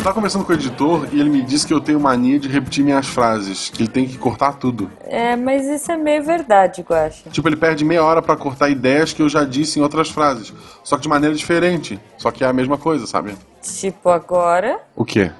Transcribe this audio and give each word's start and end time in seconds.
Eu 0.00 0.04
tava 0.04 0.14
conversando 0.14 0.46
com 0.46 0.52
o 0.52 0.54
editor 0.54 1.08
e 1.12 1.20
ele 1.20 1.28
me 1.28 1.42
disse 1.42 1.66
que 1.66 1.74
eu 1.74 1.78
tenho 1.78 2.00
mania 2.00 2.38
de 2.38 2.48
repetir 2.48 2.82
minhas 2.82 3.06
frases, 3.06 3.68
que 3.68 3.82
ele 3.82 3.90
tem 3.90 4.08
que 4.08 4.16
cortar 4.16 4.54
tudo. 4.54 4.90
É, 5.02 5.36
mas 5.36 5.66
isso 5.66 5.92
é 5.92 5.96
meio 5.98 6.22
verdade, 6.22 6.80
Guaxa. 6.80 7.28
Tipo, 7.28 7.46
ele 7.50 7.56
perde 7.56 7.84
meia 7.84 8.02
hora 8.02 8.22
pra 8.22 8.34
cortar 8.34 8.70
ideias 8.70 9.12
que 9.12 9.20
eu 9.20 9.28
já 9.28 9.44
disse 9.44 9.78
em 9.78 9.82
outras 9.82 10.08
frases, 10.08 10.54
só 10.82 10.96
que 10.96 11.02
de 11.02 11.08
maneira 11.10 11.36
diferente. 11.36 12.00
Só 12.16 12.30
que 12.30 12.42
é 12.42 12.46
a 12.46 12.52
mesma 12.52 12.78
coisa, 12.78 13.06
sabe? 13.06 13.34
Tipo, 13.60 14.08
agora 14.08 14.80
O 14.96 15.04
quê? 15.04 15.32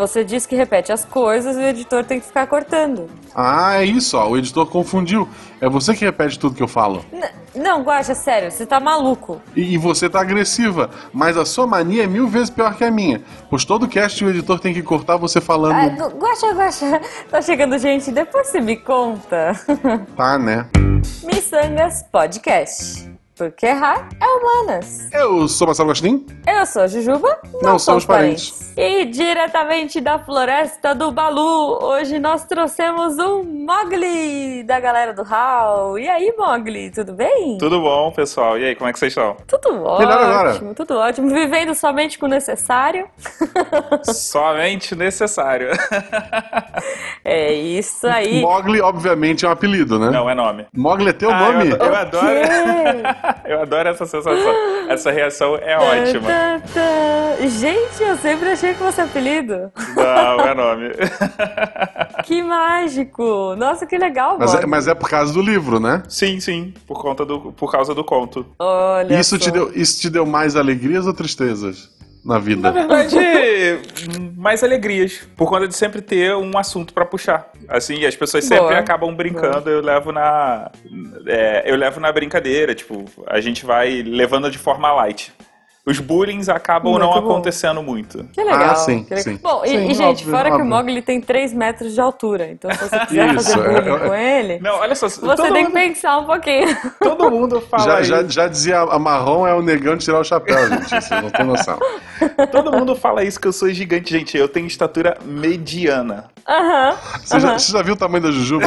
Você 0.00 0.24
diz 0.24 0.46
que 0.46 0.56
repete 0.56 0.90
as 0.90 1.04
coisas 1.04 1.56
e 1.56 1.60
o 1.60 1.62
editor 1.62 2.04
tem 2.04 2.18
que 2.18 2.26
ficar 2.26 2.46
cortando. 2.46 3.08
Ah, 3.34 3.76
é 3.76 3.84
isso, 3.84 4.16
ó. 4.16 4.28
O 4.30 4.38
editor 4.38 4.66
confundiu. 4.66 5.28
É 5.60 5.68
você 5.68 5.94
que 5.94 6.04
repete 6.04 6.38
tudo 6.38 6.54
que 6.56 6.62
eu 6.62 6.66
falo. 6.68 7.04
N- 7.12 7.28
não, 7.54 7.82
Guaxa, 7.82 8.14
sério, 8.14 8.50
você 8.50 8.64
tá 8.64 8.80
maluco. 8.80 9.40
E, 9.54 9.74
e 9.74 9.76
você 9.78 10.08
tá 10.08 10.20
agressiva, 10.20 10.88
mas 11.12 11.36
a 11.36 11.44
sua 11.44 11.66
mania 11.66 12.04
é 12.04 12.06
mil 12.06 12.26
vezes 12.26 12.48
pior 12.48 12.74
que 12.76 12.82
a 12.84 12.90
minha. 12.90 13.22
Pois 13.50 13.64
todo 13.64 13.86
cast 13.86 14.24
o 14.24 14.30
editor 14.30 14.58
tem 14.58 14.72
que 14.72 14.82
cortar 14.82 15.16
você 15.18 15.40
falando. 15.40 15.74
Ah, 15.74 15.88
Gu- 15.88 16.16
Guaxa, 16.18 16.52
Guaxa, 16.54 17.00
tá 17.30 17.42
chegando 17.42 17.76
gente, 17.78 18.10
depois 18.10 18.46
você 18.46 18.60
me 18.60 18.76
conta. 18.76 19.52
Tá, 20.16 20.38
né? 20.38 20.66
Missangas 21.24 22.02
Podcast. 22.10 23.09
Porque 23.40 23.64
errar 23.64 24.06
é 24.20 24.26
humanas. 24.26 25.08
Eu 25.10 25.48
sou 25.48 25.66
Marcelo 25.66 25.88
Gostin. 25.88 26.26
Eu 26.46 26.66
sou 26.66 26.82
a 26.82 26.86
Jujuba, 26.86 27.38
não, 27.54 27.60
Não 27.72 27.78
somos 27.78 27.82
somos 27.84 28.04
parentes. 28.04 28.70
E 28.76 29.06
diretamente 29.06 29.98
da 29.98 30.18
floresta 30.18 30.94
do 30.94 31.10
Balu, 31.10 31.82
hoje 31.82 32.18
nós 32.18 32.44
trouxemos 32.44 33.16
o 33.18 33.42
Mogli, 33.42 34.62
da 34.62 34.78
galera 34.78 35.14
do 35.14 35.22
HAL. 35.22 35.98
E 35.98 36.06
aí, 36.06 36.34
Mogli, 36.36 36.90
tudo 36.90 37.14
bem? 37.14 37.56
Tudo 37.56 37.80
bom, 37.80 38.12
pessoal? 38.12 38.58
E 38.58 38.64
aí, 38.66 38.74
como 38.76 38.90
é 38.90 38.92
que 38.92 38.98
vocês 38.98 39.10
estão? 39.12 39.34
Tudo 39.46 39.72
Melhor 39.72 40.02
agora. 40.12 40.50
ótimo, 40.50 40.74
tudo 40.74 40.98
ótimo. 40.98 41.30
Vivendo 41.30 41.74
somente 41.74 42.18
com 42.18 42.26
o 42.26 42.28
necessário. 42.28 43.08
Somente 44.04 44.94
necessário. 44.94 45.68
É 47.24 47.52
isso 47.54 48.06
aí. 48.06 48.42
Mogli, 48.42 48.80
obviamente, 48.82 49.46
é 49.46 49.48
um 49.48 49.52
apelido, 49.52 49.98
né? 49.98 50.10
Não, 50.10 50.28
é 50.28 50.34
nome. 50.34 50.66
Mogli 50.76 51.08
é 51.08 51.12
teu 51.12 51.30
Ah, 51.30 51.38
nome? 51.52 51.70
Eu, 51.70 51.76
eu 51.76 51.94
adoro. 51.94 52.26
Eu 53.44 53.62
adoro 53.62 53.88
essa 53.88 54.06
sensação. 54.06 54.54
Essa 54.88 55.10
reação 55.10 55.56
é 55.56 55.76
ótima. 55.76 56.28
Tá, 56.28 56.60
tá, 56.60 56.66
tá. 56.74 57.46
Gente, 57.46 58.02
eu 58.02 58.16
sempre 58.16 58.50
achei 58.50 58.72
que 58.72 58.78
fosse 58.78 59.00
apelido. 59.00 59.72
Não, 59.96 60.40
é 60.40 60.54
nome. 60.54 60.90
Que 62.24 62.42
mágico! 62.42 63.56
Nossa, 63.56 63.86
que 63.86 63.96
legal, 63.96 64.36
Mas 64.38 64.54
é, 64.54 64.66
mas 64.66 64.86
é 64.86 64.94
por 64.94 65.08
causa 65.08 65.32
do 65.32 65.40
livro, 65.40 65.80
né? 65.80 66.02
Sim, 66.08 66.38
sim, 66.38 66.74
por 66.86 67.00
conta 67.00 67.24
do, 67.24 67.52
por 67.52 67.72
causa 67.72 67.94
do 67.94 68.04
conto. 68.04 68.46
Olha 68.58 69.18
Isso 69.18 69.36
só. 69.36 69.44
te, 69.44 69.50
deu, 69.50 69.72
isso 69.74 70.00
te 70.00 70.10
deu 70.10 70.26
mais 70.26 70.54
alegrias 70.54 71.06
ou 71.06 71.14
tristezas 71.14 71.90
na 72.24 72.34
Na 72.34 72.38
vida? 72.40 72.70
verdade, 72.70 73.16
mais 74.36 74.62
alegrias, 74.62 75.26
por 75.36 75.48
conta 75.48 75.66
de 75.66 75.74
sempre 75.74 76.00
ter 76.02 76.34
um 76.34 76.56
assunto 76.58 76.92
pra 76.92 77.04
puxar. 77.04 77.50
Assim, 77.68 78.04
as 78.04 78.14
pessoas 78.16 78.44
sempre 78.44 78.66
Boa. 78.66 78.78
acabam 78.78 79.14
brincando, 79.14 79.68
eu 79.70 79.80
levo 79.80 80.12
na 80.12 80.70
é, 81.26 81.62
eu 81.66 81.76
levo 81.76 82.00
na 82.00 82.10
brincadeira, 82.12 82.74
tipo, 82.74 83.04
a 83.26 83.40
gente 83.40 83.64
vai 83.64 84.02
levando 84.02 84.50
de 84.50 84.58
forma 84.58 84.92
light. 84.92 85.32
Os 85.86 85.98
bullying 85.98 86.40
acabam 86.50 86.92
Muito 86.92 87.02
não 87.04 87.12
bom. 87.12 87.18
acontecendo 87.30 87.82
muito. 87.82 88.24
Que 88.32 88.42
legal. 88.44 88.70
Ah, 88.70 88.74
sim, 88.74 89.02
que 89.02 89.14
legal. 89.14 89.24
sim. 89.34 89.40
Bom, 89.42 89.62
e, 89.64 89.68
Sim, 89.68 89.88
e, 89.88 89.94
gente, 89.94 90.02
óbvio, 90.22 90.30
fora 90.30 90.44
que 90.50 90.50
o 90.50 90.54
óbvio. 90.56 90.68
Mogli 90.70 91.00
tem 91.02 91.20
3 91.22 91.54
metros 91.54 91.94
de 91.94 92.00
altura, 92.00 92.50
então 92.50 92.70
se 92.70 92.78
você 92.88 92.98
quiser 93.06 93.34
Isso, 93.34 93.44
fazer 93.50 93.56
bullying 93.56 93.88
é- 93.90 93.94
é- 93.94 93.98
com 94.08 94.14
ele, 94.14 94.58
Não, 94.60 94.74
olha 94.78 94.94
só, 94.94 95.08
você 95.08 95.20
tem 95.42 95.52
que 95.54 95.62
mundo, 95.64 95.72
pensar 95.72 96.18
um 96.18 96.26
pouquinho. 96.26 96.76
todo 97.02 97.30
mundo 97.30 97.60
fala 97.62 97.82
Já, 97.82 98.02
já, 98.02 98.20
isso. 98.20 98.30
já 98.30 98.46
dizia 98.46 98.78
a 98.80 98.98
marrom 98.98 99.46
é 99.46 99.54
o 99.54 99.62
negão 99.62 99.96
de 99.96 100.04
tirar 100.04 100.20
o 100.20 100.24
chapéu, 100.24 100.68
gente. 100.68 100.88
Vocês 100.90 101.22
não 101.22 101.30
têm 101.30 101.46
noção. 101.46 101.78
Todo 102.52 102.70
mundo 102.72 102.94
fala 102.94 103.24
isso 103.24 103.40
que 103.40 103.48
eu 103.48 103.52
sou 103.52 103.70
gigante, 103.70 104.10
gente. 104.10 104.36
Eu 104.36 104.48
tenho 104.48 104.66
estatura 104.66 105.16
mediana. 105.24 106.26
Aham. 106.46 106.96
Você, 107.24 107.40
já, 107.40 107.48
aham. 107.48 107.58
você 107.58 107.72
já 107.72 107.82
viu 107.82 107.94
o 107.94 107.96
tamanho 107.96 108.22
da 108.24 108.30
Jujuba? 108.30 108.66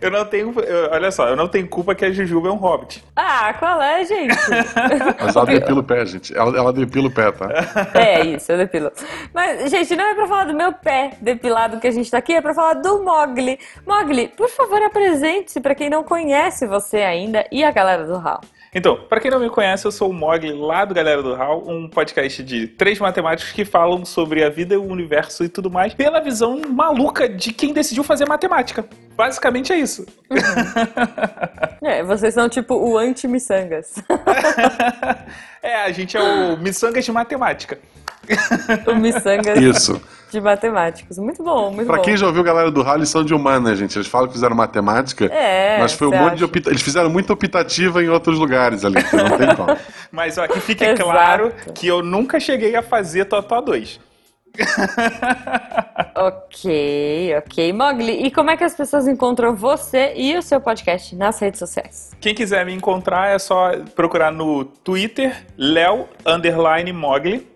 Eu 0.00 0.10
não 0.10 0.24
tenho. 0.24 0.52
eu- 0.60 0.90
olha 0.90 1.10
só, 1.10 1.28
eu 1.28 1.36
não 1.36 1.46
tenho 1.48 1.68
culpa 1.68 1.94
que 1.94 2.04
a 2.04 2.10
Jujuba 2.10 2.48
é 2.48 2.50
um 2.52 2.56
hobbit. 2.56 3.04
Ah, 3.14 3.54
qual 3.58 3.80
é, 3.82 4.04
gente? 4.04 4.34
Mas 5.20 5.36
ela 5.36 5.46
depila 5.46 5.80
o 5.80 5.84
pé, 5.84 6.06
gente. 6.06 6.36
Ela, 6.36 6.56
ela 6.56 6.72
depila 6.72 7.08
o 7.08 7.10
pé, 7.10 7.30
tá? 7.32 7.48
É 7.94 8.24
isso, 8.24 8.50
eu 8.52 8.58
depilo. 8.58 8.90
Mas, 9.34 9.70
gente, 9.70 9.94
não 9.96 10.04
é 10.04 10.14
pra 10.14 10.26
falar 10.26 10.44
do 10.44 10.54
meu 10.54 10.72
pé 10.72 11.12
depilado 11.20 11.78
que 11.80 11.86
a 11.86 11.90
gente 11.90 12.10
tá 12.10 12.18
aqui, 12.18 12.32
é 12.34 12.40
pra 12.40 12.54
falar 12.54 12.74
do 12.74 13.02
Mogli. 13.04 13.58
Mogli, 13.86 14.28
por 14.28 14.48
favor, 14.48 14.82
apresente-se 14.82 15.60
pra 15.60 15.74
quem 15.74 15.90
não 15.90 16.02
conhece 16.02 16.66
você 16.66 16.98
ainda 16.98 17.44
e 17.52 17.62
a 17.64 17.70
galera 17.70 18.04
do 18.06 18.14
HAL. 18.16 18.40
Então, 18.72 18.96
pra 19.08 19.18
quem 19.18 19.32
não 19.32 19.40
me 19.40 19.50
conhece, 19.50 19.84
eu 19.84 19.90
sou 19.90 20.10
o 20.10 20.12
Mogli 20.12 20.52
lá 20.52 20.84
do 20.84 20.94
Galera 20.94 21.20
do 21.20 21.34
Hall, 21.34 21.64
um 21.68 21.88
podcast 21.88 22.40
de 22.44 22.68
três 22.68 23.00
matemáticos 23.00 23.52
que 23.52 23.64
falam 23.64 24.04
sobre 24.04 24.44
a 24.44 24.48
vida, 24.48 24.78
o 24.78 24.86
universo 24.88 25.42
e 25.42 25.48
tudo 25.48 25.68
mais, 25.68 25.92
pela 25.92 26.20
visão 26.20 26.62
maluca 26.68 27.28
de 27.28 27.52
quem 27.52 27.72
decidiu 27.72 28.04
fazer 28.04 28.28
matemática. 28.28 28.84
Basicamente 29.20 29.70
é 29.70 29.76
isso. 29.78 30.06
É, 31.82 32.02
vocês 32.02 32.32
são 32.32 32.48
tipo 32.48 32.74
o 32.74 32.96
anti-miçangas. 32.96 33.94
é, 35.62 35.82
a 35.84 35.92
gente 35.92 36.16
é 36.16 36.22
o 36.22 36.56
miçangas 36.56 37.04
de 37.04 37.12
matemática. 37.12 37.78
o 38.86 38.94
miçangas 38.94 39.58
Isso. 39.58 40.00
de 40.30 40.40
matemáticos. 40.40 41.18
Muito 41.18 41.42
bom, 41.42 41.70
muito 41.70 41.86
Pra 41.86 41.96
bom. 41.98 42.02
quem 42.02 42.16
já 42.16 42.26
ouviu 42.26 42.42
galera 42.42 42.70
do 42.70 42.82
Rally, 42.82 43.00
eles 43.00 43.10
são 43.10 43.22
de 43.22 43.34
humanas, 43.34 43.78
gente. 43.78 43.94
Eles 43.98 44.08
falam 44.08 44.26
que 44.28 44.32
fizeram 44.32 44.56
matemática, 44.56 45.26
É, 45.26 45.78
mas 45.80 45.92
foi 45.92 46.06
um 46.08 46.12
monte 46.16 46.36
de 46.36 46.44
acha? 46.44 46.46
opta... 46.46 46.70
Eles 46.70 46.80
fizeram 46.82 47.10
muita 47.10 47.32
optativa 47.34 48.02
em 48.02 48.08
outros 48.08 48.38
lugares 48.38 48.84
ali, 48.86 48.96
não 49.12 49.36
tem 49.36 49.54
como. 49.54 49.76
Mas 50.10 50.38
ó, 50.38 50.46
que 50.48 50.60
fique 50.60 50.82
Exato. 50.84 51.02
claro 51.04 51.52
que 51.74 51.86
eu 51.86 52.02
nunca 52.02 52.40
cheguei 52.40 52.74
a 52.74 52.82
fazer 52.82 53.26
Totó 53.26 53.60
2. 53.60 54.00
Ok, 56.16 57.34
ok. 57.38 57.72
Mogli, 57.72 58.26
e 58.26 58.30
como 58.30 58.50
é 58.50 58.56
que 58.56 58.64
as 58.64 58.74
pessoas 58.74 59.08
encontram 59.08 59.56
você 59.56 60.12
e 60.14 60.36
o 60.36 60.42
seu 60.42 60.60
podcast 60.60 61.16
nas 61.16 61.38
redes 61.38 61.58
sociais? 61.58 62.10
Quem 62.20 62.34
quiser 62.34 62.66
me 62.66 62.74
encontrar 62.74 63.34
é 63.34 63.38
só 63.38 63.70
procurar 63.94 64.30
no 64.30 64.64
Twitter, 64.64 65.46
Léo 65.56 66.08
Mogli 66.92 67.48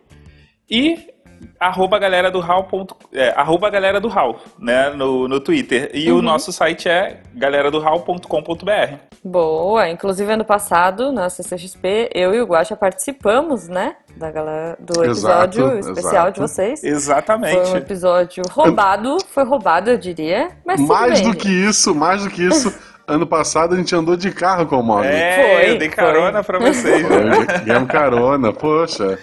e 0.70 1.13
arroba 1.58 1.98
galera 1.98 2.30
do 2.30 2.40
Hall. 2.40 2.64
ponto- 2.64 2.96
É, 3.12 3.30
arroba 3.36 3.68
galera 3.70 4.00
do 4.00 4.08
Hall, 4.08 4.36
né, 4.58 4.90
no, 4.90 5.26
no 5.28 5.40
Twitter. 5.40 5.90
E 5.94 6.10
Uhum. 6.10 6.18
o 6.18 6.22
nosso 6.22 6.52
site 6.52 6.88
é 6.88 7.20
galeradohall.com.br. 7.34 8.96
Boa, 9.24 9.88
inclusive 9.88 10.30
ano 10.32 10.44
passado, 10.44 11.10
na 11.12 11.30
CCXP, 11.30 12.10
eu 12.14 12.34
e 12.34 12.40
o 12.40 12.46
Guaxa 12.46 12.76
participamos, 12.76 13.68
né, 13.68 13.96
da 14.16 14.30
galera, 14.30 14.76
do 14.78 15.04
Exato, 15.04 15.58
episódio 15.60 15.78
especial 15.78 16.30
de 16.30 16.38
exato. 16.38 16.40
vocês. 16.40 16.80
Foi 16.80 16.90
um 16.90 16.92
Exatamente. 16.94 17.76
episódio 17.76 18.42
roubado, 18.50 19.16
foi 19.30 19.44
roubado, 19.44 19.90
eu 19.90 19.98
diria, 19.98 20.50
mas 20.64 20.80
Mais 20.80 21.20
bem, 21.20 21.30
do 21.30 21.36
que 21.36 21.48
isso, 21.48 21.94
mais 21.94 22.22
do 22.22 22.30
que 22.30 22.42
isso, 22.46 22.72
ano 23.06 23.26
passado 23.26 23.74
a 23.74 23.78
gente 23.78 23.94
andou 23.94 24.16
de 24.16 24.30
carro 24.30 24.66
com 24.66 24.76
o 24.80 24.82
Mogli. 24.82 25.08
É, 25.08 25.56
Foi, 25.62 25.70
eu 25.72 25.78
dei 25.78 25.88
carona 25.88 26.42
pra 26.42 26.58
vocês. 26.58 27.02
né? 27.08 27.34
Foi, 27.34 27.46
Ganhamos 27.64 27.90
carona, 27.90 28.52
poxa. 28.52 29.18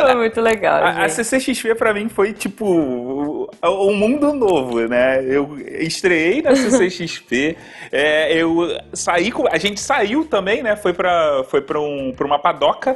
Foi 0.00 0.14
muito 0.14 0.40
legal, 0.42 0.84
A, 0.84 1.04
a. 1.04 1.08
CCXP 1.08 1.74
pra 1.74 1.94
mim 1.94 2.08
foi 2.10 2.34
tipo 2.34 2.66
o- 2.66 3.48
um 3.64 3.94
mundo 3.94 4.34
novo, 4.34 4.80
né? 4.86 5.24
Eu 5.24 5.56
estreiei 5.80 6.42
na 6.42 6.54
CCXP, 6.54 7.56
é, 7.90 8.34
eu 8.34 8.68
saí 8.92 9.30
com, 9.32 9.46
a 9.50 9.56
gente 9.56 9.80
saiu 9.80 10.26
também, 10.26 10.62
né? 10.62 10.76
Foi 10.76 10.92
pra 10.92 11.44
foi 11.48 11.62
para 11.62 11.80
um, 11.80 12.12
pra 12.14 12.26
uma 12.26 12.38
padoca, 12.38 12.94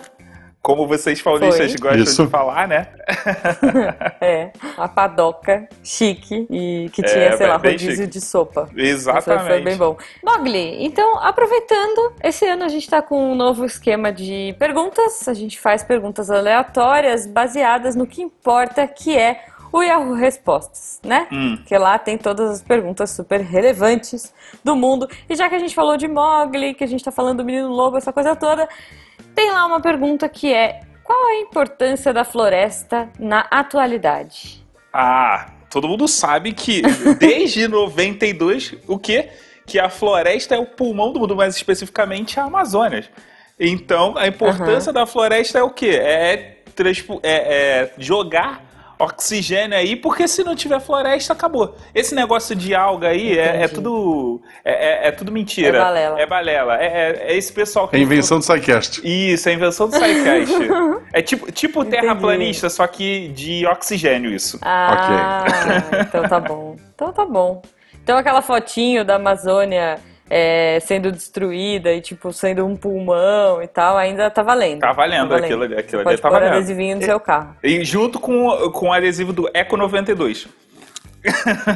como 0.63 0.87
vocês 0.87 1.21
paulistas 1.21 1.73
Foi. 1.73 1.81
gostam 1.81 2.03
Isso. 2.05 2.25
de 2.25 2.31
falar, 2.31 2.69
né? 2.69 2.87
É, 4.21 4.53
a 4.79 4.87
padoca 4.87 5.69
chique 5.83 6.47
e 6.49 6.89
que 6.93 7.03
É, 7.05 7.05
tinha, 7.05 7.37
sei 7.37 7.47
lá, 7.49 7.57
rodízio 7.57 7.91
chique. 7.97 8.07
de 8.07 8.21
sopa. 8.21 8.69
Exatamente. 8.77 9.49
Foi 9.49 9.61
bem 9.61 9.77
bom. 9.77 9.97
Mogli, 10.25 10.85
então, 10.85 11.19
aproveitando, 11.19 12.13
esse 12.23 12.47
ano 12.47 12.63
a 12.65 12.69
gente 12.69 12.89
tá 12.89 13.03
com 13.03 13.33
um 13.33 13.35
novo 13.35 13.65
esquema 13.65 14.13
de 14.13 14.55
perguntas. 14.61 15.27
A 15.27 15.35
gente 15.35 15.59
faz 15.59 15.83
perguntas 15.83 16.31
aleatórias 16.31 17.27
baseadas 17.27 17.97
no 17.97 18.07
que 18.07 18.23
importa, 18.23 18.87
que 18.87 19.19
é 19.19 19.41
o 19.73 19.83
Yahoo 19.83 20.13
Respostas, 20.15 21.01
né? 21.03 21.27
Hum. 21.33 21.59
Que 21.67 21.77
lá 21.79 21.99
tem 21.99 22.19
todas 22.19 22.51
as 22.51 22.63
perguntas 22.63 23.11
super 23.11 23.41
relevantes 23.41 24.33
do 24.63 24.77
mundo. 24.77 25.09
E 25.29 25.35
já 25.35 25.49
que 25.49 25.55
a 25.55 25.59
gente 25.59 25.75
falou 25.75 25.97
de 25.97 26.07
Mogli, 26.07 26.75
que 26.75 26.85
a 26.85 26.87
gente 26.87 27.03
tá 27.03 27.11
falando 27.11 27.39
do 27.39 27.45
Menino 27.45 27.69
Lobo, 27.69 27.97
essa 27.97 28.13
coisa 28.13 28.37
toda, 28.37 28.69
tem 29.35 29.51
lá 29.51 29.65
uma 29.67 29.81
pergunta 29.81 30.29
que 30.29 30.53
é: 30.53 30.81
qual 31.03 31.25
a 31.29 31.37
importância 31.41 32.13
da 32.13 32.23
floresta 32.25 33.09
na 33.19 33.47
atualidade? 33.51 34.63
Ah, 34.93 35.47
todo 35.71 35.89
mundo 35.89 36.07
sabe 36.07 36.53
que 36.53 36.83
desde 37.19 37.67
92, 37.69 38.75
o 38.87 38.99
quê? 38.99 39.31
Que 39.67 39.79
a 39.79 39.89
floresta 39.89 40.55
é 40.55 40.59
o 40.59 40.67
pulmão 40.67 41.13
do 41.13 41.21
mundo, 41.21 41.35
mais 41.37 41.57
especificamente 41.57 42.39
a 42.39 42.45
Amazônia. 42.45 43.05
Então, 43.59 44.15
a 44.19 44.27
importância 44.27 44.93
da 44.93 45.07
floresta 45.07 45.59
é 45.59 45.63
o 45.63 45.71
quê? 45.71 45.91
É, 46.03 46.57
transpo- 46.75 47.21
é- 47.23 47.81
é 47.85 47.95
jogar 47.97 48.65
oxigênio 49.03 49.77
aí, 49.77 49.97
porque 49.97 50.27
se 50.29 50.45
não 50.45 50.55
tiver 50.55 50.81
floresta, 50.81 51.33
acabou. 51.33 51.77
Esse 51.95 52.15
negócio 52.15 52.55
de 52.55 52.75
alga 52.75 53.09
aí 53.09 53.39
é, 53.39 53.65
é 53.65 53.69
tudo. 53.69 54.41
É, 54.65 54.73
é, 54.73 55.09
é, 55.09 55.11
tudo 55.11 55.33
mentira. 55.33 55.79
É 55.79 55.81
balela. 55.81 56.21
É 56.21 56.27
balela. 56.27 56.83
É, 56.83 56.87
é, 56.87 57.33
é 57.33 57.37
esse 57.37 57.53
pessoal 57.53 57.89
que. 57.89 57.97
É 57.97 57.99
invenção 57.99 58.39
do 58.39 58.45
SciCast. 58.45 59.01
Isso, 59.05 59.49
é 59.49 59.53
invenção 59.53 59.89
do 59.89 59.95
SciCast. 59.95 60.55
é 61.13 61.23
tipo, 61.23 61.51
tipo 61.53 61.85
terraplanista, 61.85 62.71
só 62.71 62.87
que 62.87 63.29
de 63.29 63.67
oxigênio, 63.67 64.33
isso. 64.33 64.59
Ah, 64.63 65.45
então 66.01 66.29
tá 66.29 66.41
bom. 66.41 66.77
Então 66.95 67.13
tá 67.13 67.25
bom. 67.25 67.63
Então 68.03 68.19
aquela 68.19 68.43
fotinho 68.43 69.05
da 69.05 69.17
Amazônia 69.17 69.99
é, 70.35 70.81
sendo 70.81 71.13
destruída 71.13 71.93
e, 71.93 72.01
tipo, 72.01 72.33
sendo 72.33 72.65
um 72.65 72.75
pulmão 72.75 73.63
e 73.63 73.67
tal, 73.67 73.99
ainda 73.99 74.31
tá 74.31 74.43
valendo. 74.43 74.81
Tá 74.81 74.91
valendo, 74.91 75.29
tá 75.29 75.35
valendo. 75.35 75.45
aquilo 75.45 75.63
ali, 75.63 75.75
aquilo 75.77 76.09
ali 76.09 76.17
tá 76.17 76.31
valendo. 76.31 76.55
adesivinho 76.55 76.97
no 76.97 77.03
e, 77.03 77.05
seu 77.05 77.21
carro. 77.21 77.55
E 77.63 77.85
junto 77.85 78.19
com, 78.19 78.71
com 78.71 78.89
o 78.89 78.93
adesivo 78.95 79.31
do 79.31 79.51
Eco 79.53 79.77
92. 79.77 80.49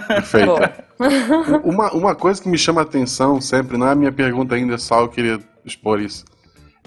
Perfeito. 0.09 0.55
uma, 1.69 1.93
uma 1.93 2.15
coisa 2.15 2.43
que 2.43 2.49
me 2.49 2.57
chama 2.57 2.81
a 2.81 2.85
atenção 2.85 3.43
sempre, 3.43 3.77
não 3.77 3.89
é 3.89 3.93
a 3.93 3.95
minha 3.95 4.11
pergunta 4.11 4.55
ainda, 4.55 4.79
só 4.79 5.03
eu 5.03 5.09
queria 5.11 5.39
expor 5.63 6.01
isso. 6.01 6.25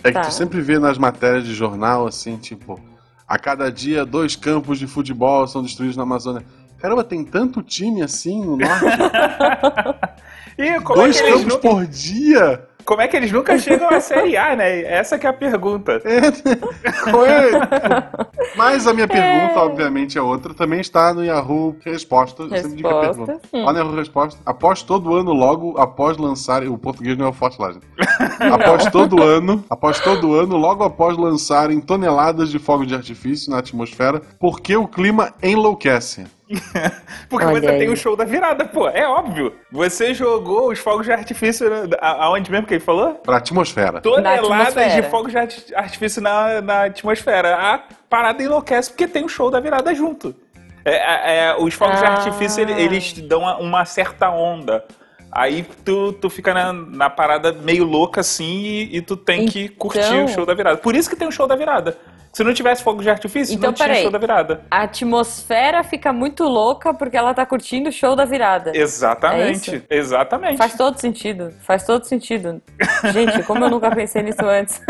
É 0.03 0.09
tá. 0.09 0.21
que 0.21 0.27
tu 0.27 0.33
sempre 0.33 0.61
vê 0.61 0.79
nas 0.79 0.97
matérias 0.97 1.45
de 1.45 1.53
jornal, 1.53 2.07
assim, 2.07 2.35
tipo, 2.37 2.81
a 3.27 3.37
cada 3.37 3.71
dia 3.71 4.07
dois 4.07 4.35
campos 4.35 4.79
de 4.79 4.87
futebol 4.87 5.45
são 5.47 5.61
destruídos 5.61 5.95
na 5.95 6.01
Amazônia. 6.01 6.43
Caramba, 6.79 7.03
tem 7.03 7.23
tanto 7.23 7.61
time 7.61 8.01
assim 8.01 8.43
no 8.43 8.57
norte. 8.57 8.85
e 10.59 10.81
como 10.81 10.99
Dois 10.99 11.21
é 11.21 11.23
campos 11.23 11.45
nunca... 11.45 11.69
por 11.69 11.87
dia? 11.87 12.69
Como 12.83 13.01
é 13.01 13.07
que 13.07 13.15
eles 13.15 13.31
nunca 13.31 13.57
chegam 13.57 13.87
à 13.87 14.01
Série 14.01 14.35
A, 14.35 14.55
né? 14.55 14.81
Essa 14.81 15.17
que 15.19 15.27
é 15.27 15.29
a 15.29 15.33
pergunta. 15.33 16.01
É, 16.03 16.17
é? 16.17 16.31
Mas 18.57 18.87
a 18.87 18.93
minha 18.93 19.07
pergunta, 19.07 19.53
é. 19.53 19.57
obviamente, 19.59 20.17
é 20.17 20.21
outra. 20.21 20.55
Também 20.55 20.81
está 20.81 21.13
no 21.13 21.23
Yahoo 21.23 21.77
Resposta. 21.85 22.43
resposta. 22.43 22.61
sempre 22.63 22.77
digo 22.77 22.89
a 22.89 23.01
pergunta. 23.01 23.39
Hum. 23.53 23.63
Lá 23.63 23.73
no 23.73 23.79
Yahoo 23.79 23.95
Resposta. 23.95 24.41
Após 24.43 24.81
todo 24.81 25.15
ano, 25.15 25.33
logo 25.33 25.77
após 25.77 26.17
lançar... 26.17 26.63
O 26.63 26.79
português 26.79 27.15
não 27.15 27.27
é 27.27 27.29
o 27.29 27.33
forte 27.33 27.61
lá, 27.61 27.71
gente. 27.71 27.85
Após 28.51 28.87
todo 28.87 29.21
ano, 29.21 29.63
após 29.69 29.99
todo 29.99 30.33
ano, 30.33 30.57
logo 30.57 30.83
após 30.83 31.15
lançarem 31.15 31.79
toneladas 31.79 32.49
de 32.49 32.57
fogos 32.57 32.87
de 32.87 32.95
artifício 32.95 33.51
na 33.51 33.59
atmosfera, 33.59 34.19
porque 34.39 34.75
o 34.75 34.87
clima 34.87 35.31
enlouquece. 35.43 36.25
Porque 37.29 37.45
Olha 37.45 37.61
você 37.61 37.67
aí. 37.67 37.79
tem 37.79 37.89
o 37.89 37.95
show 37.95 38.15
da 38.15 38.25
virada, 38.25 38.65
pô. 38.65 38.87
É 38.89 39.07
óbvio. 39.07 39.53
Você 39.71 40.13
jogou 40.13 40.71
os 40.71 40.79
fogos 40.79 41.05
de 41.05 41.11
artifício 41.11 41.67
aonde 42.01 42.49
mesmo 42.49 42.65
que 42.65 42.73
ele 42.73 42.83
falou? 42.83 43.15
Pra 43.15 43.37
atmosfera. 43.37 44.01
Toneladas 44.01 44.93
de 44.93 45.03
fogos 45.03 45.31
de 45.31 45.37
artifício 45.75 46.21
na, 46.21 46.61
na 46.61 46.83
atmosfera. 46.85 47.55
A 47.55 47.83
parada 48.09 48.41
enlouquece 48.41 48.89
porque 48.89 49.07
tem 49.07 49.23
o 49.23 49.29
show 49.29 49.51
da 49.51 49.59
virada 49.59 49.93
junto. 49.93 50.35
É, 50.83 50.95
é, 50.95 51.45
é 51.45 51.55
os 51.55 51.73
fogos 51.75 52.01
ah. 52.01 52.05
de 52.05 52.05
artifício, 52.05 52.67
eles 52.67 53.13
dão 53.13 53.41
uma 53.59 53.85
certa 53.85 54.31
onda. 54.31 54.83
Aí 55.31 55.63
tu, 55.85 56.13
tu 56.13 56.29
fica 56.29 56.53
na, 56.53 56.73
na 56.73 57.09
parada 57.09 57.51
meio 57.51 57.83
louca 57.85 58.21
assim 58.21 58.61
e, 58.61 58.97
e 58.97 59.01
tu 59.01 59.15
tem 59.15 59.41
então... 59.41 59.53
que 59.53 59.69
curtir 59.69 60.23
o 60.23 60.27
show 60.27 60.45
da 60.45 60.55
virada. 60.55 60.77
Por 60.77 60.95
isso 60.95 61.07
que 61.07 61.15
tem 61.15 61.27
o 61.27 61.31
show 61.31 61.45
da 61.45 61.55
virada. 61.55 61.95
Se 62.39 62.43
não 62.45 62.53
tivesse 62.53 62.81
fogo 62.81 63.01
de 63.01 63.09
artifício, 63.09 63.53
então, 63.53 63.71
não 63.71 63.73
tinha 63.73 63.93
show 63.95 64.09
da 64.09 64.17
virada. 64.17 64.61
A 64.71 64.83
atmosfera 64.83 65.83
fica 65.83 66.13
muito 66.13 66.45
louca 66.45 66.93
porque 66.93 67.17
ela 67.17 67.33
tá 67.33 67.45
curtindo 67.45 67.89
o 67.89 67.91
show 67.91 68.15
da 68.15 68.23
virada. 68.23 68.71
Exatamente. 68.73 69.83
É 69.89 69.97
exatamente. 69.97 70.55
Faz 70.55 70.73
todo 70.73 70.97
sentido. 70.97 71.51
Faz 71.59 71.83
todo 71.83 72.05
sentido. 72.05 72.61
Gente, 73.11 73.43
como 73.43 73.65
eu 73.65 73.69
nunca 73.69 73.93
pensei 73.93 74.23
nisso 74.23 74.45
antes. 74.45 74.81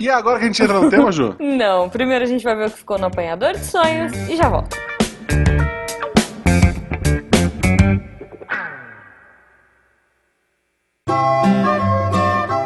e 0.00 0.10
agora 0.10 0.40
que 0.40 0.44
a 0.46 0.48
gente 0.48 0.60
entra 0.60 0.80
no 0.80 0.90
tema, 0.90 1.12
Ju? 1.12 1.36
Não. 1.38 1.88
Primeiro 1.88 2.24
a 2.24 2.26
gente 2.26 2.42
vai 2.42 2.56
ver 2.56 2.66
o 2.66 2.70
que 2.72 2.78
ficou 2.78 2.98
no 2.98 3.06
apanhador 3.06 3.52
de 3.52 3.64
sonhos 3.64 4.12
e 4.28 4.34
já 4.34 4.48
volto. 4.48 4.76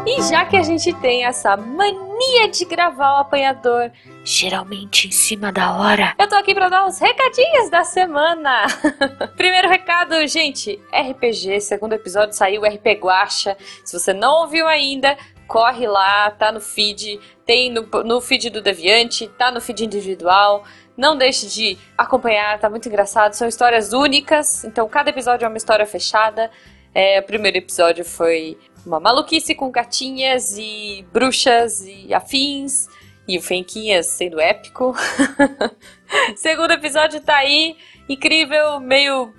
E 0.06 0.22
já 0.22 0.46
que 0.46 0.56
a 0.56 0.62
gente 0.62 0.90
tem 0.94 1.26
essa 1.26 1.54
mania 1.54 2.03
de 2.54 2.64
gravar 2.64 3.14
o 3.14 3.20
apanhador, 3.20 3.90
geralmente 4.22 5.08
em 5.08 5.10
cima 5.10 5.50
da 5.50 5.76
hora, 5.76 6.14
eu 6.18 6.28
tô 6.28 6.36
aqui 6.36 6.54
para 6.54 6.68
dar 6.68 6.86
os 6.86 6.98
recadinhos 6.98 7.68
da 7.68 7.82
semana. 7.82 8.66
Primeiro 9.36 9.68
recado, 9.68 10.26
gente, 10.28 10.80
RPG, 10.92 11.60
segundo 11.60 11.94
episódio 11.94 12.34
saiu 12.34 12.62
RP 12.62 13.00
Guacha. 13.00 13.56
Se 13.84 13.98
você 13.98 14.12
não 14.12 14.42
ouviu 14.42 14.68
ainda, 14.68 15.16
corre 15.48 15.86
lá, 15.86 16.30
tá 16.30 16.52
no 16.52 16.60
feed, 16.60 17.18
tem 17.44 17.70
no, 17.70 17.82
no 18.04 18.20
feed 18.20 18.50
do 18.50 18.62
Deviante, 18.62 19.26
tá 19.36 19.50
no 19.50 19.60
feed 19.60 19.84
individual. 19.84 20.64
Não 20.96 21.16
deixe 21.16 21.48
de 21.48 21.76
acompanhar, 21.98 22.58
tá 22.60 22.70
muito 22.70 22.88
engraçado. 22.88 23.32
São 23.32 23.48
histórias 23.48 23.92
únicas, 23.92 24.64
então 24.64 24.88
cada 24.88 25.10
episódio 25.10 25.44
é 25.44 25.48
uma 25.48 25.56
história 25.56 25.86
fechada. 25.86 26.50
É, 26.94 27.18
o 27.18 27.24
primeiro 27.24 27.56
episódio 27.56 28.04
foi 28.04 28.56
uma 28.86 29.00
maluquice 29.00 29.54
com 29.54 29.70
gatinhas 29.70 30.56
e 30.58 31.04
bruxas 31.12 31.84
e 31.86 32.12
afins. 32.12 32.88
E 33.26 33.38
o 33.38 33.42
Fenquinhas 33.42 34.06
sendo 34.06 34.38
épico. 34.38 34.94
Segundo 36.36 36.72
episódio 36.72 37.20
tá 37.20 37.36
aí. 37.36 37.74
Incrível, 38.06 38.78
meio 38.80 39.32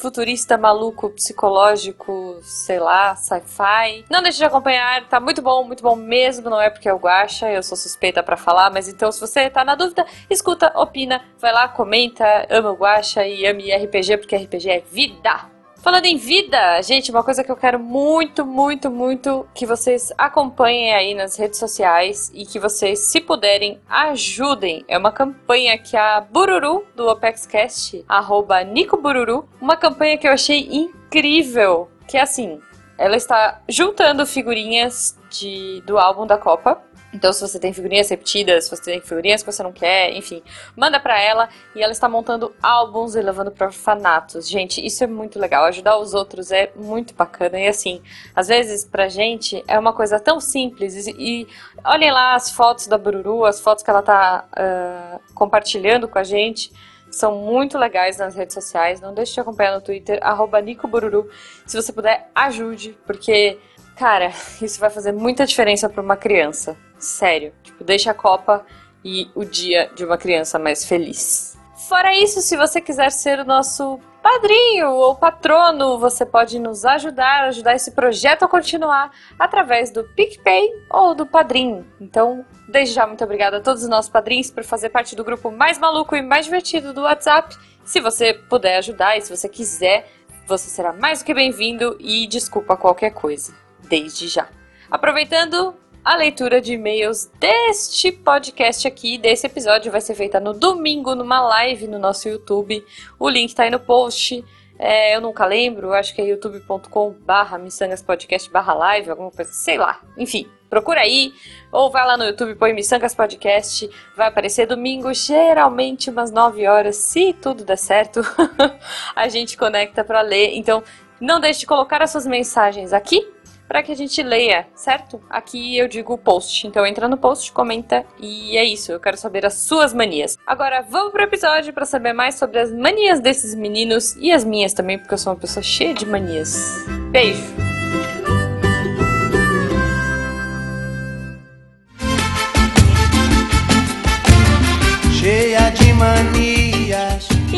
futurista, 0.00 0.56
maluco, 0.56 1.10
psicológico, 1.10 2.38
sei 2.42 2.78
lá, 2.78 3.16
sci-fi. 3.16 4.04
Não 4.10 4.22
deixe 4.22 4.38
de 4.38 4.44
acompanhar, 4.44 5.08
tá 5.08 5.18
muito 5.18 5.42
bom, 5.42 5.64
muito 5.64 5.82
bom 5.82 5.96
mesmo, 5.96 6.50
não 6.50 6.60
é 6.60 6.70
porque 6.70 6.88
eu 6.88 6.98
Guaxa, 6.98 7.50
eu 7.50 7.62
sou 7.62 7.76
suspeita 7.76 8.22
para 8.22 8.36
falar, 8.36 8.70
mas 8.70 8.88
então 8.88 9.10
se 9.10 9.20
você 9.20 9.48
tá 9.50 9.64
na 9.64 9.74
dúvida, 9.74 10.06
escuta, 10.28 10.72
opina, 10.76 11.24
vai 11.38 11.52
lá, 11.52 11.68
comenta, 11.68 12.46
ama 12.50 12.70
o 12.70 12.76
Guaxa 12.76 13.26
e 13.26 13.46
ame 13.46 13.74
RPG, 13.74 14.18
porque 14.18 14.36
RPG 14.36 14.70
é 14.70 14.80
vida! 14.80 15.51
Falando 15.82 16.04
em 16.04 16.16
vida, 16.16 16.80
gente, 16.80 17.10
uma 17.10 17.24
coisa 17.24 17.42
que 17.42 17.50
eu 17.50 17.56
quero 17.56 17.76
muito, 17.76 18.46
muito, 18.46 18.88
muito 18.88 19.44
que 19.52 19.66
vocês 19.66 20.12
acompanhem 20.16 20.94
aí 20.94 21.12
nas 21.12 21.36
redes 21.36 21.58
sociais 21.58 22.30
e 22.32 22.46
que 22.46 22.60
vocês, 22.60 23.00
se 23.00 23.20
puderem, 23.20 23.80
ajudem. 23.90 24.84
É 24.86 24.96
uma 24.96 25.10
campanha 25.10 25.76
que 25.76 25.96
a 25.96 26.20
Bururu 26.20 26.86
do 26.94 27.08
OpexCast, 27.08 28.04
arroba 28.08 28.62
Nico 28.62 28.96
Bururu, 28.96 29.48
uma 29.60 29.76
campanha 29.76 30.16
que 30.16 30.28
eu 30.28 30.30
achei 30.30 30.68
incrível, 30.70 31.90
que 32.06 32.16
é 32.16 32.20
assim, 32.20 32.60
ela 32.96 33.16
está 33.16 33.60
juntando 33.68 34.24
figurinhas 34.24 35.18
de, 35.30 35.82
do 35.84 35.98
álbum 35.98 36.28
da 36.28 36.38
Copa 36.38 36.80
então, 37.12 37.30
se 37.32 37.42
você 37.42 37.58
tem 37.58 37.74
figurinhas 37.74 38.08
repetidas, 38.08 38.64
se 38.64 38.70
você 38.70 38.82
tem 38.84 39.00
figurinhas 39.00 39.42
que 39.42 39.52
você 39.52 39.62
não 39.62 39.72
quer, 39.72 40.16
enfim, 40.16 40.42
manda 40.74 40.98
para 40.98 41.20
ela 41.20 41.48
e 41.74 41.82
ela 41.82 41.92
está 41.92 42.08
montando 42.08 42.54
álbuns 42.62 43.14
e 43.14 43.20
levando 43.20 43.50
para 43.50 43.66
orfanatos. 43.66 44.48
Gente, 44.48 44.84
isso 44.84 45.04
é 45.04 45.06
muito 45.06 45.38
legal. 45.38 45.64
Ajudar 45.66 45.98
os 45.98 46.14
outros 46.14 46.50
é 46.50 46.72
muito 46.74 47.12
bacana. 47.14 47.60
E 47.60 47.68
assim, 47.68 48.02
às 48.34 48.48
vezes 48.48 48.84
pra 48.84 49.08
gente 49.08 49.62
é 49.68 49.78
uma 49.78 49.92
coisa 49.92 50.18
tão 50.18 50.40
simples. 50.40 51.06
E, 51.06 51.14
e 51.18 51.48
olhem 51.84 52.10
lá 52.10 52.34
as 52.34 52.50
fotos 52.50 52.86
da 52.86 52.96
Bururu, 52.96 53.44
as 53.44 53.60
fotos 53.60 53.84
que 53.84 53.90
ela 53.90 54.02
tá 54.02 54.46
uh, 54.52 55.34
compartilhando 55.34 56.08
com 56.08 56.18
a 56.18 56.24
gente. 56.24 56.72
São 57.10 57.36
muito 57.36 57.76
legais 57.76 58.16
nas 58.16 58.34
redes 58.34 58.54
sociais. 58.54 59.02
Não 59.02 59.12
deixe 59.12 59.34
de 59.34 59.40
acompanhar 59.40 59.74
no 59.74 59.82
Twitter, 59.82 60.18
NicoBururu. 60.64 61.28
Se 61.66 61.76
você 61.76 61.92
puder, 61.92 62.30
ajude, 62.34 62.98
porque, 63.06 63.58
cara, 63.96 64.32
isso 64.62 64.80
vai 64.80 64.88
fazer 64.88 65.12
muita 65.12 65.44
diferença 65.44 65.90
para 65.90 66.00
uma 66.00 66.16
criança. 66.16 66.74
Sério. 67.02 67.52
Tipo, 67.62 67.82
deixa 67.82 68.12
a 68.12 68.14
Copa 68.14 68.64
e 69.04 69.28
o 69.34 69.44
dia 69.44 69.90
de 69.94 70.04
uma 70.04 70.16
criança 70.16 70.58
mais 70.58 70.84
feliz. 70.84 71.58
Fora 71.88 72.14
isso, 72.14 72.40
se 72.40 72.56
você 72.56 72.80
quiser 72.80 73.10
ser 73.10 73.40
o 73.40 73.44
nosso 73.44 73.98
padrinho 74.22 74.90
ou 74.90 75.16
patrono, 75.16 75.98
você 75.98 76.24
pode 76.24 76.60
nos 76.60 76.84
ajudar, 76.84 77.48
ajudar 77.48 77.74
esse 77.74 77.90
projeto 77.90 78.44
a 78.44 78.48
continuar 78.48 79.10
através 79.36 79.90
do 79.90 80.04
PicPay 80.04 80.70
ou 80.88 81.12
do 81.12 81.26
Padrim. 81.26 81.84
Então, 82.00 82.46
desde 82.68 82.94
já, 82.94 83.04
muito 83.04 83.24
obrigada 83.24 83.56
a 83.56 83.60
todos 83.60 83.82
os 83.82 83.88
nossos 83.88 84.10
padrinhos 84.10 84.48
por 84.48 84.62
fazer 84.62 84.90
parte 84.90 85.16
do 85.16 85.24
grupo 85.24 85.50
mais 85.50 85.76
maluco 85.76 86.14
e 86.14 86.22
mais 86.22 86.44
divertido 86.44 86.94
do 86.94 87.02
WhatsApp. 87.02 87.56
Se 87.84 88.00
você 88.00 88.32
puder 88.32 88.76
ajudar 88.76 89.18
e 89.18 89.20
se 89.20 89.36
você 89.36 89.48
quiser, 89.48 90.08
você 90.46 90.70
será 90.70 90.92
mais 90.92 91.18
do 91.18 91.24
que 91.24 91.34
bem-vindo 91.34 91.96
e 91.98 92.28
desculpa 92.28 92.76
qualquer 92.76 93.10
coisa, 93.10 93.52
desde 93.88 94.28
já. 94.28 94.48
Aproveitando, 94.88 95.74
a 96.04 96.16
leitura 96.16 96.60
de 96.60 96.72
e-mails 96.72 97.30
deste 97.38 98.10
podcast 98.10 98.88
aqui, 98.88 99.16
desse 99.18 99.46
episódio, 99.46 99.92
vai 99.92 100.00
ser 100.00 100.14
feita 100.14 100.40
no 100.40 100.52
domingo, 100.52 101.14
numa 101.14 101.40
live 101.40 101.86
no 101.86 101.98
nosso 101.98 102.28
YouTube. 102.28 102.84
O 103.18 103.28
link 103.28 103.54
tá 103.54 103.62
aí 103.62 103.70
no 103.70 103.78
post. 103.78 104.44
É, 104.78 105.14
eu 105.14 105.20
nunca 105.20 105.46
lembro, 105.46 105.92
acho 105.92 106.12
que 106.12 106.20
é 106.20 106.24
youtube.com 106.24 107.14
barra 107.24 107.56
missangaspodcast 107.56 108.50
barra 108.50 108.74
live, 108.74 109.10
alguma 109.10 109.30
coisa, 109.30 109.52
sei 109.52 109.78
lá. 109.78 110.00
Enfim, 110.18 110.48
procura 110.68 111.02
aí, 111.02 111.32
ou 111.70 111.88
vai 111.88 112.04
lá 112.04 112.16
no 112.16 112.24
YouTube, 112.24 112.56
põe 112.56 112.72
Missangas 112.72 113.14
Podcast, 113.14 113.88
vai 114.16 114.26
aparecer 114.26 114.66
domingo, 114.66 115.14
geralmente 115.14 116.10
umas 116.10 116.32
9 116.32 116.66
horas, 116.66 116.96
se 116.96 117.32
tudo 117.32 117.64
der 117.64 117.78
certo, 117.78 118.22
a 119.14 119.28
gente 119.28 119.56
conecta 119.56 120.02
para 120.02 120.20
ler. 120.20 120.56
Então, 120.56 120.82
não 121.20 121.38
deixe 121.38 121.60
de 121.60 121.66
colocar 121.66 122.02
as 122.02 122.10
suas 122.10 122.26
mensagens 122.26 122.92
aqui 122.92 123.24
para 123.68 123.82
que 123.82 123.92
a 123.92 123.96
gente 123.96 124.22
leia, 124.22 124.66
certo? 124.74 125.20
Aqui 125.30 125.76
eu 125.76 125.88
digo 125.88 126.18
post. 126.18 126.66
Então 126.66 126.86
entra 126.86 127.08
no 127.08 127.16
post, 127.16 127.52
comenta 127.52 128.04
e 128.20 128.56
é 128.56 128.64
isso. 128.64 128.92
Eu 128.92 129.00
quero 129.00 129.16
saber 129.16 129.46
as 129.46 129.54
suas 129.54 129.94
manias. 129.94 130.38
Agora 130.46 130.82
vamos 130.82 131.12
pro 131.12 131.22
episódio 131.22 131.72
para 131.72 131.84
saber 131.84 132.12
mais 132.12 132.34
sobre 132.34 132.58
as 132.58 132.72
manias 132.72 133.20
desses 133.20 133.54
meninos 133.54 134.16
e 134.16 134.32
as 134.32 134.44
minhas 134.44 134.72
também, 134.72 134.98
porque 134.98 135.14
eu 135.14 135.18
sou 135.18 135.32
uma 135.32 135.38
pessoa 135.38 135.62
cheia 135.62 135.94
de 135.94 136.06
manias. 136.06 136.84
Beijo. 137.10 137.61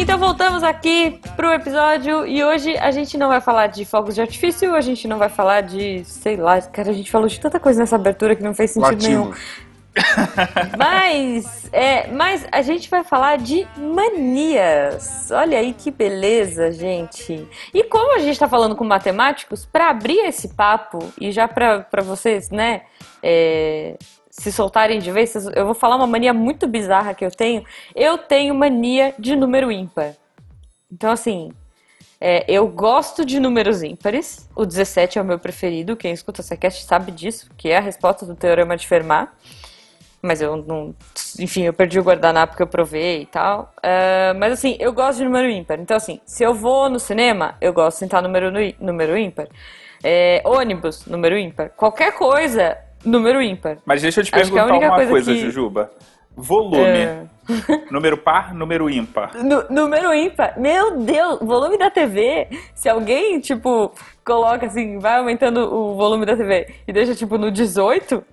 Então 0.04 0.18
voltamos 0.18 0.62
aqui 0.62 1.18
pro 1.34 1.50
episódio 1.50 2.26
e 2.26 2.44
hoje 2.44 2.76
a 2.76 2.90
gente 2.90 3.16
não 3.16 3.26
vai 3.26 3.40
falar 3.40 3.68
de 3.68 3.86
fogos 3.86 4.14
de 4.14 4.20
artifício, 4.20 4.74
a 4.74 4.80
gente 4.82 5.08
não 5.08 5.16
vai 5.16 5.30
falar 5.30 5.62
de, 5.62 6.04
sei 6.04 6.36
lá, 6.36 6.60
cara, 6.60 6.90
a 6.90 6.92
gente 6.92 7.10
falou 7.10 7.26
de 7.26 7.40
tanta 7.40 7.58
coisa 7.58 7.80
nessa 7.80 7.96
abertura 7.96 8.36
que 8.36 8.42
não 8.42 8.52
fez 8.52 8.72
sentido 8.72 8.92
Latino. 8.92 9.20
nenhum. 9.20 9.34
Mas, 10.76 11.70
é, 11.72 12.08
mas 12.08 12.46
a 12.52 12.60
gente 12.60 12.90
vai 12.90 13.02
falar 13.02 13.38
de 13.38 13.66
manias. 13.78 15.30
Olha 15.30 15.58
aí 15.58 15.72
que 15.72 15.90
beleza, 15.90 16.70
gente. 16.70 17.48
E 17.72 17.82
como 17.84 18.14
a 18.14 18.18
gente 18.18 18.32
está 18.32 18.46
falando 18.46 18.76
com 18.76 18.84
matemáticos, 18.84 19.64
para 19.64 19.88
abrir 19.88 20.18
esse 20.26 20.48
papo 20.48 20.98
e 21.18 21.32
já 21.32 21.48
para 21.48 22.02
vocês, 22.02 22.50
né, 22.50 22.82
é, 23.22 23.96
se 24.36 24.50
soltarem 24.50 24.98
de 24.98 25.12
vez, 25.12 25.32
eu 25.54 25.64
vou 25.64 25.74
falar 25.74 25.94
uma 25.94 26.08
mania 26.08 26.34
muito 26.34 26.66
bizarra 26.66 27.14
que 27.14 27.24
eu 27.24 27.30
tenho. 27.30 27.64
Eu 27.94 28.18
tenho 28.18 28.52
mania 28.52 29.14
de 29.16 29.36
número 29.36 29.70
ímpar. 29.70 30.14
Então, 30.90 31.10
assim, 31.10 31.52
é, 32.20 32.44
eu 32.48 32.66
gosto 32.66 33.24
de 33.24 33.38
números 33.38 33.82
ímpares. 33.82 34.48
O 34.56 34.66
17 34.66 35.20
é 35.20 35.22
o 35.22 35.24
meu 35.24 35.38
preferido. 35.38 35.96
Quem 35.96 36.12
escuta 36.12 36.40
essa 36.40 36.56
cast 36.56 36.84
sabe 36.84 37.12
disso, 37.12 37.48
que 37.56 37.68
é 37.68 37.76
a 37.76 37.80
resposta 37.80 38.26
do 38.26 38.34
Teorema 38.34 38.76
de 38.76 38.88
Fermat. 38.88 39.30
Mas 40.20 40.40
eu 40.40 40.56
não. 40.56 40.92
Enfim, 41.38 41.62
eu 41.62 41.72
perdi 41.72 42.00
o 42.00 42.02
guardanapo 42.02 42.56
que 42.56 42.62
eu 42.62 42.66
provei 42.66 43.22
e 43.22 43.26
tal. 43.26 43.72
Uh, 43.78 44.36
mas 44.36 44.52
assim, 44.54 44.76
eu 44.80 44.92
gosto 44.92 45.18
de 45.18 45.24
número 45.24 45.48
ímpar. 45.48 45.78
Então, 45.78 45.96
assim, 45.96 46.20
se 46.26 46.42
eu 46.42 46.52
vou 46.52 46.90
no 46.90 46.98
cinema, 46.98 47.56
eu 47.60 47.72
gosto 47.72 47.96
de 47.96 48.00
sentar 48.00 48.20
número, 48.20 48.50
número 48.80 49.16
ímpar. 49.16 49.46
É, 50.02 50.42
ônibus, 50.44 51.06
número 51.06 51.38
ímpar. 51.38 51.70
Qualquer 51.70 52.12
coisa, 52.14 52.76
número 53.04 53.42
ímpar. 53.42 53.78
Mas 53.84 54.02
deixa 54.02 54.20
eu 54.20 54.24
te 54.24 54.30
perguntar 54.30 54.66
uma 54.66 54.94
coisa, 54.94 55.10
coisa 55.10 55.32
que... 55.32 55.40
Jujuba. 55.40 55.90
Volume. 56.36 56.82
É... 56.82 57.22
número 57.90 58.16
par, 58.16 58.54
número 58.54 58.88
ímpar. 58.88 59.32
Nu 59.36 59.64
número 59.70 60.12
ímpar. 60.14 60.58
Meu 60.58 60.98
Deus, 60.98 61.38
volume 61.40 61.78
da 61.78 61.90
TV. 61.90 62.48
Se 62.74 62.88
alguém, 62.88 63.38
tipo, 63.40 63.92
coloca 64.24 64.66
assim, 64.66 64.98
vai 64.98 65.18
aumentando 65.18 65.72
o 65.72 65.94
volume 65.94 66.26
da 66.26 66.36
TV 66.36 66.74
e 66.88 66.92
deixa, 66.92 67.14
tipo, 67.14 67.36
no 67.36 67.50
18, 67.50 68.24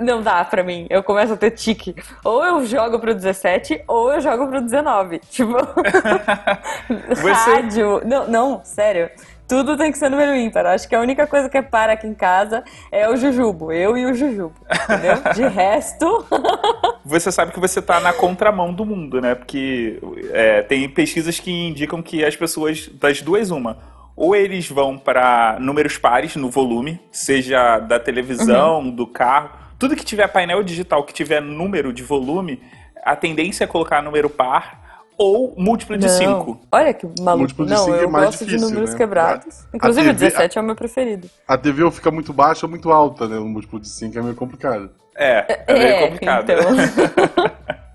não 0.00 0.20
dá 0.20 0.44
pra 0.44 0.62
mim. 0.62 0.86
Eu 0.90 1.02
começo 1.02 1.32
a 1.32 1.36
ter 1.36 1.52
tique. 1.52 1.94
Ou 2.24 2.44
eu 2.44 2.66
jogo 2.66 2.98
pro 2.98 3.14
17, 3.14 3.84
ou 3.86 4.12
eu 4.12 4.20
jogo 4.20 4.48
pro 4.48 4.60
19. 4.60 5.20
Tipo. 5.30 5.54
Você... 7.08 7.30
Rádio. 7.30 8.02
Não, 8.04 8.28
não, 8.28 8.64
sério. 8.64 9.10
Tudo 9.48 9.76
tem 9.76 9.92
que 9.92 9.98
ser 9.98 10.08
número 10.08 10.34
ímpar. 10.34 10.66
Acho 10.66 10.88
que 10.88 10.94
a 10.94 11.00
única 11.00 11.26
coisa 11.26 11.48
que 11.48 11.56
é 11.56 11.62
para 11.62 11.92
aqui 11.92 12.06
em 12.06 12.14
casa 12.14 12.64
é 12.90 13.08
o 13.08 13.16
Jujubo. 13.16 13.70
Eu 13.72 13.96
e 13.96 14.04
o 14.04 14.14
Jujubo. 14.14 14.54
Entendeu? 14.84 15.22
De 15.34 15.46
resto. 15.46 16.26
você 17.04 17.30
sabe 17.30 17.52
que 17.52 17.60
você 17.60 17.80
tá 17.80 18.00
na 18.00 18.12
contramão 18.12 18.72
do 18.72 18.84
mundo, 18.84 19.20
né? 19.20 19.34
Porque 19.34 20.00
é, 20.32 20.62
tem 20.62 20.88
pesquisas 20.88 21.38
que 21.38 21.50
indicam 21.50 22.02
que 22.02 22.24
as 22.24 22.34
pessoas, 22.34 22.88
das 22.88 23.22
duas, 23.22 23.50
uma. 23.50 23.78
Ou 24.16 24.34
eles 24.34 24.68
vão 24.68 24.98
para 24.98 25.58
números 25.60 25.98
pares 25.98 26.34
no 26.36 26.50
volume, 26.50 26.98
seja 27.12 27.78
da 27.78 28.00
televisão, 28.00 28.78
uhum. 28.78 28.90
do 28.90 29.06
carro. 29.06 29.50
Tudo 29.78 29.94
que 29.94 30.04
tiver 30.04 30.26
painel 30.26 30.62
digital, 30.62 31.04
que 31.04 31.12
tiver 31.12 31.40
número 31.40 31.92
de 31.92 32.02
volume, 32.02 32.62
a 33.04 33.14
tendência 33.14 33.64
é 33.64 33.66
colocar 33.66 34.02
número 34.02 34.28
par 34.30 34.85
ou 35.18 35.54
múltiplo 35.56 35.96
de 35.96 36.08
5. 36.08 36.60
Olha 36.70 36.92
que 36.92 37.06
maluco. 37.20 37.38
Múltiplo 37.38 37.66
de 37.66 37.72
não, 37.72 37.88
eu 37.88 37.94
é 37.94 38.06
gosto 38.06 38.44
difícil, 38.44 38.58
de 38.58 38.64
números 38.64 38.90
né? 38.90 38.96
quebrados. 38.96 39.66
Inclusive, 39.72 40.06
TV, 40.06 40.26
o 40.26 40.30
17 40.30 40.58
a, 40.58 40.60
é 40.60 40.62
o 40.62 40.66
meu 40.66 40.76
preferido. 40.76 41.30
A 41.48 41.56
TV 41.56 41.82
ou 41.82 41.90
fica 41.90 42.10
muito 42.10 42.32
baixa 42.32 42.66
ou 42.66 42.70
muito 42.70 42.90
alta, 42.90 43.26
né? 43.26 43.38
O 43.38 43.46
múltiplo 43.46 43.80
de 43.80 43.88
5 43.88 44.18
é 44.18 44.22
meio 44.22 44.34
complicado. 44.34 44.90
É, 45.16 45.64
é 45.66 45.72
meio 45.72 45.86
é, 45.86 46.06
complicado. 46.06 46.50
Então... 46.50 47.76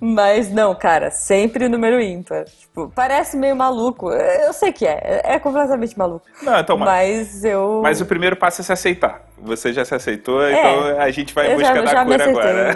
Mas 0.00 0.50
não, 0.50 0.74
cara, 0.74 1.10
sempre 1.10 1.66
o 1.66 1.68
número 1.68 2.00
ímpar. 2.00 2.46
Tipo, 2.46 2.90
parece 2.94 3.36
meio 3.36 3.54
maluco. 3.54 4.10
Eu 4.10 4.52
sei 4.54 4.72
que 4.72 4.86
é, 4.86 5.20
é 5.22 5.38
completamente 5.38 5.98
maluco. 5.98 6.24
Não, 6.42 6.58
então, 6.58 6.78
mas 6.78 7.44
eu. 7.44 7.80
Mas 7.82 8.00
o 8.00 8.06
primeiro 8.06 8.34
passo 8.34 8.62
é 8.62 8.64
se 8.64 8.72
aceitar. 8.72 9.22
Você 9.42 9.74
já 9.74 9.84
se 9.84 9.94
aceitou, 9.94 10.42
é, 10.42 10.52
então 10.52 11.00
a 11.00 11.10
gente 11.10 11.34
vai 11.34 11.52
em 11.52 11.54
busca 11.54 11.74
já, 11.74 11.82
da 11.82 11.86
já 11.86 12.04
cura 12.04 12.30
agora. 12.30 12.74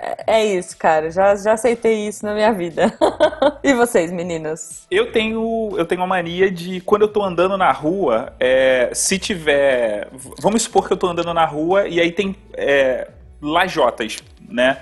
é, 0.26 0.38
é 0.38 0.44
isso, 0.46 0.76
cara. 0.78 1.10
Já, 1.10 1.36
já 1.36 1.52
aceitei 1.52 2.06
isso 2.06 2.24
na 2.24 2.32
minha 2.32 2.52
vida. 2.52 2.92
e 3.62 3.74
vocês, 3.74 4.10
meninos? 4.10 4.86
Eu 4.90 5.12
tenho, 5.12 5.74
eu 5.76 5.84
tenho 5.84 6.00
uma 6.00 6.06
mania 6.06 6.50
de 6.50 6.80
quando 6.80 7.02
eu 7.02 7.08
tô 7.08 7.22
andando 7.22 7.58
na 7.58 7.70
rua, 7.70 8.32
é, 8.40 8.90
se 8.94 9.18
tiver. 9.18 10.08
Vamos 10.40 10.62
supor 10.62 10.86
que 10.86 10.92
eu 10.94 10.96
tô 10.96 11.06
andando 11.06 11.34
na 11.34 11.44
rua 11.44 11.86
e 11.86 12.00
aí 12.00 12.12
tem 12.12 12.34
é, 12.54 13.08
lajotas, 13.42 14.22
né? 14.48 14.78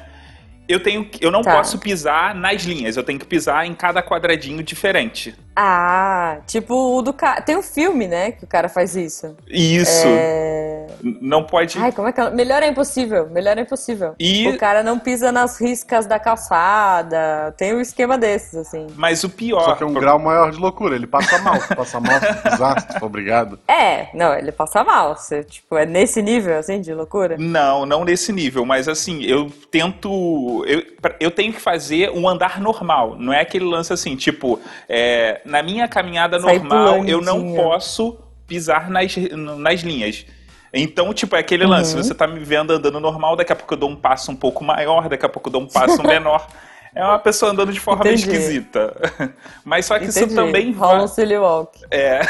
Eu 0.69 0.81
tenho 0.81 1.09
eu 1.21 1.31
não 1.31 1.43
tá. 1.43 1.57
posso 1.57 1.79
pisar 1.79 2.35
nas 2.35 2.63
linhas, 2.63 2.97
eu 2.97 3.03
tenho 3.03 3.19
que 3.19 3.27
pisar 3.27 3.67
em 3.67 3.75
cada 3.75 4.03
quadradinho 4.03 4.63
diferente. 4.63 5.35
Ah, 5.55 6.39
tipo 6.47 6.75
o 6.75 7.03
do 7.03 7.13
cara. 7.13 7.43
Tem 7.43 7.57
um 7.57 7.63
filme, 7.63 8.09
né, 8.09 8.33
que 8.33 8.45
o 8.45 8.47
cara 8.47 8.69
faz 8.69 8.97
isso. 8.97 9.37
Isso. 9.49 10.07
É... 10.07 10.87
Não 11.21 11.45
pode. 11.45 11.79
Ai, 11.79 11.93
como 11.93 12.09
é 12.09 12.13
que 12.13 12.21
é? 12.21 12.31
Melhor 12.31 12.63
é 12.63 12.69
impossível. 12.69 13.29
Melhor 13.29 13.59
é 13.59 13.63
impossível. 13.63 14.15
E... 14.19 14.49
O 14.49 14.59
cara 14.59 14.83
não 14.83 14.99
pisa 14.99 15.33
nas 15.33 15.61
riscas 15.61 16.07
da 16.07 16.19
calçada. 16.19 17.53
Tem 17.57 17.75
um 17.75 17.81
esquema 17.81 18.17
desses, 18.17 18.55
assim. 18.55 18.87
Mas 18.97 19.25
o 19.25 19.29
pior. 19.29 19.65
Só 19.65 19.75
que 19.75 19.83
é 19.83 19.87
um 19.87 19.93
grau 19.93 20.19
maior 20.19 20.51
de 20.51 20.59
loucura. 20.59 20.95
Ele 20.95 21.07
passa 21.07 21.39
mal. 21.39 21.59
passa 21.77 22.01
mal 22.01 22.21
se 22.21 22.35
pisar, 22.43 22.81
se 22.81 23.05
obrigado. 23.05 23.59
É, 23.67 24.09
não, 24.15 24.35
ele 24.35 24.53
passa 24.53 24.85
mal. 24.85 25.17
Você, 25.17 25.43
tipo, 25.45 25.77
é 25.77 25.85
nesse 25.85 26.23
nível, 26.23 26.59
assim, 26.59 26.81
de 26.81 26.95
loucura? 26.95 27.37
Não, 27.39 27.85
não 27.85 28.05
nesse 28.05 28.33
nível. 28.33 28.65
Mas, 28.65 28.89
assim, 28.89 29.23
eu 29.23 29.51
tento. 29.71 30.65
Eu, 30.67 30.85
eu 31.21 31.31
tenho 31.31 31.53
que 31.53 31.61
fazer 31.61 32.11
um 32.11 32.29
andar 32.29 32.61
normal. 32.61 33.17
Não 33.19 33.33
é 33.33 33.41
aquele 33.41 33.65
lance 33.65 33.93
assim, 33.93 34.17
tipo. 34.17 34.61
É, 34.89 35.42
na 35.45 35.63
minha 35.63 35.89
caminhada 35.89 36.41
Sai 36.41 36.59
normal, 36.59 37.05
eu 37.05 37.21
não 37.21 37.55
posso 37.55 38.19
pisar 38.47 38.91
nas, 38.91 39.15
nas 39.59 39.81
linhas. 39.81 40.27
Então, 40.73 41.13
tipo, 41.13 41.37
é 41.37 41.41
aquele 41.41 41.67
lance, 41.67 41.95
uhum. 41.95 42.03
você 42.03 42.15
tá 42.15 42.27
me 42.27 42.41
vendo 42.41 42.73
andando 42.73 42.99
normal, 42.99 43.37
daqui 43.37 43.53
a 43.53 43.57
pouco 43.57 43.75
eu 43.75 43.79
dou 43.79 43.91
um 43.91 43.97
passo 43.97 44.31
um 44.31 44.37
pouco 44.37 44.65
maior, 44.65 45.09
daqui 45.09 45.27
a 45.27 45.29
pouco 45.29 45.49
eu 45.49 45.53
dou 45.53 45.63
um 45.63 45.67
passo 45.67 46.03
menor. 46.07 46.47
É 46.95 47.05
uma 47.05 47.19
pessoa 47.19 47.53
andando 47.53 47.73
de 47.73 47.81
forma 47.81 48.05
Entendi. 48.05 48.23
esquisita. 48.23 48.95
Mas 49.65 49.87
só 49.87 49.99
que 49.99 50.05
Entendi. 50.05 50.19
isso 50.27 50.35
também 50.35 50.73
vale. 50.73 51.39
walk. 51.39 51.79
É. 51.91 52.21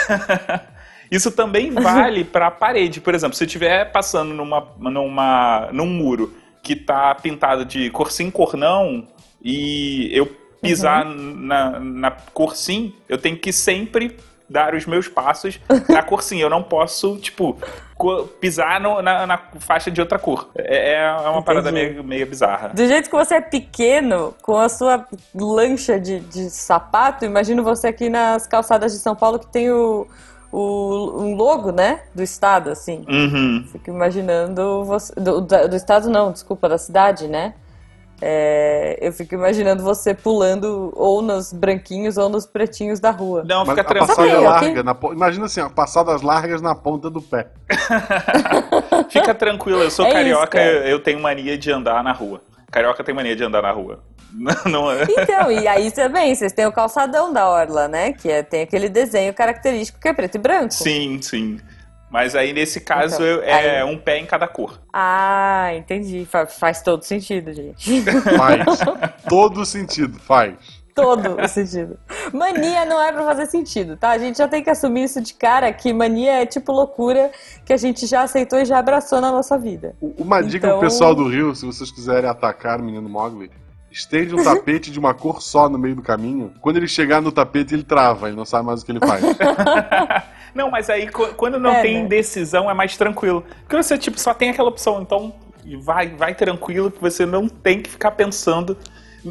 isso 1.11 1.31
também 1.33 1.71
vale 1.71 2.25
para 2.25 2.49
a 2.49 2.51
parede. 2.51 3.01
Por 3.01 3.15
exemplo, 3.15 3.37
se 3.37 3.43
eu 3.43 3.47
estiver 3.47 3.91
passando 3.91 4.33
numa, 4.33 4.69
numa, 4.79 5.69
num 5.73 5.87
muro 5.87 6.33
que 6.63 6.77
tá 6.77 7.15
pintado 7.15 7.65
de 7.65 7.91
cor 7.91 8.11
sim, 8.13 8.31
cor 8.31 8.57
não, 8.57 9.07
e 9.43 10.09
eu 10.13 10.42
pisar 10.63 11.05
uhum. 11.05 11.35
na, 11.37 11.81
na 11.81 12.11
cor 12.11 12.57
sim, 12.57 12.95
eu 13.09 13.19
tenho 13.19 13.37
que 13.37 13.53
sempre 13.53 14.17
dar 14.49 14.75
os 14.75 14.87
meus 14.87 15.09
passos 15.09 15.59
na 15.89 16.03
cor 16.03 16.23
sim. 16.23 16.39
Eu 16.39 16.51
não 16.51 16.63
posso, 16.63 17.17
tipo, 17.17 17.59
pisar 18.41 18.81
no, 18.81 19.01
na, 19.01 19.27
na, 19.27 19.39
faixa 19.59 19.91
de 19.91 20.01
outra 20.01 20.19
cor. 20.19 20.51
É, 20.55 20.95
é 20.95 21.11
uma 21.11 21.31
Entendi. 21.31 21.45
parada 21.45 21.73
meio, 21.73 22.05
meio 22.05 22.27
bizarra. 22.27 22.69
Do 22.69 22.87
jeito 22.87 23.09
que 23.09 23.17
você 23.17 23.37
é 23.37 23.41
pequeno, 23.41 24.35
com 24.43 24.57
a 24.59 24.69
sua 24.69 25.07
lancha 25.35 25.99
de, 25.99 26.21
de 26.21 26.51
sapato, 26.51 27.25
imagino 27.25 27.65
você 27.65 27.89
aqui 27.89 28.09
nas 28.09 28.47
calçadas 28.47 28.93
de 28.93 28.99
São 28.99 29.17
Paulo 29.17 29.39
que 29.39 29.47
tem 29.47 29.71
o, 29.71 30.07
o 30.53 31.23
um 31.23 31.35
logo, 31.35 31.73
né, 31.73 32.03
do 32.15 32.23
estado, 32.23 32.71
assim. 32.71 33.05
Uhum. 33.09 33.67
Fico 33.73 33.91
imaginando 33.91 34.85
você, 34.85 35.15
do, 35.15 35.41
do 35.41 35.77
estado 35.77 36.11
não, 36.11 36.31
desculpa, 36.31 36.69
da 36.69 36.79
cidade, 36.79 37.27
né? 37.27 37.55
É, 38.25 38.99
eu 39.01 39.13
fico 39.13 39.35
imaginando 39.35 39.83
você 39.83 40.15
pulando 40.15 40.93
ou 40.95 41.21
nos 41.21 41.53
branquinhos 41.53 42.17
ou 42.17 42.29
nos 42.29 42.47
pretinhos 42.47 43.01
da 43.01 43.11
rua. 43.11 43.43
Não, 43.45 43.67
fica 43.67 43.83
tranquilo. 43.83 44.07
Passada 44.07 44.41
larga, 44.41 44.83
na, 44.85 44.97
imagina 45.11 45.47
assim, 45.47 45.61
ó, 45.61 45.69
passadas 45.69 46.23
largas 46.23 46.63
na 46.63 46.73
ponta 46.73 47.11
do 47.11 47.21
pé. 47.21 47.49
fica 49.11 49.35
tranquilo, 49.35 49.83
eu 49.83 49.91
sou 49.91 50.07
é 50.07 50.13
carioca, 50.13 50.63
isso, 50.63 50.85
eu 50.87 51.01
tenho 51.01 51.19
mania 51.21 51.59
de 51.59 51.73
andar 51.73 52.05
na 52.05 52.13
rua. 52.13 52.41
Carioca 52.71 53.03
tem 53.03 53.13
mania 53.13 53.35
de 53.35 53.43
andar 53.43 53.61
na 53.61 53.73
rua. 53.73 53.99
Não 54.71 54.91
é? 54.91 55.03
Então, 55.03 55.51
e 55.51 55.67
aí 55.67 55.91
também, 55.91 56.33
vocês 56.33 56.53
têm 56.53 56.65
o 56.65 56.73
calçadão 56.73 57.33
da 57.33 57.49
Orla, 57.49 57.89
né? 57.89 58.13
Que 58.13 58.31
é, 58.31 58.43
tem 58.45 58.63
aquele 58.63 58.89
desenho 58.89 59.35
característico 59.35 59.99
que 60.01 60.07
é 60.09 60.13
preto 60.13 60.37
e 60.37 60.39
branco. 60.39 60.73
Sim, 60.73 61.21
sim. 61.21 61.59
Mas 62.13 62.37
aí, 62.37 62.53
nesse 62.53 62.79
caso, 62.79 63.15
então, 63.15 63.27
eu, 63.27 63.43
é 63.43 63.81
aí... 63.81 63.85
um 63.85 63.97
pé 63.97 64.19
em 64.19 64.27
cada 64.27 64.47
cor. 64.47 64.79
Ah, 64.93 65.71
entendi. 65.75 66.27
Faz, 66.27 66.59
faz 66.59 66.83
todo 66.83 67.03
sentido, 67.05 67.55
gente. 67.55 68.03
Faz. 68.37 68.81
todo 69.27 69.65
sentido, 69.65 70.19
faz. 70.21 70.83
Todo 70.95 71.41
o 71.41 71.49
sentido. 71.49 71.99
mania 72.35 72.85
não 72.85 73.01
é 73.03 73.11
pra 73.11 73.25
fazer 73.25 73.47
sentido, 73.47 73.97
tá? 73.97 74.11
A 74.11 74.19
gente 74.19 74.37
já 74.37 74.47
tem 74.47 74.63
que 74.63 74.69
assumir 74.69 75.05
isso 75.05 75.23
de 75.23 75.33
cara, 75.33 75.73
que 75.73 75.91
mania 75.91 76.43
é 76.43 76.45
tipo 76.45 76.71
loucura 76.71 77.31
que 77.65 77.73
a 77.73 77.79
gente 77.79 78.07
já 78.07 78.23
aceitou 78.23 78.59
e 78.59 78.67
já 78.67 78.79
abraçou 78.79 79.19
na 79.19 79.31
nossa 79.31 79.57
vida. 79.57 79.97
Uma 80.19 80.43
dica 80.43 80.67
Então- 80.67 80.79
pro 80.79 80.89
pessoal 80.89 81.15
do 81.15 81.27
Rio, 81.27 81.55
se 81.55 81.65
vocês 81.65 81.91
quiserem 81.91 82.29
atacar 82.29 82.79
o 82.79 82.85
menino 82.85 83.09
Mogli, 83.09 83.51
estende 83.91 84.35
um 84.35 84.43
tapete 84.45 84.91
de 84.91 84.99
uma 84.99 85.15
cor 85.15 85.41
só 85.41 85.67
no 85.67 85.79
meio 85.79 85.97
do 85.97 86.03
caminho. 86.03 86.53
Quando 86.61 86.77
ele 86.77 86.89
chegar 86.89 87.23
no 87.23 87.33
tapete, 87.33 87.73
ele 87.75 87.85
trava, 87.85 88.29
ele 88.29 88.37
não 88.37 88.45
sabe 88.45 88.67
mais 88.67 88.83
o 88.83 88.85
que 88.85 88.93
ele 88.93 89.01
faz. 89.01 89.23
Não, 90.55 90.71
mas 90.71 90.89
aí 90.91 91.09
qu- 91.09 91.35
quando 91.35 91.59
não 91.59 91.71
É, 91.71 91.83
tem 91.83 92.03
né? 92.03 92.09
decisão 92.09 92.71
é 92.71 92.75
mais 92.75 92.97
tranquilo. 92.97 93.45
Porque 93.63 93.77
você, 93.77 93.97
tipo, 93.97 94.19
só 94.21 94.35
tem 94.35 94.51
aquela 94.51 94.69
opção. 94.69 95.01
Então, 95.01 95.33
vai, 95.81 96.09
vai 96.09 96.35
tranquilo 96.35 96.91
que 96.91 97.01
você 97.01 97.25
não 97.25 97.49
tem 97.49 97.81
que 97.81 97.91
ficar 97.91 98.11
pensando 98.13 98.77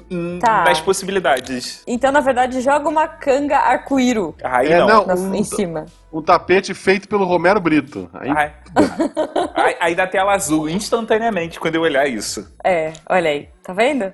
em- 0.10 0.40
Tá. 0.40 0.63
nas 0.63 0.80
possibilidades. 0.82 1.84
Então, 1.86 2.12
na 2.12 2.22
verdade, 2.22 2.62
joga 2.62 2.88
uma 2.88 3.08
canga 3.08 3.58
arco-íro 3.58 4.34
Aí 4.44 4.72
É, 4.72 4.80
não. 4.80 5.06
não. 5.06 5.36
em 5.36 5.44
cima. 5.44 5.86
Um 6.12 6.22
tapete 6.22 6.74
feito 6.74 7.08
pelo 7.08 7.25
Romero 7.25 7.60
Brito. 7.60 8.10
Aí, 8.13 8.30
Ai. 8.30 8.53
aí, 9.56 9.75
aí 9.80 9.96
dá 9.96 10.08
tela 10.08 10.34
azul 10.34 10.70
instantaneamente 10.70 11.60
quando 11.60 11.75
eu 11.75 11.82
olhar 11.82 12.08
isso. 12.08 12.53
É, 12.63 12.94
olha 13.10 13.30
aí, 13.30 13.50
tá 13.63 13.74
vendo? 13.74 14.12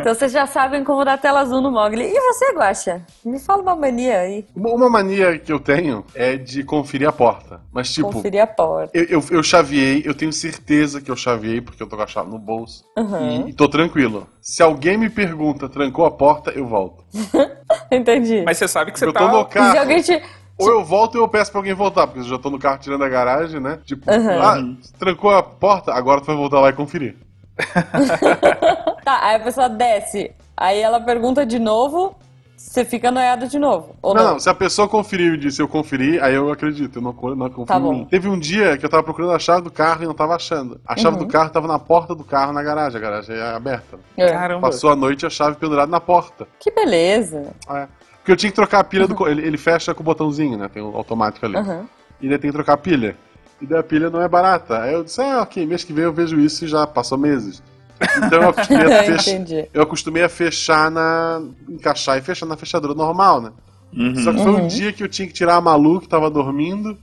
Então 0.00 0.14
vocês 0.14 0.32
já 0.32 0.46
sabem 0.46 0.82
como 0.84 1.04
dar 1.04 1.18
tela 1.18 1.40
azul 1.40 1.60
no 1.60 1.70
Mogli. 1.70 2.04
E 2.04 2.20
você, 2.20 2.52
Guaxa? 2.52 3.02
Me 3.24 3.38
fala 3.38 3.62
uma 3.62 3.76
mania 3.76 4.18
aí. 4.20 4.46
Uma 4.54 4.88
mania 4.90 5.38
que 5.38 5.52
eu 5.52 5.60
tenho 5.60 6.04
é 6.14 6.36
de 6.36 6.62
conferir 6.64 7.08
a 7.08 7.12
porta. 7.12 7.60
Mas, 7.72 7.92
tipo, 7.92 8.12
Conferir 8.12 8.42
a 8.42 8.46
porta. 8.46 8.90
eu, 8.96 9.04
eu, 9.04 9.24
eu 9.30 9.42
chaveei, 9.42 10.02
eu 10.04 10.14
tenho 10.14 10.32
certeza 10.32 11.00
que 11.00 11.10
eu 11.10 11.16
chaveei, 11.16 11.60
porque 11.60 11.82
eu 11.82 11.86
tô 11.86 11.96
com 11.96 12.02
a 12.02 12.06
chave 12.06 12.30
no 12.30 12.38
bolso. 12.38 12.84
Uhum. 12.96 13.46
E, 13.46 13.50
e 13.50 13.52
tô 13.54 13.68
tranquilo. 13.68 14.26
Se 14.40 14.62
alguém 14.62 14.96
me 14.98 15.08
pergunta, 15.08 15.68
trancou 15.68 16.04
a 16.04 16.10
porta, 16.10 16.50
eu 16.50 16.66
volto. 16.66 17.04
Entendi. 17.90 18.42
Mas 18.44 18.58
você 18.58 18.68
sabe 18.68 18.92
que 18.92 18.98
você 18.98 19.06
eu 19.06 19.12
tá. 19.12 19.20
tô 19.20 19.28
no 19.28 19.40
E 19.40 19.44
se 19.44 19.48
carro. 19.48 19.78
alguém 19.78 20.02
te... 20.02 20.22
Ou 20.58 20.68
eu 20.70 20.84
volto 20.84 21.16
ou 21.16 21.22
eu 21.22 21.28
peço 21.28 21.50
pra 21.50 21.58
alguém 21.60 21.74
voltar, 21.74 22.06
porque 22.06 22.20
eu 22.20 22.24
já 22.24 22.38
tô 22.38 22.50
no 22.50 22.58
carro 22.58 22.78
tirando 22.78 23.02
a 23.04 23.08
garagem, 23.08 23.58
né? 23.60 23.78
Tipo, 23.84 24.10
Uhum. 24.10 24.42
ah, 24.42 24.62
trancou 24.98 25.30
a 25.30 25.42
porta, 25.42 25.92
agora 25.92 26.20
tu 26.20 26.26
vai 26.26 26.36
voltar 26.36 26.60
lá 26.60 26.68
e 26.68 26.72
conferir. 26.72 27.16
Tá, 29.04 29.18
aí 29.26 29.36
a 29.36 29.40
pessoa 29.40 29.68
desce. 29.68 30.30
Aí 30.56 30.80
ela 30.80 31.00
pergunta 31.00 31.44
de 31.44 31.58
novo, 31.58 32.14
você 32.56 32.84
fica 32.84 33.10
noiado 33.10 33.48
de 33.48 33.58
novo. 33.58 33.96
Ou 34.00 34.14
Não, 34.14 34.22
não? 34.22 34.30
não, 34.32 34.38
se 34.38 34.48
a 34.48 34.54
pessoa 34.54 34.88
conferiu 34.88 35.34
e 35.34 35.38
disse 35.38 35.60
eu 35.60 35.66
conferi, 35.66 36.20
aí 36.20 36.34
eu 36.34 36.52
acredito, 36.52 36.96
eu 36.98 37.02
não, 37.02 37.12
não 37.12 37.50
confio 37.50 37.66
Tá 37.66 37.80
bom. 37.80 38.04
Teve 38.04 38.28
um 38.28 38.38
dia 38.38 38.76
que 38.78 38.84
eu 38.86 38.88
tava 38.88 39.02
procurando 39.02 39.32
a 39.32 39.38
chave 39.40 39.62
do 39.62 39.70
carro 39.72 40.04
e 40.04 40.06
não 40.06 40.14
tava 40.14 40.36
achando. 40.36 40.80
A 40.86 40.96
chave 40.96 41.16
Uhum. 41.16 41.24
do 41.24 41.28
carro 41.28 41.50
tava 41.50 41.66
na 41.66 41.78
porta 41.80 42.14
do 42.14 42.22
carro, 42.22 42.52
na 42.52 42.62
garagem, 42.62 42.96
a 42.98 43.00
garagem 43.02 43.34
é 43.36 43.42
aberta. 43.42 43.98
É. 44.16 44.28
Caramba. 44.30 44.68
Passou 44.68 44.90
a 44.90 44.94
noite 44.96 45.26
a 45.26 45.30
chave 45.30 45.56
pendurada 45.56 45.90
na 45.90 46.00
porta. 46.00 46.46
Que 46.60 46.70
beleza. 46.70 47.52
É. 47.70 47.88
Porque 48.22 48.32
eu 48.32 48.36
tinha 48.36 48.50
que 48.50 48.56
trocar 48.56 48.78
a 48.80 48.84
pilha 48.84 49.06
do. 49.08 49.14
co- 49.14 49.28
Ele, 49.28 49.42
ele 49.44 49.58
fecha 49.58 49.92
com 49.92 50.00
o 50.00 50.04
botãozinho, 50.04 50.56
né? 50.56 50.68
Tem 50.68 50.80
um 50.82 50.94
automático 50.96 51.44
ali. 51.44 51.56
Uhum. 51.56 51.84
E 52.20 52.28
daí 52.28 52.38
tem 52.38 52.50
que 52.50 52.56
trocar 52.56 52.74
a 52.74 52.76
pilha. 52.76 53.16
E 53.60 53.66
daí 53.66 53.78
a 53.80 53.82
pilha 53.82 54.08
não 54.10 54.22
é 54.22 54.28
barata. 54.28 54.80
Aí 54.80 54.92
eu 54.94 55.02
disse, 55.04 55.20
ah, 55.20 55.42
ok, 55.42 55.66
mês 55.66 55.82
que 55.84 55.92
vem 55.92 56.04
eu 56.04 56.12
vejo 56.12 56.38
isso 56.38 56.64
e 56.64 56.68
já 56.68 56.86
passou 56.86 57.18
meses. 57.18 57.62
Então 58.18 58.42
eu 58.42 58.48
acostumei 58.50 58.86
a, 58.92 59.02
fech... 59.04 59.30
Entendi. 59.30 59.68
eu 59.74 59.82
acostumei 59.82 60.22
a 60.22 60.28
fechar 60.28 60.90
na. 60.90 61.42
encaixar 61.68 62.16
e 62.18 62.20
fechar 62.22 62.46
na 62.46 62.56
fechadura 62.56 62.94
normal, 62.94 63.40
né? 63.40 63.50
Uhum. 63.92 64.14
Só 64.16 64.32
que 64.32 64.42
foi 64.42 64.52
Uhum. 64.52 64.64
um 64.64 64.68
dia 64.68 64.92
que 64.92 65.02
eu 65.02 65.08
tinha 65.08 65.26
que 65.28 65.34
tirar 65.34 65.56
a 65.56 65.60
Malu, 65.60 66.00
que 66.00 66.08
tava 66.08 66.30
dormindo. 66.30 66.96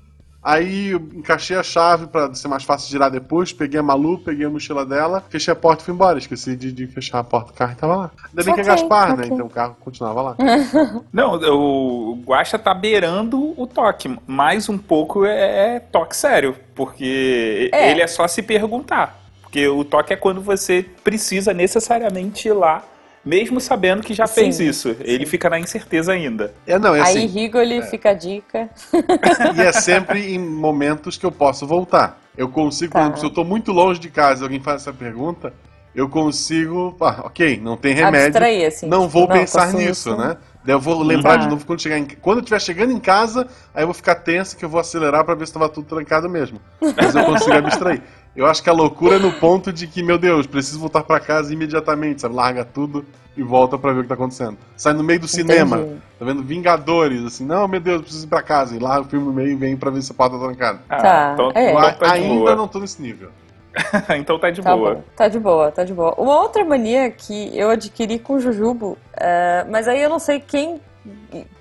Aí 0.49 0.87
eu 0.89 0.99
encaixei 1.13 1.55
a 1.55 1.61
chave 1.61 2.07
pra 2.07 2.33
ser 2.33 2.47
mais 2.47 2.63
fácil 2.63 2.87
de 2.87 2.93
girar 2.93 3.11
depois. 3.11 3.53
Peguei 3.53 3.79
a 3.79 3.83
Malu, 3.83 4.17
peguei 4.17 4.45
a 4.45 4.49
mochila 4.49 4.83
dela, 4.85 5.23
fechei 5.29 5.51
a 5.51 5.55
porta 5.55 5.83
e 5.83 5.85
fui 5.85 5.93
embora. 5.93 6.17
Esqueci 6.17 6.55
de, 6.55 6.71
de 6.71 6.87
fechar 6.87 7.19
a 7.19 7.23
porta 7.23 7.51
do 7.51 7.53
carro 7.55 7.73
e 7.73 7.75
tava 7.75 7.95
lá. 7.95 8.11
Ainda 8.29 8.43
bem 8.43 8.53
que 8.55 8.61
é 8.61 8.63
Gaspar, 8.63 9.09
né? 9.09 9.23
ok. 9.25 9.29
Então 9.33 9.45
o 9.45 9.49
carro 9.49 9.77
continuava 9.79 10.21
lá. 10.21 10.35
Não, 11.13 11.35
o 11.35 12.15
Guaxa 12.25 12.57
tá 12.57 12.73
beirando 12.73 13.53
o 13.61 13.67
toque. 13.67 14.17
Mais 14.25 14.67
um 14.69 14.77
pouco 14.77 15.25
é, 15.25 15.75
é 15.75 15.79
toque 15.79 16.15
sério. 16.15 16.55
Porque 16.73 17.69
É. 17.73 17.91
ele 17.91 18.01
é 18.01 18.07
só 18.07 18.27
se 18.27 18.41
perguntar. 18.41 19.19
Porque 19.41 19.67
o 19.67 19.83
toque 19.83 20.13
é 20.13 20.15
quando 20.15 20.41
você 20.41 20.85
precisa 21.03 21.53
necessariamente 21.53 22.47
ir 22.47 22.53
lá, 22.53 22.83
mesmo 23.25 23.59
sabendo 23.59 24.01
que 24.01 24.13
já 24.13 24.25
Sim, 24.27 24.41
fez 24.41 24.59
isso. 24.59 24.95
Ele 25.01 25.25
fica 25.25 25.49
na 25.49 25.59
incerteza 25.59 26.11
ainda. 26.13 26.53
É, 26.65 26.79
não, 26.79 26.95
é 26.95 27.01
Aí, 27.01 27.17
assim. 27.17 27.25
Rigoli, 27.27 27.81
fica 27.83 28.11
a 28.11 28.13
dica. 28.13 28.69
e 29.55 29.61
é 29.61 29.71
sempre 29.71 30.33
em 30.33 30.39
momentos 30.39 31.17
que 31.17 31.25
eu 31.25 31.31
posso 31.31 31.65
voltar. 31.67 32.19
Eu 32.37 32.47
consigo, 32.49 32.91
por 32.93 32.97
Tá. 32.99 33.01
exemplo, 33.03 33.19
se 33.19 33.25
eu 33.25 33.29
tô 33.31 33.43
muito 33.43 33.71
longe 33.71 33.99
de 33.99 34.09
casa 34.09 34.41
e 34.41 34.43
alguém 34.45 34.59
faz 34.61 34.81
essa 34.81 34.93
pergunta, 34.93 35.53
eu 35.93 36.07
consigo. 36.07 36.95
Ah, 37.01 37.23
ok, 37.25 37.59
não 37.61 37.75
tem 37.75 37.93
remédio. 37.93 38.27
Abstrair, 38.27 38.67
assim. 38.67 38.87
não 38.87 38.99
tipo, 39.01 39.09
vou 39.11 39.27
não, 39.27 39.35
pensar 39.35 39.73
nisso, 39.73 40.09
isso. 40.11 40.15
né? 40.17 40.37
Daí 40.63 40.75
eu 40.75 40.79
vou 40.79 41.01
lembrar 41.01 41.37
Tá. 41.37 41.37
de 41.37 41.47
novo 41.47 41.65
quando 41.65 41.81
chegar 41.81 41.97
em... 41.97 42.05
Quando 42.05 42.37
eu 42.37 42.41
estiver 42.41 42.59
chegando 42.61 42.91
em 42.91 42.99
casa, 42.99 43.47
aí 43.73 43.81
eu 43.83 43.87
vou 43.87 43.93
ficar 43.93 44.15
tenso 44.15 44.55
que 44.57 44.63
eu 44.63 44.69
vou 44.69 44.79
acelerar 44.79 45.23
pra 45.23 45.33
ver 45.33 45.47
se 45.47 45.53
tava 45.53 45.69
tudo 45.69 45.87
trancado 45.87 46.29
mesmo. 46.29 46.59
Mas 46.95 47.15
eu 47.15 47.23
consigo 47.23 47.53
abstrair. 47.53 48.01
Eu 48.39 48.45
acho 48.45 48.63
que 48.63 48.69
a 48.69 48.73
loucura 48.73 49.17
é 49.17 49.19
no 49.19 49.33
ponto 49.33 49.73
de 49.73 49.85
que, 49.85 50.01
meu 50.01 50.17
Deus, 50.17 50.47
preciso 50.47 50.79
voltar 50.79 51.03
pra 51.03 51.19
casa 51.19 51.51
imediatamente, 51.53 52.21
sabe? 52.21 52.33
Larga 52.35 52.63
tudo 52.63 53.05
e 53.35 53.43
volta 53.43 53.77
pra 53.77 53.91
ver 53.91 53.99
o 53.99 54.03
que 54.03 54.07
tá 54.07 54.13
acontecendo. 54.15 54.57
Sai 54.77 54.93
no 54.93 55.03
meio 55.03 55.19
do 55.19 55.27
cinema, 55.27 55.77
Entendi. 55.79 56.01
tá 56.17 56.23
vendo 56.25 56.41
Vingadores, 56.43 57.21
assim, 57.25 57.45
não, 57.45 57.67
meu 57.67 57.81
Deus, 57.81 58.01
preciso 58.01 58.25
ir 58.25 58.29
pra 58.29 58.41
casa. 58.41 58.73
E 58.73 58.79
larga 58.79 59.01
o 59.01 59.09
filme 59.09 59.25
no 59.25 59.33
meio 59.33 59.49
e 59.49 59.55
vem 59.55 59.75
pra 59.75 59.91
ver 59.91 60.01
se 60.01 60.13
a 60.13 60.15
porta 60.15 60.37
tá 60.39 60.45
trancada. 60.45 60.79
Ah, 60.89 61.01
Tá, 61.01 61.31
então, 61.33 61.51
é. 61.53 61.69
então 61.71 61.83
Eu 61.89 61.95
tá 61.97 62.11
ainda 62.13 62.33
boa. 62.33 62.55
não 62.55 62.67
tô 62.69 62.79
nesse 62.79 63.01
nível. 63.01 63.29
então 64.17 64.39
tá 64.39 64.49
de 64.49 64.61
Tá 64.61 64.73
boa. 64.73 64.95
bom, 64.95 65.03
tá 65.17 65.27
de 65.27 65.37
boa, 65.37 65.71
tá 65.73 65.83
de 65.83 65.93
boa. 65.93 66.15
Uma 66.17 66.39
outra 66.39 66.63
mania 66.63 67.11
que 67.11 67.51
eu 67.57 67.69
adquiri 67.69 68.19
com 68.19 68.35
o 68.35 68.39
Jujubo, 68.39 68.97
é, 69.17 69.65
mas 69.69 69.85
aí 69.85 70.01
eu 70.01 70.09
não 70.09 70.17
sei 70.17 70.39
quem 70.39 70.79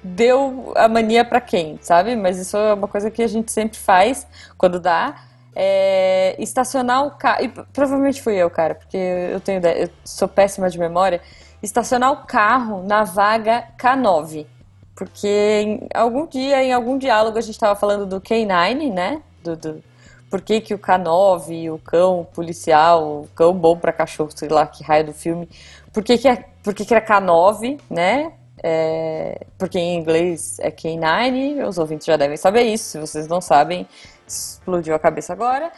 deu 0.03 0.73
a 0.77 0.89
mania 0.89 1.25
pra 1.25 1.41
quem, 1.41 1.77
sabe? 1.81 2.15
Mas 2.17 2.39
isso 2.39 2.57
é 2.57 2.73
uma 2.75 2.87
coisa 2.89 3.11
que 3.11 3.21
a 3.23 3.27
gente 3.29 3.51
sempre 3.51 3.77
faz 3.79 4.27
quando 4.57 4.79
dá. 4.79 5.17
É 5.61 6.37
estacionar 6.39 7.05
o 7.05 7.11
carro. 7.11 7.43
E 7.43 7.49
provavelmente 7.49 8.23
fui 8.23 8.37
eu, 8.37 8.49
cara, 8.49 8.77
porque 8.77 8.97
eu 8.97 9.41
tenho 9.41 9.61
eu 9.67 9.91
sou 10.05 10.29
péssima 10.29 10.71
de 10.71 10.79
memória. 10.79 11.21
Estacionar 11.61 12.13
o 12.13 12.27
carro 12.27 12.85
na 12.85 13.03
vaga 13.03 13.65
K9. 13.77 14.47
Porque 14.95 15.27
em 15.29 15.89
algum 15.95 16.27
dia, 16.27 16.63
em 16.63 16.73
algum 16.73 16.97
diálogo, 16.97 17.39
a 17.39 17.41
gente 17.41 17.55
estava 17.55 17.75
falando 17.75 18.07
do 18.07 18.21
K9, 18.21 18.93
né? 18.93 19.21
Do, 19.43 19.57
do, 19.57 19.83
por 20.31 20.41
que, 20.41 20.61
que 20.61 20.75
o 20.75 20.79
K9, 20.79 21.73
o 21.73 21.79
cão 21.79 22.27
policial, 22.35 23.23
o 23.23 23.29
cão 23.35 23.55
bom 23.55 23.77
pra 23.77 23.93
cachorro, 23.93 24.31
sei 24.35 24.49
lá 24.49 24.67
que 24.67 24.85
raio 24.85 25.07
do 25.07 25.13
filme, 25.13 25.49
por 25.93 26.03
que, 26.03 26.19
que, 26.19 26.29
é, 26.29 26.45
por 26.63 26.75
que, 26.75 26.85
que 26.85 26.95
era 26.95 27.05
K9, 27.05 27.81
né? 27.89 28.33
É, 28.63 29.47
porque 29.57 29.79
em 29.79 29.97
inglês 29.97 30.59
é 30.59 30.71
K9, 30.71 31.67
os 31.67 31.79
ouvintes 31.79 32.07
já 32.07 32.17
devem 32.17 32.37
saber 32.37 32.63
isso, 32.63 32.91
se 32.91 32.99
vocês 32.99 33.29
não 33.29 33.41
sabem, 33.41 33.87
explodiu 34.33 34.95
a 34.95 34.99
cabeça 34.99 35.33
agora. 35.33 35.73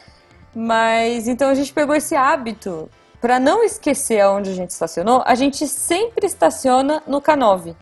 Mas 0.55 1.29
então 1.29 1.49
a 1.49 1.55
gente 1.55 1.73
pegou 1.73 1.95
esse 1.95 2.17
hábito 2.17 2.91
para 3.21 3.39
não 3.39 3.63
esquecer 3.63 4.21
aonde 4.21 4.51
a 4.51 4.55
gente 4.55 4.71
estacionou, 4.71 5.23
a 5.27 5.35
gente 5.35 5.69
sempre 5.69 6.27
estaciona 6.27 7.03
no 7.07 7.21
K9. 7.21 7.77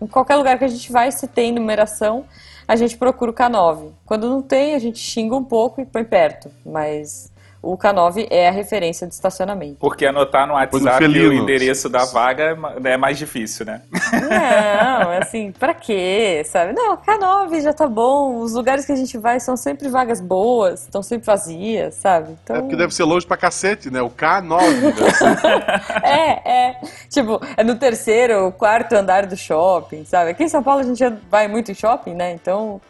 Em 0.00 0.06
qualquer 0.06 0.36
lugar 0.36 0.58
que 0.58 0.64
a 0.64 0.68
gente 0.68 0.92
vai, 0.92 1.10
se 1.10 1.26
tem 1.26 1.52
numeração, 1.52 2.26
a 2.68 2.76
gente 2.76 2.96
procura 2.98 3.30
o 3.30 3.34
K9. 3.34 3.92
Quando 4.04 4.28
não 4.28 4.42
tem, 4.42 4.74
a 4.74 4.78
gente 4.78 4.98
xinga 4.98 5.34
um 5.34 5.44
pouco 5.44 5.80
e 5.80 5.86
põe 5.86 6.04
perto. 6.04 6.50
Mas 6.64 7.31
o 7.62 7.78
K9 7.78 8.26
é 8.28 8.48
a 8.48 8.50
referência 8.50 9.06
de 9.06 9.14
estacionamento. 9.14 9.76
Porque 9.78 10.04
anotar 10.04 10.46
no 10.46 10.54
o 10.54 10.56
WhatsApp 10.56 11.04
o 11.06 11.12
felino. 11.12 11.32
endereço 11.34 11.88
da 11.88 12.04
vaga 12.04 12.58
é 12.84 12.92
é 12.92 12.96
mais 12.96 13.16
difícil, 13.16 13.64
né? 13.64 13.82
Não, 14.12 15.10
assim, 15.22 15.52
pra 15.52 15.72
quê, 15.72 16.42
sabe? 16.44 16.72
Não, 16.72 16.96
K9 16.96 17.60
já 17.62 17.72
tá 17.72 17.86
bom. 17.86 18.38
Os 18.38 18.52
lugares 18.52 18.84
que 18.84 18.92
a 18.92 18.96
gente 18.96 19.16
vai 19.16 19.38
são 19.40 19.56
sempre 19.56 19.88
vagas 19.88 20.20
boas, 20.20 20.82
estão 20.82 21.02
sempre 21.02 21.26
vazias, 21.26 21.94
sabe? 21.94 22.36
Então, 22.42 22.56
É 22.56 22.60
porque 22.60 22.76
deve 22.76 22.92
ser 22.94 23.04
longe 23.04 23.26
pra 23.26 23.36
cacete, 23.36 23.90
né? 23.90 24.02
O 24.02 24.10
K9. 24.10 24.80
deve 24.92 25.10
ser- 25.12 26.04
É, 26.04 26.50
é. 26.68 26.80
Tipo, 27.08 27.40
é 27.56 27.62
no 27.64 27.76
terceiro 27.76 28.44
ou 28.44 28.52
quarto 28.52 28.92
andar 28.94 29.26
do 29.26 29.36
shopping, 29.36 30.04
sabe? 30.04 30.30
Aqui 30.30 30.44
em 30.44 30.48
São 30.48 30.62
Paulo 30.62 30.80
a 30.80 30.84
gente 30.84 31.02
vai 31.30 31.46
muito 31.48 31.70
em 31.70 31.74
shopping, 31.74 32.14
né? 32.14 32.32
Então, 32.32 32.80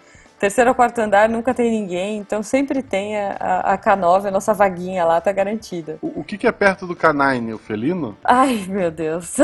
terceiro 0.42 0.70
ou 0.70 0.74
quarto 0.74 0.98
andar 0.98 1.28
nunca 1.28 1.55
tem 1.55 1.70
ninguém. 1.70 2.18
Então, 2.18 2.42
sempre 2.42 2.83
tem 2.83 3.16
a, 3.16 3.37
a, 3.38 3.74
a 3.74 3.78
K9, 3.78 4.26
a 4.26 4.31
nossa 4.33 4.52
vaguinha 4.52 5.05
lá 5.05 5.20
tá 5.20 5.31
garantida. 5.31 5.98
O, 6.02 6.20
o 6.20 6.24
que, 6.24 6.37
que 6.37 6.48
é 6.48 6.50
perto 6.50 6.85
do 6.85 6.96
K9? 6.96 7.55
O 7.55 7.59
felino? 7.59 8.16
Ai, 8.24 8.66
meu 8.68 8.90
Deus. 8.90 9.37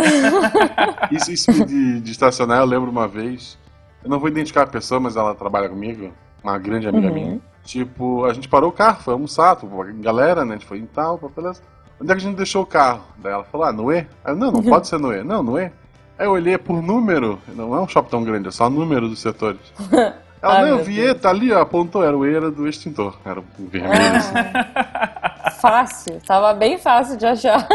Isso, 1.12 1.30
isso 1.30 1.64
de, 1.64 2.00
de 2.00 2.10
estacionar, 2.10 2.58
eu 2.58 2.64
lembro 2.66 2.90
uma 2.90 3.06
vez. 3.06 3.56
Eu 4.02 4.10
não 4.10 4.18
vou 4.18 4.28
identificar 4.28 4.62
a 4.62 4.66
pessoa, 4.66 4.98
mas 4.98 5.16
ela 5.16 5.34
trabalha 5.36 5.68
comigo, 5.68 6.12
uma 6.42 6.58
grande 6.58 6.88
amiga 6.88 7.06
Uhum. 7.08 7.14
minha. 7.14 7.40
Tipo, 7.62 8.24
a 8.24 8.32
gente 8.34 8.48
parou 8.48 8.70
o 8.70 8.72
carro, 8.72 9.00
foi 9.02 9.14
almoçar, 9.14 9.54
tipo, 9.54 9.68
galera, 10.00 10.44
né? 10.44 10.54
A 10.54 10.58
gente 10.58 10.66
foi 10.66 10.78
em 10.78 10.86
tal, 10.86 11.16
beleza. 11.34 11.62
Onde 12.00 12.10
é 12.10 12.14
que 12.14 12.20
a 12.20 12.24
gente 12.24 12.36
deixou 12.36 12.62
o 12.62 12.66
carro? 12.66 13.02
Daí 13.18 13.32
ela 13.32 13.44
falou, 13.44 13.66
ah, 13.66 13.72
Noé? 13.72 14.06
Eu, 14.26 14.34
não, 14.34 14.50
não 14.50 14.62
pode 14.64 14.88
ser 14.88 14.98
Noé. 14.98 15.22
Não, 15.22 15.42
Noé. 15.44 15.70
Aí 16.18 16.26
eu 16.26 16.32
olhei 16.32 16.58
por 16.58 16.82
número, 16.82 17.38
não 17.54 17.74
é 17.74 17.80
um 17.80 17.86
shopping 17.86 18.10
tão 18.10 18.24
grande, 18.24 18.48
é 18.48 18.50
só 18.50 18.68
número 18.68 19.08
dos 19.08 19.20
setores. 19.20 19.60
Ela, 20.40 20.54
Ai, 20.54 20.60
não, 20.62 20.68
eu 20.68 20.76
meu 20.76 20.84
vi, 20.84 20.96
Deus. 20.96 21.20
tá 21.20 21.30
ali, 21.30 21.52
ó, 21.52 21.60
apontou, 21.60 22.04
era 22.04 22.16
o 22.16 22.26
E 22.26 22.34
era 22.34 22.50
do 22.50 22.68
extintor, 22.68 23.18
era 23.24 23.40
o 23.40 23.44
vermelho, 23.58 24.16
assim. 24.16 24.34
fácil, 25.60 26.20
tava 26.26 26.54
bem 26.54 26.78
fácil 26.78 27.16
de 27.16 27.26
achar. 27.26 27.66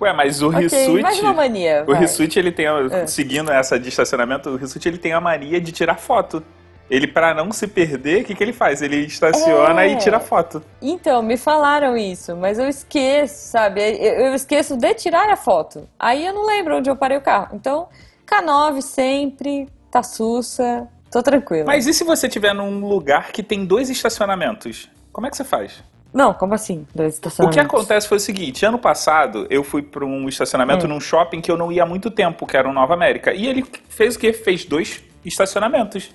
Ué, 0.00 0.12
mas 0.12 0.40
o 0.42 0.48
Ok, 0.48 0.60
Rissuti. 0.60 1.02
mais 1.02 1.18
uma 1.20 1.32
mania. 1.32 1.82
O 1.86 1.90
vai. 1.92 2.00
Rissuti, 2.00 2.38
ele 2.38 2.52
tem. 2.52 2.66
É. 2.66 3.06
Seguindo 3.06 3.50
essa 3.50 3.78
de 3.78 3.88
estacionamento, 3.88 4.50
o 4.50 4.56
Rissuti 4.56 4.88
ele 4.88 4.98
tem 4.98 5.12
a 5.12 5.20
mania 5.20 5.60
de 5.60 5.72
tirar 5.72 5.96
foto. 5.96 6.42
Ele, 6.90 7.06
pra 7.06 7.32
não 7.32 7.50
se 7.52 7.66
perder, 7.66 8.20
o 8.20 8.24
que, 8.26 8.34
que 8.34 8.44
ele 8.44 8.52
faz? 8.52 8.82
Ele 8.82 8.96
estaciona 9.06 9.82
É. 9.84 9.88
e 9.92 9.96
tira 9.96 10.20
foto. 10.20 10.62
Então, 10.80 11.22
me 11.22 11.38
falaram 11.38 11.96
isso, 11.96 12.36
mas 12.36 12.58
eu 12.58 12.68
esqueço, 12.68 13.48
sabe? 13.50 13.80
Eu, 13.80 14.26
eu 14.26 14.34
esqueço 14.34 14.76
de 14.76 14.92
tirar 14.94 15.30
a 15.30 15.36
foto. 15.36 15.88
Aí 15.98 16.26
eu 16.26 16.34
não 16.34 16.44
lembro 16.44 16.76
onde 16.76 16.90
eu 16.90 16.96
parei 16.96 17.16
o 17.16 17.22
carro. 17.22 17.48
Então, 17.54 17.88
K9 18.26 18.82
sempre, 18.82 19.68
tá 19.90 20.02
sussa, 20.02 20.86
tô 21.12 21.22
tranquila. 21.22 21.64
Mas 21.66 21.86
e 21.86 21.92
se 21.94 22.02
você 22.04 22.26
estiver 22.26 22.54
num 22.54 22.86
lugar 22.86 23.30
que 23.32 23.42
tem 23.42 23.64
dois 23.64 23.90
estacionamentos? 23.90 24.88
Como 25.12 25.26
é 25.26 25.30
que 25.30 25.36
você 25.36 25.44
faz? 25.44 25.82
Não, 26.12 26.34
como 26.34 26.52
assim? 26.54 26.86
Dois 26.94 27.14
O 27.14 27.16
estacionamentos. 27.16 27.54
que 27.60 27.66
acontece 27.66 28.08
foi 28.08 28.16
o 28.16 28.20
seguinte: 28.20 28.64
ano 28.66 28.78
passado 28.78 29.46
eu 29.48 29.62
fui 29.64 29.82
para 29.82 30.04
um 30.04 30.28
estacionamento 30.28 30.84
Hum. 30.86 30.88
num 30.90 31.00
shopping 31.00 31.40
que 31.40 31.50
eu 31.50 31.56
não 31.56 31.70
ia 31.72 31.84
há 31.84 31.86
muito 31.86 32.10
tempo, 32.10 32.46
que 32.46 32.56
era 32.56 32.68
o 32.68 32.72
Nova 32.72 32.94
América. 32.94 33.32
E 33.32 33.46
ele 33.46 33.64
fez 33.88 34.16
o 34.16 34.18
quê? 34.18 34.32
Fez 34.32 34.64
dois 34.64 35.02
estacionamentos. 35.24 36.10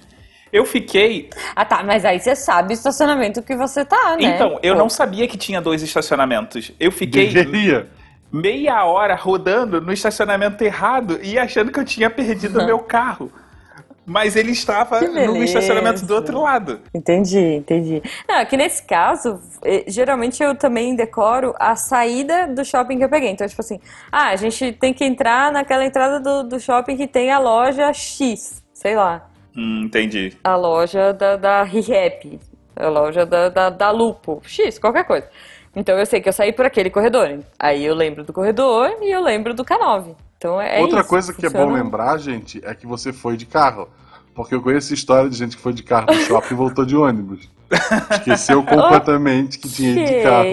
Eu 0.53 0.65
fiquei. 0.65 1.29
Ah, 1.55 1.65
tá, 1.65 1.83
mas 1.83 2.05
aí 2.05 2.19
você 2.19 2.35
sabe 2.35 2.71
o 2.71 2.73
estacionamento 2.73 3.41
que 3.41 3.55
você 3.55 3.83
tá, 3.83 4.15
né? 4.15 4.23
Então, 4.35 4.57
eu 4.63 4.75
Pô. 4.75 4.79
não 4.79 4.89
sabia 4.89 5.27
que 5.27 5.37
tinha 5.37 5.59
dois 5.61 5.81
estacionamentos. 5.83 6.71
Eu 6.79 6.91
fiquei 6.91 7.27
Deveria. 7.33 7.87
meia 8.31 8.85
hora 8.85 9.13
rodando 9.15 9.81
no 9.81 9.91
estacionamento 9.91 10.63
errado 10.63 11.19
e 11.21 11.37
achando 11.37 11.71
que 11.71 11.79
eu 11.79 11.83
tinha 11.85 12.09
perdido 12.09 12.59
o 12.61 12.65
meu 12.65 12.79
carro. 12.79 13.31
Mas 14.09 14.37
ele 14.37 14.51
estava 14.51 15.01
no 15.01 15.43
estacionamento 15.43 16.05
do 16.05 16.15
outro 16.15 16.41
lado. 16.41 16.79
Entendi, 16.93 17.37
entendi. 17.37 18.01
Não, 18.25 18.37
é 18.37 18.45
que 18.45 18.55
nesse 18.55 18.81
caso, 18.83 19.37
eh, 19.61 19.83
geralmente 19.85 20.41
eu 20.41 20.55
também 20.55 20.95
decoro 20.95 21.53
a 21.59 21.75
saída 21.75 22.47
do 22.47 22.63
shopping 22.63 22.97
que 22.97 23.03
eu 23.03 23.09
peguei. 23.09 23.29
Então, 23.29 23.45
tipo 23.45 23.59
assim, 23.61 23.81
ah, 24.09 24.29
a 24.29 24.35
gente 24.37 24.71
tem 24.71 24.93
que 24.93 25.03
entrar 25.03 25.51
naquela 25.51 25.83
entrada 25.83 26.21
do, 26.21 26.43
do 26.47 26.57
shopping 26.57 26.95
que 26.95 27.05
tem 27.05 27.31
a 27.31 27.37
loja 27.37 27.91
X, 27.91 28.63
sei 28.73 28.95
lá, 28.95 29.29
Hum, 29.55 29.83
entendi. 29.85 30.37
a 30.41 30.55
loja 30.55 31.11
da, 31.11 31.35
da 31.35 31.63
ReHap, 31.63 32.39
a 32.77 32.87
loja 32.87 33.25
da, 33.25 33.49
da, 33.49 33.69
da 33.69 33.91
Lupo, 33.91 34.41
X, 34.45 34.79
qualquer 34.79 35.03
coisa. 35.03 35.27
Então 35.75 35.97
eu 35.99 36.05
sei 36.05 36.21
que 36.21 36.29
eu 36.29 36.33
saí 36.33 36.53
por 36.53 36.65
aquele 36.65 36.89
corredor. 36.89 37.39
Aí 37.59 37.83
eu 37.83 37.93
lembro 37.93 38.23
do 38.23 38.31
corredor 38.31 38.95
e 39.01 39.11
eu 39.11 39.21
lembro 39.21 39.53
do 39.53 39.65
K9. 39.65 40.15
Então 40.37 40.61
é 40.61 40.79
Outra 40.79 40.99
isso, 40.99 41.09
coisa 41.09 41.33
que 41.33 41.45
é 41.45 41.49
bom 41.49 41.71
lembrar, 41.71 42.17
gente, 42.17 42.61
é 42.63 42.73
que 42.75 42.85
você 42.85 43.11
foi 43.11 43.35
de 43.35 43.45
carro. 43.45 43.89
Porque 44.35 44.53
eu 44.53 44.61
conheço 44.61 44.93
história 44.93 45.27
de 45.29 45.35
gente 45.35 45.57
que 45.57 45.61
foi 45.63 45.73
de 45.73 45.81
carro 45.81 46.05
no 46.07 46.13
shopping 46.13 46.53
e 46.53 46.57
voltou 46.57 46.85
de 46.85 46.95
ônibus. 46.95 47.49
Esqueceu 48.11 48.61
completamente 48.63 49.57
que 49.57 49.67
tinha 49.67 49.91
ido 49.91 50.05
de 50.05 50.21
carro. 50.21 50.47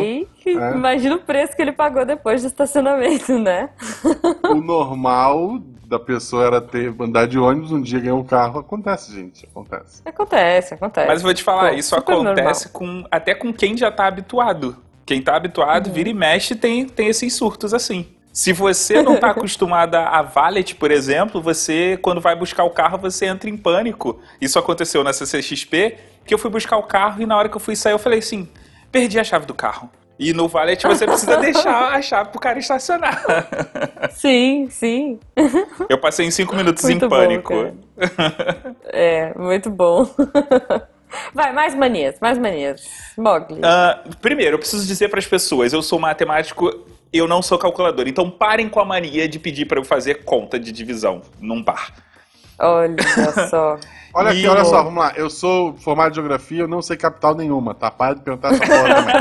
É. 0.46 0.74
Imagina 0.74 1.16
o 1.16 1.20
preço 1.20 1.54
que 1.54 1.60
ele 1.60 1.72
pagou 1.72 2.04
depois 2.06 2.40
do 2.40 2.46
estacionamento, 2.46 3.38
né? 3.38 3.70
O 4.48 4.54
normal 4.54 5.58
da 5.86 5.98
pessoa 5.98 6.46
era 6.46 6.60
ter 6.60 6.94
andar 6.98 7.26
de 7.26 7.38
ônibus, 7.38 7.72
um 7.72 7.80
dia 7.80 8.00
ganhar 8.00 8.14
um 8.14 8.24
carro. 8.24 8.58
Acontece, 8.58 9.12
gente. 9.12 9.46
Acontece. 9.46 10.02
Acontece, 10.04 10.74
acontece. 10.74 11.06
Mas 11.06 11.20
eu 11.20 11.24
vou 11.24 11.34
te 11.34 11.42
falar, 11.42 11.70
Pô, 11.70 11.76
isso 11.76 11.94
acontece 11.94 12.68
com 12.70 13.04
até 13.10 13.34
com 13.34 13.52
quem 13.52 13.76
já 13.76 13.90
tá 13.90 14.06
habituado. 14.06 14.76
Quem 15.06 15.20
tá 15.20 15.36
habituado, 15.36 15.90
vira 15.90 16.08
e 16.08 16.14
mexe, 16.14 16.54
tem, 16.54 16.86
tem 16.86 17.08
esses 17.08 17.34
surtos 17.34 17.74
assim. 17.74 18.06
Se 18.34 18.52
você 18.52 19.00
não 19.00 19.16
tá 19.16 19.30
acostumada 19.32 20.00
a 20.00 20.20
valet, 20.20 20.74
por 20.74 20.90
exemplo, 20.90 21.40
você, 21.40 21.96
quando 22.02 22.20
vai 22.20 22.34
buscar 22.34 22.64
o 22.64 22.70
carro, 22.70 22.98
você 22.98 23.26
entra 23.26 23.48
em 23.48 23.56
pânico. 23.56 24.18
Isso 24.40 24.58
aconteceu 24.58 25.04
na 25.04 25.12
CCXP, 25.12 25.96
que 26.26 26.34
eu 26.34 26.38
fui 26.38 26.50
buscar 26.50 26.76
o 26.76 26.82
carro 26.82 27.22
e 27.22 27.26
na 27.26 27.36
hora 27.36 27.48
que 27.48 27.56
eu 27.56 27.60
fui 27.60 27.76
sair, 27.76 27.92
eu 27.92 27.98
falei 27.98 28.18
assim, 28.18 28.48
perdi 28.90 29.20
a 29.20 29.24
chave 29.24 29.46
do 29.46 29.54
carro. 29.54 29.88
E 30.18 30.32
no 30.32 30.48
valet 30.48 30.82
você 30.82 31.06
precisa 31.06 31.36
deixar 31.40 31.92
a 31.94 32.02
chave 32.02 32.30
pro 32.30 32.40
cara 32.40 32.58
estacionar. 32.58 33.22
Sim, 34.10 34.68
sim. 34.70 35.18
Eu 35.88 35.98
passei 35.98 36.26
em 36.26 36.30
cinco 36.30 36.54
minutos 36.56 36.82
Muito 36.84 37.04
em 37.04 37.08
bom, 37.08 37.16
pânico. 37.16 37.52
cara. 37.96 38.76
É, 38.86 39.32
muito 39.36 39.70
bom. 39.70 40.08
Vai, 41.32 41.52
mais 41.52 41.74
manias, 41.74 42.16
mais 42.20 42.38
manias. 42.38 42.88
Mogli. 43.16 43.60
Ah, 43.62 44.02
primeiro, 44.20 44.54
eu 44.54 44.58
preciso 44.58 44.86
dizer 44.86 45.08
para 45.08 45.18
as 45.18 45.26
pessoas, 45.26 45.72
eu 45.72 45.82
sou 45.82 45.98
matemático, 45.98 46.70
eu 47.18 47.28
não 47.28 47.40
sou 47.40 47.58
calculador. 47.58 48.08
Então 48.08 48.30
parem 48.30 48.68
com 48.68 48.80
a 48.80 48.84
mania 48.84 49.28
de 49.28 49.38
pedir 49.38 49.66
para 49.66 49.78
eu 49.78 49.84
fazer 49.84 50.24
conta 50.24 50.58
de 50.58 50.72
divisão 50.72 51.22
num 51.40 51.62
bar. 51.62 51.92
Olha 52.58 53.48
só. 53.48 53.78
Olha 54.16 54.28
E 54.32 54.38
aqui, 54.38 54.46
olha 54.46 54.64
só, 54.64 54.80
vamos 54.80 55.02
lá. 55.02 55.12
Eu 55.16 55.28
sou 55.28 55.74
formado 55.76 56.12
em 56.12 56.14
geografia, 56.14 56.60
eu 56.60 56.68
não 56.68 56.80
sei 56.80 56.96
capital 56.96 57.34
nenhuma, 57.34 57.74
tá? 57.74 57.90
Para 57.90 58.14
de 58.14 58.22
perguntar 58.22 58.52
essa 58.52 58.64
porra 58.64 58.94
também. 58.94 59.14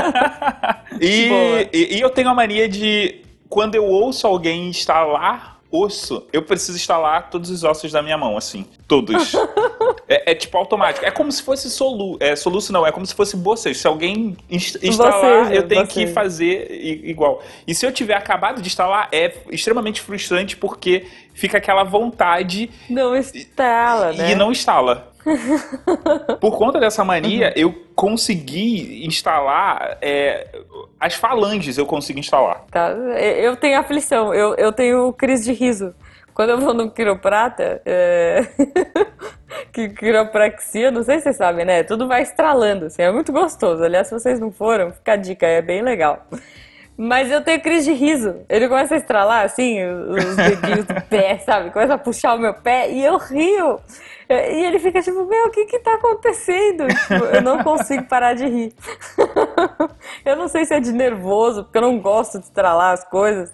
E, 1.00 1.68
e, 1.72 1.96
e 1.96 2.00
eu 2.00 2.08
tenho 2.08 2.28
a 2.28 2.34
mania 2.34 2.68
de, 2.68 3.24
quando 3.48 3.74
eu 3.74 3.84
ouço 3.84 4.28
alguém 4.28 4.68
instalar 4.68 5.53
osso, 5.74 6.24
eu 6.32 6.42
preciso 6.42 6.76
instalar 6.76 7.30
todos 7.30 7.50
os 7.50 7.64
ossos 7.64 7.90
da 7.90 8.00
minha 8.00 8.16
mão, 8.16 8.36
assim. 8.36 8.64
Todos. 8.86 9.34
é, 10.08 10.30
é 10.30 10.34
tipo 10.34 10.56
automático. 10.56 11.04
É 11.04 11.10
como 11.10 11.32
se 11.32 11.42
fosse 11.42 11.68
solu, 11.68 12.16
é, 12.20 12.36
soluço, 12.36 12.72
não, 12.72 12.86
é 12.86 12.92
como 12.92 13.04
se 13.04 13.14
fosse 13.14 13.36
bocejo. 13.36 13.78
Se 13.78 13.86
alguém 13.86 14.36
inst- 14.48 14.78
instalar, 14.82 15.40
Bocejo, 15.40 15.52
eu 15.52 15.66
tenho 15.66 15.86
que 15.86 16.06
fazer 16.06 16.70
igual. 17.04 17.42
E 17.66 17.74
se 17.74 17.84
eu 17.84 17.92
tiver 17.92 18.14
acabado 18.14 18.62
de 18.62 18.68
instalar, 18.68 19.08
é 19.10 19.32
extremamente 19.50 20.00
frustrante 20.00 20.56
porque 20.56 21.06
fica 21.34 21.58
aquela 21.58 21.82
vontade 21.82 22.70
Não 22.88 23.16
estrala, 23.16 24.12
né? 24.12 24.30
e 24.30 24.34
não 24.34 24.52
instala. 24.52 25.12
Por 26.40 26.56
conta 26.56 26.78
dessa 26.78 27.04
mania, 27.04 27.52
eu 27.56 27.83
consegui 27.94 29.06
instalar 29.06 29.98
é, 30.02 30.48
as 30.98 31.14
falanges, 31.14 31.78
eu 31.78 31.86
consegui 31.86 32.20
instalar. 32.20 32.64
Tá? 32.70 32.90
Eu 32.90 33.56
tenho 33.56 33.78
aflição, 33.78 34.34
eu, 34.34 34.54
eu 34.54 34.72
tenho 34.72 35.12
crise 35.12 35.44
de 35.44 35.52
riso. 35.52 35.94
Quando 36.34 36.50
eu 36.50 36.58
vou 36.58 36.74
no 36.74 36.90
quiroprata, 36.90 37.80
é... 37.86 38.44
que 39.72 39.88
quiropraxia, 39.90 40.90
não 40.90 41.04
sei 41.04 41.18
se 41.18 41.24
vocês 41.24 41.36
sabem, 41.36 41.64
né? 41.64 41.84
Tudo 41.84 42.08
vai 42.08 42.22
estralando, 42.22 42.86
assim, 42.86 43.02
é 43.02 43.12
muito 43.12 43.32
gostoso. 43.32 43.84
Aliás, 43.84 44.08
se 44.08 44.14
vocês 44.14 44.40
não 44.40 44.50
foram, 44.50 44.92
fica 44.92 45.12
a 45.12 45.16
dica, 45.16 45.46
é 45.46 45.62
bem 45.62 45.80
legal. 45.80 46.26
Mas 46.96 47.30
eu 47.30 47.42
tenho 47.42 47.60
crise 47.60 47.92
de 47.92 47.92
riso. 47.92 48.36
Ele 48.48 48.68
começa 48.68 48.94
a 48.94 48.98
estralar, 48.98 49.44
assim, 49.44 49.84
os 49.84 50.36
dedinhos 50.36 50.84
do 50.84 51.00
pé, 51.02 51.38
sabe? 51.38 51.70
Começa 51.70 51.94
a 51.94 51.98
puxar 51.98 52.34
o 52.34 52.38
meu 52.38 52.54
pé 52.54 52.90
e 52.90 53.04
eu 53.04 53.16
rio. 53.18 53.80
E 54.28 54.64
ele 54.64 54.78
fica 54.78 55.02
tipo, 55.02 55.24
meu, 55.24 55.46
o 55.46 55.50
que 55.50 55.66
que 55.66 55.78
tá 55.80 55.94
acontecendo? 55.94 56.86
Tipo, 56.86 57.24
eu 57.24 57.42
não 57.42 57.62
consigo 57.62 58.04
parar 58.04 58.34
de 58.34 58.46
rir. 58.46 58.72
eu 60.24 60.36
não 60.36 60.48
sei 60.48 60.64
se 60.64 60.74
é 60.74 60.80
de 60.80 60.92
nervoso, 60.92 61.64
porque 61.64 61.78
eu 61.78 61.82
não 61.82 61.98
gosto 61.98 62.38
de 62.38 62.44
estralar 62.44 62.92
as 62.92 63.04
coisas. 63.04 63.52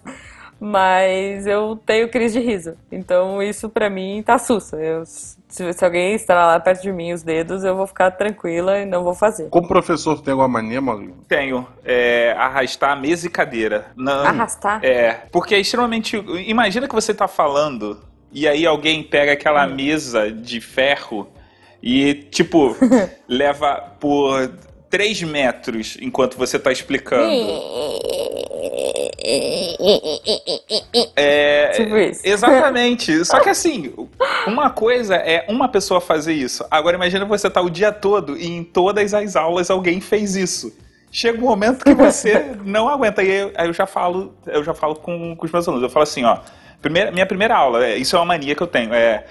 Mas 0.60 1.46
eu 1.46 1.80
tenho 1.86 2.08
crise 2.10 2.38
de 2.38 2.46
riso. 2.46 2.74
Então 2.92 3.42
isso 3.42 3.68
pra 3.68 3.88
mim 3.88 4.22
tá 4.22 4.38
sussa. 4.38 4.76
Eu, 4.76 5.04
se, 5.06 5.72
se 5.72 5.84
alguém 5.84 6.14
estralar 6.14 6.62
perto 6.62 6.82
de 6.82 6.92
mim 6.92 7.12
os 7.12 7.22
dedos, 7.22 7.64
eu 7.64 7.74
vou 7.74 7.86
ficar 7.86 8.10
tranquila 8.10 8.78
e 8.78 8.84
não 8.84 9.02
vou 9.02 9.14
fazer. 9.14 9.48
Como 9.48 9.66
professor 9.66 10.20
tem 10.20 10.32
alguma 10.32 10.48
mania, 10.48 10.80
Maurinho? 10.80 11.16
Tenho 11.26 11.66
é, 11.84 12.34
arrastar 12.36 13.00
mesa 13.00 13.26
e 13.26 13.30
cadeira. 13.30 13.86
Não, 13.96 14.26
Arrastar? 14.26 14.84
É, 14.84 15.22
porque 15.32 15.54
é 15.54 15.58
extremamente. 15.58 16.16
Imagina 16.46 16.86
que 16.86 16.94
você 16.94 17.14
tá 17.14 17.26
falando 17.26 17.98
e 18.32 18.46
aí 18.46 18.66
alguém 18.66 19.02
pega 19.02 19.32
aquela 19.32 19.66
mesa 19.66 20.30
de 20.30 20.60
ferro 20.60 21.28
e, 21.82 22.14
tipo, 22.14 22.76
leva 23.26 23.94
por 23.98 24.52
3 24.90 25.22
metros 25.22 25.96
enquanto 26.00 26.36
você 26.36 26.58
tá 26.58 26.72
explicando. 26.72 27.32
É, 31.14 31.68
Tipo 31.76 31.96
isso. 31.96 32.20
Exatamente. 32.24 33.24
Só 33.24 33.38
que 33.40 33.48
assim, 33.48 33.94
uma 34.46 34.68
coisa 34.70 35.14
é 35.14 35.46
uma 35.48 35.68
pessoa 35.68 36.00
fazer 36.00 36.32
isso. 36.32 36.64
Agora 36.70 36.96
imagina 36.96 37.24
você 37.24 37.48
tá 37.48 37.60
o 37.60 37.70
dia 37.70 37.92
todo 37.92 38.36
e 38.36 38.46
em 38.46 38.64
todas 38.64 39.14
as 39.14 39.36
aulas 39.36 39.70
alguém 39.70 40.00
fez 40.00 40.34
isso. 40.34 40.76
Chega 41.12 41.38
um 41.38 41.48
momento 41.48 41.84
que 41.84 41.94
você 41.94 42.56
não 42.64 42.88
aguenta. 42.88 43.22
E 43.22 43.30
aí, 43.30 43.52
aí 43.56 43.66
eu 43.68 43.72
já 43.72 43.86
falo, 43.86 44.34
eu 44.46 44.64
já 44.64 44.74
falo 44.74 44.96
com, 44.96 45.36
com 45.36 45.46
os 45.46 45.52
meus 45.52 45.66
alunos. 45.68 45.82
Eu 45.84 45.90
falo 45.90 46.02
assim, 46.02 46.24
ó. 46.24 46.38
Primeira, 46.82 47.12
minha 47.12 47.26
primeira 47.26 47.54
aula, 47.56 47.84
é, 47.84 47.96
isso 47.96 48.16
é 48.16 48.18
uma 48.18 48.24
mania 48.24 48.54
que 48.54 48.62
eu 48.62 48.66
tenho. 48.66 48.92
É 48.94 49.24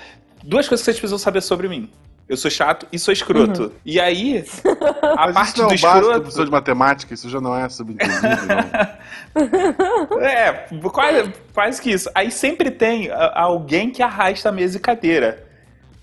duas 0.43 0.67
coisas 0.67 0.81
que 0.81 0.85
vocês 0.85 0.99
precisam 0.99 1.17
saber 1.17 1.41
sobre 1.41 1.67
mim. 1.67 1.89
Eu 2.29 2.37
sou 2.37 2.49
chato 2.51 2.85
e 2.91 2.99
sou 2.99 3.11
escroto. 3.11 3.73
E 3.83 3.99
aí, 3.99 4.45
a 5.17 5.25
Mas 5.25 5.33
parte 5.33 5.47
isso 5.55 5.61
não 5.63 5.67
do 5.69 5.73
é 5.73 5.75
o 5.75 5.81
básico 5.81 5.81
do 5.81 5.97
escroto. 5.99 6.21
professor 6.21 6.45
de 6.45 6.51
matemática, 6.51 7.13
isso 7.13 7.27
já 7.29 7.41
não 7.41 7.55
é 7.57 7.67
subentendido, 7.67 8.19
não. 8.47 8.99
É, 10.21 10.51
quase, 10.91 11.33
quase 11.53 11.81
que 11.81 11.91
isso. 11.91 12.09
Aí 12.13 12.31
sempre 12.31 12.71
tem 12.71 13.09
a- 13.09 13.41
alguém 13.41 13.89
que 13.91 14.01
arrasta 14.03 14.49
a 14.49 14.51
mesa 14.51 14.77
e 14.77 14.79
cadeira. 14.79 15.43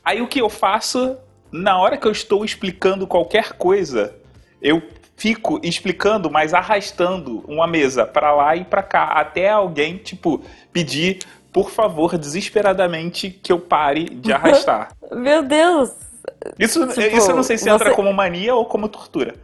Aí 0.04 0.20
o 0.20 0.26
que 0.28 0.40
eu 0.40 0.48
faço, 0.48 1.16
na 1.50 1.78
hora 1.78 1.96
que 1.96 2.06
eu 2.06 2.12
estou 2.12 2.44
explicando 2.44 3.06
qualquer 3.06 3.52
coisa, 3.54 4.14
eu 4.60 4.82
fico 5.16 5.60
explicando, 5.62 6.30
mas 6.30 6.52
arrastando 6.54 7.44
uma 7.48 7.66
mesa 7.66 8.04
pra 8.04 8.32
lá 8.34 8.54
e 8.56 8.64
pra 8.64 8.82
cá, 8.82 9.04
até 9.04 9.48
alguém, 9.50 9.96
tipo, 9.96 10.42
pedir, 10.72 11.20
por 11.52 11.70
favor, 11.70 12.18
desesperadamente, 12.18 13.30
que 13.30 13.52
eu 13.52 13.58
pare 13.58 14.04
de 14.04 14.30
arrastar. 14.34 14.88
Meu 15.12 15.42
Deus! 15.42 15.90
Isso, 16.58 16.86
Tipo, 16.88 17.00
isso 17.16 17.30
eu 17.30 17.36
não 17.36 17.42
sei 17.42 17.58
se 17.58 17.68
entra 17.68 17.88
você- 17.90 17.94
como 17.94 18.12
mania 18.12 18.54
ou 18.54 18.64
como 18.64 18.88
tortura. 18.88 19.34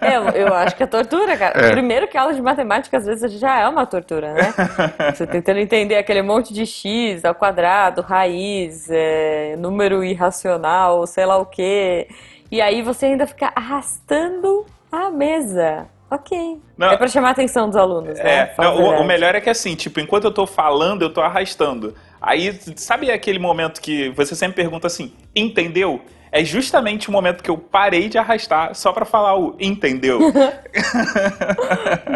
Eu, 0.00 0.46
eu 0.46 0.54
acho 0.54 0.76
que 0.76 0.82
é 0.82 0.86
tortura, 0.86 1.36
cara. 1.36 1.66
É. 1.66 1.70
Primeiro 1.70 2.08
que 2.08 2.16
aula 2.16 2.32
de 2.32 2.40
matemática 2.40 2.96
às 2.96 3.04
vezes 3.04 3.30
já 3.32 3.60
é 3.60 3.68
uma 3.68 3.84
tortura, 3.84 4.32
né? 4.32 4.54
Você 5.14 5.26
tentando 5.26 5.58
entender 5.58 5.96
aquele 5.96 6.22
monte 6.22 6.54
de 6.54 6.64
x 6.64 7.24
ao 7.24 7.34
quadrado, 7.34 8.00
raiz, 8.00 8.88
é, 8.90 9.54
número 9.58 10.02
irracional, 10.04 11.06
sei 11.06 11.26
lá 11.26 11.36
o 11.36 11.44
quê. 11.46 12.08
E 12.50 12.60
aí 12.62 12.80
você 12.80 13.06
ainda 13.06 13.26
fica 13.26 13.52
arrastando 13.54 14.64
a 14.90 15.10
mesa. 15.10 15.86
Ok. 16.10 16.58
Não. 16.76 16.90
É 16.92 16.96
pra 16.96 17.06
chamar 17.08 17.28
a 17.28 17.32
atenção 17.32 17.66
dos 17.68 17.76
alunos, 17.76 18.16
né? 18.18 18.30
É, 18.30 18.54
a 18.56 18.62
não, 18.64 18.76
o, 18.80 19.00
o 19.00 19.04
melhor 19.04 19.34
é 19.34 19.40
que 19.42 19.50
assim, 19.50 19.74
tipo, 19.74 20.00
enquanto 20.00 20.24
eu 20.24 20.32
tô 20.32 20.46
falando, 20.46 21.02
eu 21.02 21.10
tô 21.12 21.20
arrastando. 21.20 21.94
Aí, 22.20 22.58
sabe 22.76 23.10
aquele 23.10 23.38
momento 23.38 23.80
que 23.80 24.10
você 24.10 24.34
sempre 24.34 24.56
pergunta 24.56 24.86
assim, 24.86 25.12
entendeu? 25.34 26.02
É 26.30 26.44
justamente 26.44 27.08
o 27.08 27.12
momento 27.12 27.42
que 27.42 27.50
eu 27.50 27.58
parei 27.58 28.08
de 28.08 28.18
arrastar 28.18 28.74
só 28.74 28.92
pra 28.92 29.04
falar 29.04 29.38
o 29.38 29.56
entendeu. 29.58 30.18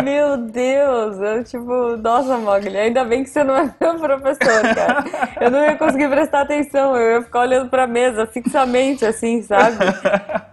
Meu 0.02 0.36
Deus, 0.36 1.18
eu 1.18 1.44
tipo, 1.44 1.96
nossa, 1.96 2.36
Mogli, 2.38 2.76
ainda 2.76 3.04
bem 3.04 3.24
que 3.24 3.30
você 3.30 3.42
não 3.42 3.56
é 3.56 3.74
meu 3.80 3.98
professor, 3.98 4.62
cara. 4.74 5.04
Eu 5.40 5.50
não 5.50 5.64
ia 5.64 5.76
conseguir 5.76 6.08
prestar 6.08 6.42
atenção, 6.42 6.96
eu 6.96 7.16
ia 7.16 7.22
ficar 7.22 7.40
olhando 7.40 7.68
pra 7.68 7.86
mesa 7.86 8.26
fixamente, 8.26 9.04
assim, 9.04 9.42
sabe? 9.42 9.76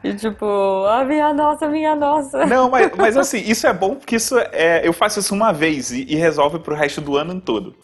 E 0.04 0.14
tipo, 0.14 0.46
ah, 0.88 1.04
minha 1.04 1.34
nossa, 1.34 1.68
minha 1.68 1.96
nossa. 1.96 2.46
Não, 2.46 2.70
mas, 2.70 2.92
mas 2.96 3.18
assim, 3.18 3.40
isso 3.40 3.68
é 3.68 3.74
bom 3.74 3.96
porque 3.96 4.16
isso 4.16 4.38
é, 4.52 4.88
eu 4.88 4.94
faço 4.94 5.20
isso 5.20 5.34
uma 5.34 5.52
vez 5.52 5.92
e, 5.92 6.06
e 6.08 6.16
resolve 6.16 6.60
pro 6.60 6.76
resto 6.76 7.02
do 7.02 7.18
ano 7.18 7.40
todo. 7.40 7.76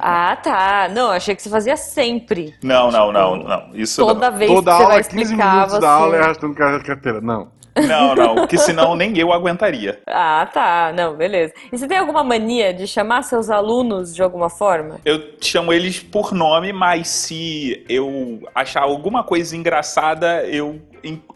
Ah, 0.00 0.36
tá. 0.36 0.88
Não, 0.90 1.10
achei 1.10 1.34
que 1.34 1.42
você 1.42 1.50
fazia 1.50 1.76
sempre. 1.76 2.54
Não, 2.62 2.90
não, 2.90 3.12
não, 3.12 3.36
não. 3.36 3.70
Isso 3.74 4.04
Toda 4.04 4.30
não. 4.30 4.38
vez 4.38 4.50
Toda 4.50 4.72
que 4.72 4.78
você 4.78 4.84
aula, 4.92 5.02
vai 5.02 5.10
15 5.10 5.22
explicar, 5.22 5.52
minutos 5.54 5.72
você. 5.74 5.80
da 5.80 5.90
aula 5.90 6.16
é 6.16 6.20
arrastando 6.20 6.54
ca- 6.54 6.80
carteira. 6.80 7.20
Não. 7.20 7.50
Não, 7.88 8.14
não, 8.14 8.34
porque 8.34 8.58
senão 8.58 8.94
nem 8.94 9.16
eu 9.18 9.32
aguentaria. 9.32 9.98
Ah, 10.06 10.46
tá. 10.52 10.92
Não, 10.94 11.16
beleza. 11.16 11.54
E 11.72 11.78
você 11.78 11.88
tem 11.88 11.96
alguma 11.96 12.22
mania 12.22 12.70
de 12.74 12.86
chamar 12.86 13.22
seus 13.22 13.48
alunos 13.48 14.14
de 14.14 14.22
alguma 14.22 14.50
forma? 14.50 15.00
Eu 15.06 15.22
chamo 15.40 15.72
eles 15.72 15.98
por 15.98 16.32
nome, 16.34 16.70
mas 16.70 17.08
se 17.08 17.82
eu 17.88 18.40
achar 18.54 18.82
alguma 18.82 19.24
coisa 19.24 19.56
engraçada, 19.56 20.44
eu, 20.44 20.82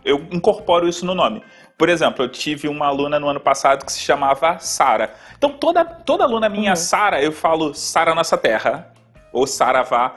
eu 0.05 0.27
incorporo 0.31 0.87
isso 0.87 1.07
no 1.07 1.15
nome. 1.15 1.43
Por 1.79 1.89
exemplo, 1.89 2.23
eu 2.25 2.29
tive 2.29 2.69
uma 2.69 2.87
aluna 2.87 3.19
no 3.19 3.29
ano 3.29 3.41
passado 3.41 3.87
que 3.87 3.93
se 3.93 4.01
chamava 4.01 4.59
Sara. 4.59 5.15
Então, 5.39 5.49
toda, 5.51 5.87
toda 5.87 6.25
aluna 6.25 6.51
minha, 6.51 6.71
Uhum. 6.73 6.77
Sara, 6.77 7.23
eu 7.23 7.33
falo 7.33 7.73
Sara 7.75 8.15
Nossa 8.15 8.37
Terra. 8.37 8.93
Ou 9.33 9.47
Sara 9.47 9.83
Vá. 9.83 10.17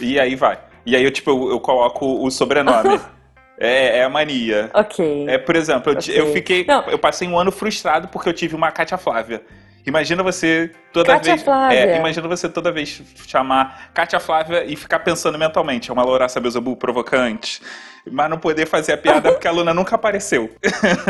E 0.00 0.18
aí 0.18 0.34
vai. 0.34 0.58
E 0.88 0.96
aí 0.96 1.04
eu, 1.04 1.10
tipo, 1.10 1.30
eu, 1.30 1.50
eu 1.50 1.60
coloco 1.60 2.24
o 2.24 2.30
sobrenome. 2.30 2.98
é, 3.60 3.98
é 3.98 4.04
a 4.04 4.08
mania. 4.08 4.70
Ok. 4.72 5.26
É, 5.28 5.36
por 5.36 5.54
exemplo, 5.56 5.92
eu, 5.92 5.96
ti- 5.96 6.10
Ok. 6.12 6.20
eu 6.20 6.32
fiquei. 6.32 6.64
Não. 6.66 6.82
Eu 6.88 6.98
passei 6.98 7.28
um 7.28 7.38
ano 7.38 7.52
frustrado 7.52 8.08
porque 8.08 8.28
eu 8.28 8.32
tive 8.32 8.54
uma 8.54 8.70
Cátia 8.70 8.96
Flávia. 8.96 9.42
Imagina 9.86 10.22
você 10.22 10.70
toda 10.92 11.12
Cátia 11.14 11.32
vez. 11.34 11.42
Flávia. 11.44 11.78
É, 11.78 11.98
imagina 11.98 12.26
você 12.28 12.48
toda 12.48 12.70
vez 12.72 13.02
chamar 13.26 13.90
Cátia 13.94 14.20
Flávia 14.20 14.64
e 14.64 14.76
ficar 14.76 14.98
pensando 15.00 15.38
mentalmente. 15.38 15.90
É 15.90 15.92
uma 15.92 16.02
louraça 16.02 16.38
Beuzebu 16.40 16.76
provocante. 16.76 17.60
Mas 18.10 18.30
não 18.30 18.38
poder 18.38 18.66
fazer 18.66 18.92
a 18.94 18.96
piada 18.98 19.30
porque 19.32 19.46
a 19.46 19.50
aluna 19.50 19.72
nunca 19.74 19.94
apareceu. 19.94 20.50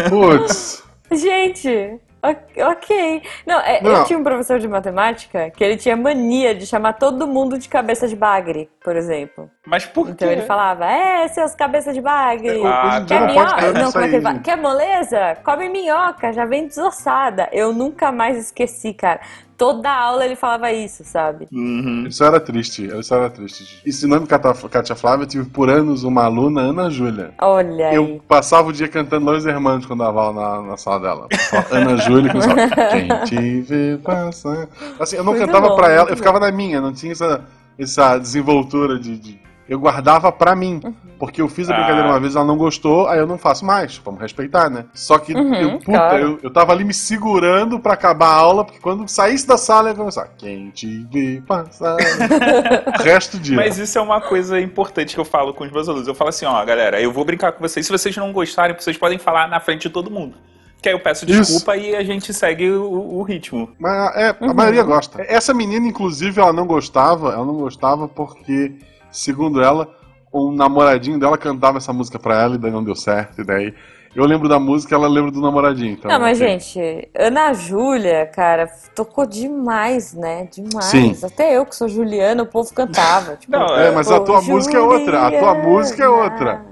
Putz. 0.09 0.83
Gente, 1.11 1.99
ok-. 2.23 3.23
Não, 3.47 3.61
é, 3.61 3.81
Não. 3.83 3.91
eu 3.93 4.05
tinha 4.05 4.19
um 4.19 4.25
professor 4.25 4.59
de 4.59 4.67
matemática 4.69 5.51
que 5.51 5.63
ele 5.63 5.77
tinha 5.77 5.97
mania 5.97 6.55
de 6.55 6.67
chamar 6.67 6.95
todo 6.95 7.27
mundo 7.27 7.59
de 7.59 7.69
cabeça 7.69 8.09
de 8.09 8.17
bagre, 8.17 8.69
por 8.83 8.97
exemplo. 8.97 9.51
Mas 9.67 9.87
por 9.87 10.07
quê? 10.07 10.13
Então 10.13 10.31
ele 10.31 10.43
falava, 10.43 10.87
é, 10.91 11.29
seus 11.29 11.55
cabeça 11.55 11.93
de 11.93 12.01
bagre. 12.01 12.63
Ah, 12.65 13.05
Quer 13.07 13.27
minhoca? 13.27 13.73
Não, 13.73 13.93
como 13.93 14.05
é 14.05 14.09
que 14.09 14.21
fala? 14.21 14.39
Quer 14.41 14.57
moleza? 14.57 15.37
Come 15.45 15.69
minhoca, 15.69 16.33
já 16.33 16.45
vem 16.45 16.67
desossada. 16.67 17.49
Eu 17.53 17.73
nunca 17.73 18.11
mais 18.11 18.37
esqueci, 18.37 18.93
cara. 18.93 19.21
Toda 19.59 19.91
aula 19.93 20.25
ele 20.25 20.37
falava 20.37 20.73
isso, 20.73 21.03
sabe? 21.05 21.49
Uhum. 21.53 22.07
Isso 22.07 22.23
era 22.23 22.39
triste, 22.39 22.87
isso 22.87 23.13
era 23.13 23.29
triste. 23.29 23.83
Ensinando 23.85 24.25
Cata- 24.25 24.55
Cátia 24.69 24.95
Flávia, 24.95 25.25
eu 25.25 25.29
tive 25.29 25.51
por 25.51 25.69
anos 25.69 26.05
uma 26.05 26.23
aluna, 26.25 26.61
Ana 26.61 26.89
Júlia. 26.89 27.33
Olha 27.41 27.89
aí. 27.89 27.97
Eu 27.97 28.23
passava 28.29 28.69
o 28.69 28.73
dia 28.73 28.87
cantando 28.87 29.27
Los 29.31 29.45
Hermanos 29.45 29.85
quando 29.85 29.99
dava 29.99 30.23
aula 30.23 30.61
na, 30.63 30.63
na 30.69 30.77
sala 30.77 31.01
dela. 31.01 31.29
Ana 31.73 31.97
Júlia, 31.97 32.31
começava, 32.31 32.55
quem 32.93 33.09
te 33.25 33.61
vê 33.63 33.99
passar. 34.03 34.69
Assim, 35.01 35.17
eu 35.17 35.25
não 35.25 35.33
Muito 35.33 35.45
cantava 35.45 35.69
bom, 35.71 35.75
pra 35.77 35.91
ela, 35.91 36.09
eu 36.09 36.17
ficava 36.17 36.39
na 36.39 36.53
minha, 36.53 36.81
não 36.81 36.93
tinha 36.93 37.11
essa, 37.11 37.41
essa 37.77 38.17
desenvoltura 38.17 38.97
de, 38.97 39.19
de- 39.19 39.48
Eu 39.69 39.79
guardava 39.79 40.33
pra 40.33 40.57
mim. 40.57 40.81
Uhum. 40.83 40.95
Porque 41.19 41.43
eu 41.43 41.49
fiz 41.49 41.69
a 41.69 41.75
Ah. 41.75 41.77
brincadeira 41.79 42.09
uma 42.09 42.21
vez, 42.21 42.37
ela 42.37 42.45
não 42.45 42.57
gostou, 42.57 43.09
aí 43.09 43.19
eu 43.19 43.27
não 43.27 43.37
faço 43.37 43.65
mais. 43.65 43.99
Vamos 44.05 44.21
respeitar, 44.21 44.71
né? 44.71 44.85
Só 44.95 45.19
que 45.19 45.35
Uhum, 45.35 45.55
eu, 45.55 45.71
puta, 45.73 45.85
claro. 45.85 46.19
eu, 46.19 46.39
eu 46.45 46.51
tava 46.53 46.73
ali 46.73 46.85
me 46.85 46.95
segurando 46.95 47.79
pra 47.81 47.93
acabar 47.95 48.29
a 48.29 48.35
aula, 48.35 48.65
porque 48.65 48.79
quando 48.81 49.07
saísse 49.09 49.47
da 49.47 49.57
sala 49.59 49.89
eu 49.89 49.93
ia 49.93 49.99
começar. 49.99 50.29
Quem 50.39 50.71
te 50.71 51.05
vê 51.13 51.43
passar. 51.47 51.97
o 51.97 51.99
resto 53.03 53.37
do 53.37 53.43
dia. 53.43 53.57
Mas 53.57 53.79
isso 53.79 53.99
é 53.99 54.01
uma 54.01 54.21
coisa 54.21 54.61
importante 54.61 55.15
que 55.15 55.21
eu 55.21 55.25
falo 55.25 55.53
com 55.53 55.65
os 55.65 55.73
meus 55.73 55.89
alunos. 55.89 56.07
Eu 56.09 56.15
falo 56.15 56.31
assim, 56.31 56.47
ó, 56.47 56.65
galera, 56.65 57.01
eu 57.01 57.13
vou 57.13 57.25
brincar 57.25 57.53
com 57.53 57.61
vocês. 57.61 57.85
Se 57.85 57.93
vocês 57.93 58.17
não 58.17 58.33
gostarem, 58.33 58.77
vocês 58.79 58.97
podem 58.97 59.19
falar 59.19 59.49
na 59.49 59.59
frente 59.61 59.83
de 59.83 59.91
todo 59.91 60.11
mundo. 60.11 60.37
Que 60.81 60.89
aí 60.89 60.95
eu 60.95 61.01
peço 61.01 61.25
Isso. 61.29 61.41
desculpa 61.53 61.77
e 61.77 61.97
a 61.97 62.05
gente 62.05 62.33
segue 62.33 62.71
o, 62.71 63.19
o 63.19 63.23
ritmo. 63.25 63.69
Mas 63.81 64.15
é, 64.17 64.29
a 64.29 64.37
Uhum. 64.47 64.55
maioria 64.55 64.85
gosta. 64.85 65.21
Essa 65.27 65.53
menina, 65.53 65.85
inclusive, 65.89 66.41
ela 66.41 66.53
não 66.53 66.65
gostava, 66.65 67.33
ela 67.33 67.45
não 67.45 67.55
gostava 67.57 68.07
porque, 68.07 68.75
segundo 69.11 69.63
ela, 69.63 69.89
um 70.33 70.53
namoradinho 70.53 71.19
dela 71.19 71.39
cantava 71.39 71.79
essa 71.79 71.93
música 71.93 72.19
pra 72.19 72.41
ela 72.41 72.55
e 72.55 72.59
daí 72.59 72.71
não 72.71 72.85
deu 72.85 72.95
certo, 72.95 73.41
e 73.41 73.45
daí. 73.45 73.75
Eu 74.17 74.25
lembro 74.25 74.49
da 74.49 74.59
música, 74.59 74.95
ela 74.95 75.07
lembra 75.07 75.31
do 75.31 75.41
namoradinho. 75.41 75.93
Então, 75.93 76.11
Não, 76.11 76.19
mas, 76.19 76.41
assim, 76.41 76.59
gente, 76.59 77.09
Ana 77.17 77.53
Júlia, 77.53 78.27
cara, 78.27 78.67
tocou 78.95 79.27
demais, 79.27 80.15
né? 80.15 80.49
Demais. 80.51 80.87
Sim. 80.87 81.17
Até 81.23 81.57
eu, 81.57 81.65
que 81.65 81.77
sou 81.77 81.89
Juliana, 81.89 82.43
o 82.43 82.47
povo 82.47 82.73
cantava. 82.73 83.37
Tipo, 83.37 83.53
Não, 83.53 83.77
É, 83.77 83.91
mas 83.91 84.11
a 84.11 84.19
tua 84.21 84.41
música 84.41 84.77
é 84.77 84.81
outra. 84.81 85.27
A 85.27 85.31
tua 85.31 85.55
música 85.55 86.03
é 86.03 86.09
outra. 86.09 86.65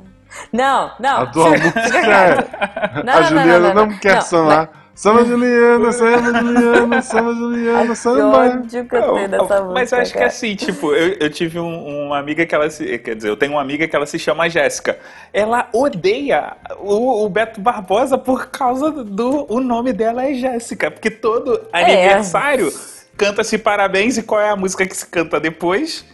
Não, 0.53 0.91
não. 0.99 1.19
A 1.19 1.27
tua 1.27 1.51
música 1.57 1.99
é. 1.99 3.03
Não, 3.05 3.13
a 3.13 3.21
não, 3.21 3.25
Juliana 3.25 3.75
não, 3.75 3.87
não, 3.87 3.99
quer 3.99 4.17
não, 4.17 4.23
sambar. 4.23 4.71
Samba 4.97 5.27
Juliana, 5.27 5.93
samba 5.93 6.41
Juliana, 6.41 7.03
samba 7.03 7.35
Juliana, 7.35 7.95
samba. 7.95 8.39
ódio 8.39 8.85
que 8.87 8.97
eu 8.97 9.13
tenho 9.13 9.29
dessa 9.29 9.43
música. 9.45 9.65
mas 9.75 9.93
eu 9.93 9.99
acho 9.99 10.13
que 10.13 10.19
cara. 10.19 10.29
assim, 10.31 10.57
tipo, 10.57 10.93
eu, 10.95 11.17
eu 11.21 11.29
tive 11.31 11.59
um- 11.61 12.07
uma 12.07 12.19
amiga 12.19 12.47
que 12.47 12.55
ela 12.55 12.71
se. 12.71 12.97
Quer 12.99 13.15
dizer, 13.15 13.29
eu 13.29 13.37
tenho 13.37 13.53
uma 13.53 13.61
amiga 13.61 13.87
que 13.87 13.95
ela 13.95 14.07
se 14.07 14.19
chama 14.19 14.49
Jéssica. 14.49 14.99
Ela 15.35 15.69
odeia 15.71 16.57
o, 16.79 17.27
o 17.27 17.29
Beto 17.29 17.61
Barbosa 17.61 18.17
por 18.17 18.47
causa 18.47 18.91
do. 18.91 19.45
O 19.53 19.61
nome 19.61 19.93
dela 19.93 20.25
é 20.25 20.33
Jéssica. 20.33 20.91
Porque 20.91 21.11
todo 21.11 21.61
aniversário 21.71 22.73
canta-se 23.19 23.59
parabéns 23.59 24.17
e 24.17 24.23
qual 24.23 24.41
é 24.41 24.49
a 24.49 24.57
música 24.57 24.87
que 24.87 24.97
se 24.97 25.07
canta 25.07 25.39
depois? 25.39 26.07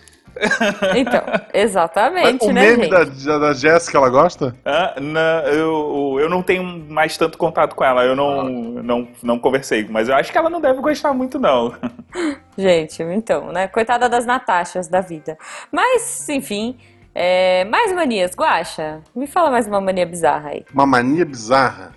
Então, 0.96 1.22
exatamente, 1.52 2.44
o 2.44 2.52
né, 2.52 2.62
meme 2.76 2.84
gente? 2.84 2.90
da, 2.90 3.04
da, 3.04 3.38
da 3.48 3.52
Jéssica, 3.52 3.98
ela 3.98 4.08
gosta? 4.08 4.54
Ah, 4.64 4.94
na- 5.00 5.42
eu, 5.46 6.16
eu 6.20 6.28
não 6.28 6.42
tenho 6.42 6.62
mais 6.88 7.16
tanto 7.16 7.36
contato 7.38 7.74
com 7.74 7.84
ela, 7.84 8.04
eu 8.04 8.16
não, 8.16 8.44
não, 8.44 9.08
não 9.22 9.38
conversei, 9.38 9.86
mas 9.88 10.08
eu 10.08 10.14
acho 10.14 10.32
que 10.32 10.38
ela 10.38 10.50
não 10.50 10.60
deve 10.60 10.80
gostar 10.80 11.12
muito, 11.12 11.38
não. 11.38 11.74
Gente, 12.56 13.02
então, 13.02 13.52
né? 13.52 13.68
Coitada 13.68 14.08
das 14.08 14.26
Natachas 14.26 14.88
da 14.88 15.00
vida. 15.00 15.38
Mas, 15.70 16.28
enfim, 16.28 16.76
é, 17.14 17.64
mais 17.64 17.92
manias. 17.92 18.32
Guaxa, 18.34 19.00
me 19.14 19.26
fala 19.26 19.50
mais 19.50 19.66
uma 19.66 19.80
mania 19.80 20.06
bizarra 20.06 20.50
aí. 20.50 20.64
Uma 20.72 20.86
mania 20.86 21.24
bizarra. 21.24 21.92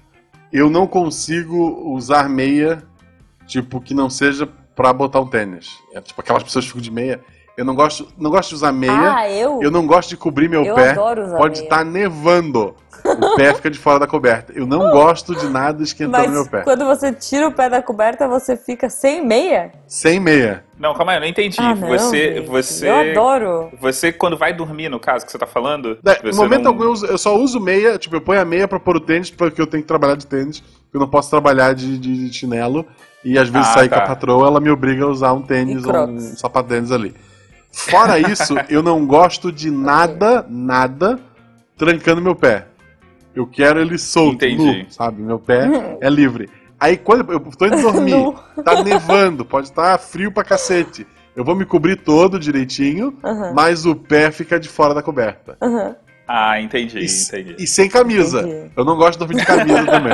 Eu 0.52 0.70
não 0.70 0.88
consigo 0.88 1.92
usar 1.94 2.30
meia, 2.30 2.84
tipo, 3.46 3.82
que 3.82 3.94
não 3.94 4.10
seja 4.10 4.48
pra 4.76 4.94
botar 4.94 5.20
um 5.20 5.28
tênis. 5.28 5.78
É, 5.94 6.02
tipo, 6.02 6.20
aquelas 6.22 6.44
pessoas 6.44 6.66
que 6.66 6.70
ficam 6.70 6.82
de 6.82 6.92
meia. 6.92 7.22
Eu 7.58 7.64
não 7.64 7.74
gosto, 7.74 8.08
não 8.18 8.30
gosto 8.30 8.50
de 8.50 8.56
usar 8.56 8.72
meia. 8.74 9.14
Ah, 9.16 9.30
eu? 9.32 9.60
Eu 9.62 9.72
não 9.72 9.88
gosto 9.88 10.10
de 10.10 10.18
cobrir 10.18 10.50
meu 10.50 10.66
Eu 10.66 10.76
pé. 10.76 10.92
adoro 10.92 11.24
usar 11.24 11.38
Pode 11.38 11.60
estar 11.62 11.86
nevando. 11.86 12.76
O 13.06 13.36
pé 13.36 13.54
fica 13.54 13.70
de 13.70 13.78
fora 13.78 14.00
da 14.00 14.08
coberta. 14.08 14.52
Eu 14.54 14.66
não 14.66 14.80
gosto 14.92 15.36
de 15.36 15.48
nada 15.48 15.82
esquentando 15.84 16.18
Mas 16.24 16.32
meu 16.32 16.46
pé. 16.48 16.64
quando 16.64 16.84
você 16.86 17.14
tira 17.14 17.48
o 17.48 17.52
pé 17.52 17.70
da 17.70 17.82
coberta, 17.82 18.28
você 18.28 18.58
fica 18.58 18.90
sem 18.90 19.24
meia? 19.26 19.72
Sem 19.88 20.20
meia. 20.20 20.64
Não, 20.78 20.94
calma 20.96 21.12
aí, 21.14 21.18
eu 21.18 21.22
não 21.22 21.28
entendi. 21.28 21.56
Ah, 21.60 21.76
não, 21.76 21.88
você, 21.88 22.34
gente. 22.36 22.48
você, 22.48 22.90
Eu 22.90 23.12
adoro. 23.12 23.70
você 23.80 24.12
quando 24.12 24.36
vai 24.36 24.54
dormir, 24.54 24.90
no 24.90 25.00
caso 25.00 25.24
que 25.26 25.32
você 25.32 25.38
tá 25.38 25.46
falando, 25.46 25.98
É, 26.06 26.16
você 26.16 26.32
no 26.32 26.36
momento 26.36 26.64
não- 26.64 26.72
algum 26.72 26.84
eu, 26.84 26.92
uso- 26.92 27.06
eu 27.06 27.18
só 27.18 27.38
uso 27.38 27.60
meia, 27.60 27.98
tipo, 27.98 28.16
eu 28.16 28.22
ponho 28.22 28.42
a 28.42 28.46
meia 28.46 28.68
pra 28.68 28.80
pôr 28.80 28.98
o 28.98 29.00
tênis, 29.00 29.30
porque 29.30 29.62
eu 29.62 29.68
tenho 29.68 29.84
que 29.84 29.88
trabalhar 29.88 30.16
de 30.16 30.26
tênis, 30.28 30.60
porque 30.60 30.98
eu 30.98 31.00
não 31.00 31.08
posso 31.08 31.30
trabalhar 31.30 31.74
de, 31.76 31.98
de 32.00 32.34
chinelo. 32.34 32.86
E 33.24 33.38
às 33.40 33.48
vezes 33.50 33.70
Ah, 33.70 33.74
sair 33.74 33.90
tá. 33.90 33.98
com 33.98 34.04
a 34.04 34.08
patroa, 34.08 34.48
ela 34.48 34.60
me 34.60 34.70
obriga 34.70 35.04
a 35.06 35.08
usar 35.08 35.32
um 35.34 35.42
tênis 35.42 35.84
ou 35.84 35.90
um 35.90 35.94
Crocs. 35.94 36.40
sapato 36.40 36.70
tênis 36.70 36.92
ali. 36.92 37.16
Fora 37.76 38.18
isso, 38.18 38.56
eu 38.70 38.82
não 38.82 39.06
gosto 39.06 39.52
de 39.52 39.70
nada, 39.70 40.46
nada 40.50 41.20
trancando 41.78 42.22
meu 42.22 42.34
pé. 42.34 42.68
Eu 43.36 43.46
quero 43.46 43.82
ele 43.82 43.98
solto, 43.98 44.48
nu, 44.48 44.90
sabe? 44.90 45.22
Meu 45.22 45.38
pé 45.38 45.98
é 46.00 46.10
livre. 46.10 46.50
Aí 46.80 46.96
quando 46.96 47.30
eu 47.34 47.40
tô 47.40 47.66
indo 47.66 47.82
dormir, 47.84 48.34
tá 48.64 48.82
nevando, 48.82 49.44
pode 49.44 49.68
estar 49.68 49.98
frio 50.00 50.32
pra 50.32 50.44
cacete. 50.44 51.06
Eu 51.36 51.44
vou 51.44 51.54
me 51.54 51.66
cobrir 51.66 51.98
todo 51.98 52.40
direitinho, 52.40 53.18
Aham. 53.22 53.52
mas 53.54 53.86
o 53.86 53.94
pé 53.94 54.32
fica 54.32 54.58
de 54.58 54.70
fora 54.70 54.94
da 54.94 55.04
coberta. 55.04 55.58
Aham. 55.62 55.96
Ah, 56.28 56.60
entendi, 56.60 57.00
E, 57.00 57.06
entendi. 57.06 57.56
e 57.60 57.68
sem 57.68 57.88
camisa. 57.88 58.40
Entendi. 58.42 58.72
Eu 58.76 58.84
não 58.84 58.96
gosto 58.98 59.14
de 59.14 59.20
dormir 59.20 59.36
de 59.36 59.46
camisa 59.46 59.86
também. 59.86 60.14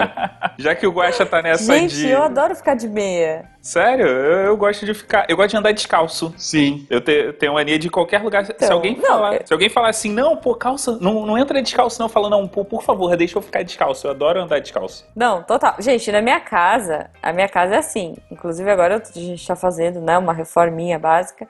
Já 0.58 0.76
que 0.76 0.86
o 0.86 0.92
Guaxa 0.92 1.26
tá 1.26 1.42
nessa 1.42 1.74
Gente, 1.78 1.96
de. 1.96 2.10
eu 2.10 2.22
adoro 2.24 2.54
ficar 2.56 2.76
de 2.76 2.88
meia. 2.90 3.46
Sério, 3.62 4.06
eu, 4.08 4.40
eu 4.48 4.58
gosto 4.58 4.86
de 4.86 4.94
ficar. 4.94 5.26
Eu 5.30 5.38
gosto 5.38 5.52
de 5.52 5.58
andar 5.58 5.72
descalço. 5.72 6.34
Sim. 6.38 6.86
Eu 6.90 7.00
te- 7.00 7.32
tenho 7.34 7.54
mania 7.54 7.80
de 7.80 7.90
qualquer 7.90 8.22
lugar. 8.22 8.46
se, 8.46 8.52
Então, 8.52 8.74
alguém 8.74 8.98
não, 8.98 9.06
falar, 9.06 9.36
é- 9.36 9.46
se 9.46 9.54
alguém 9.54 9.70
falar 9.70 9.90
assim, 9.90 10.12
não, 10.12 10.36
pô, 10.36 10.54
calça, 10.56 10.98
não, 11.00 11.26
não 11.26 11.38
entra 11.38 11.62
descalço, 11.62 12.02
não, 12.02 12.10
fala, 12.10 12.30
não, 12.30 12.48
pô, 12.48 12.66
por 12.66 12.84
favor, 12.84 13.16
deixa 13.16 13.38
eu 13.38 13.42
ficar 13.42 13.64
descalço. 13.64 14.06
Eu 14.08 14.12
adoro 14.12 14.42
andar 14.42 14.60
descalço. 14.60 15.06
Não, 15.16 15.44
total. 15.44 15.76
Gente, 15.80 16.12
na 16.12 16.22
minha 16.22 16.40
casa, 16.40 17.10
a 17.24 17.32
minha 17.32 17.48
casa 17.48 17.76
é 17.76 17.78
assim. 17.78 18.16
Inclusive 18.30 18.70
agora 18.70 19.02
a 19.16 19.20
gente 19.20 19.48
tá 19.48 19.56
fazendo, 19.56 20.02
né, 20.02 20.18
uma 20.18 20.34
reforminha 20.34 21.00
básica. 21.00 21.48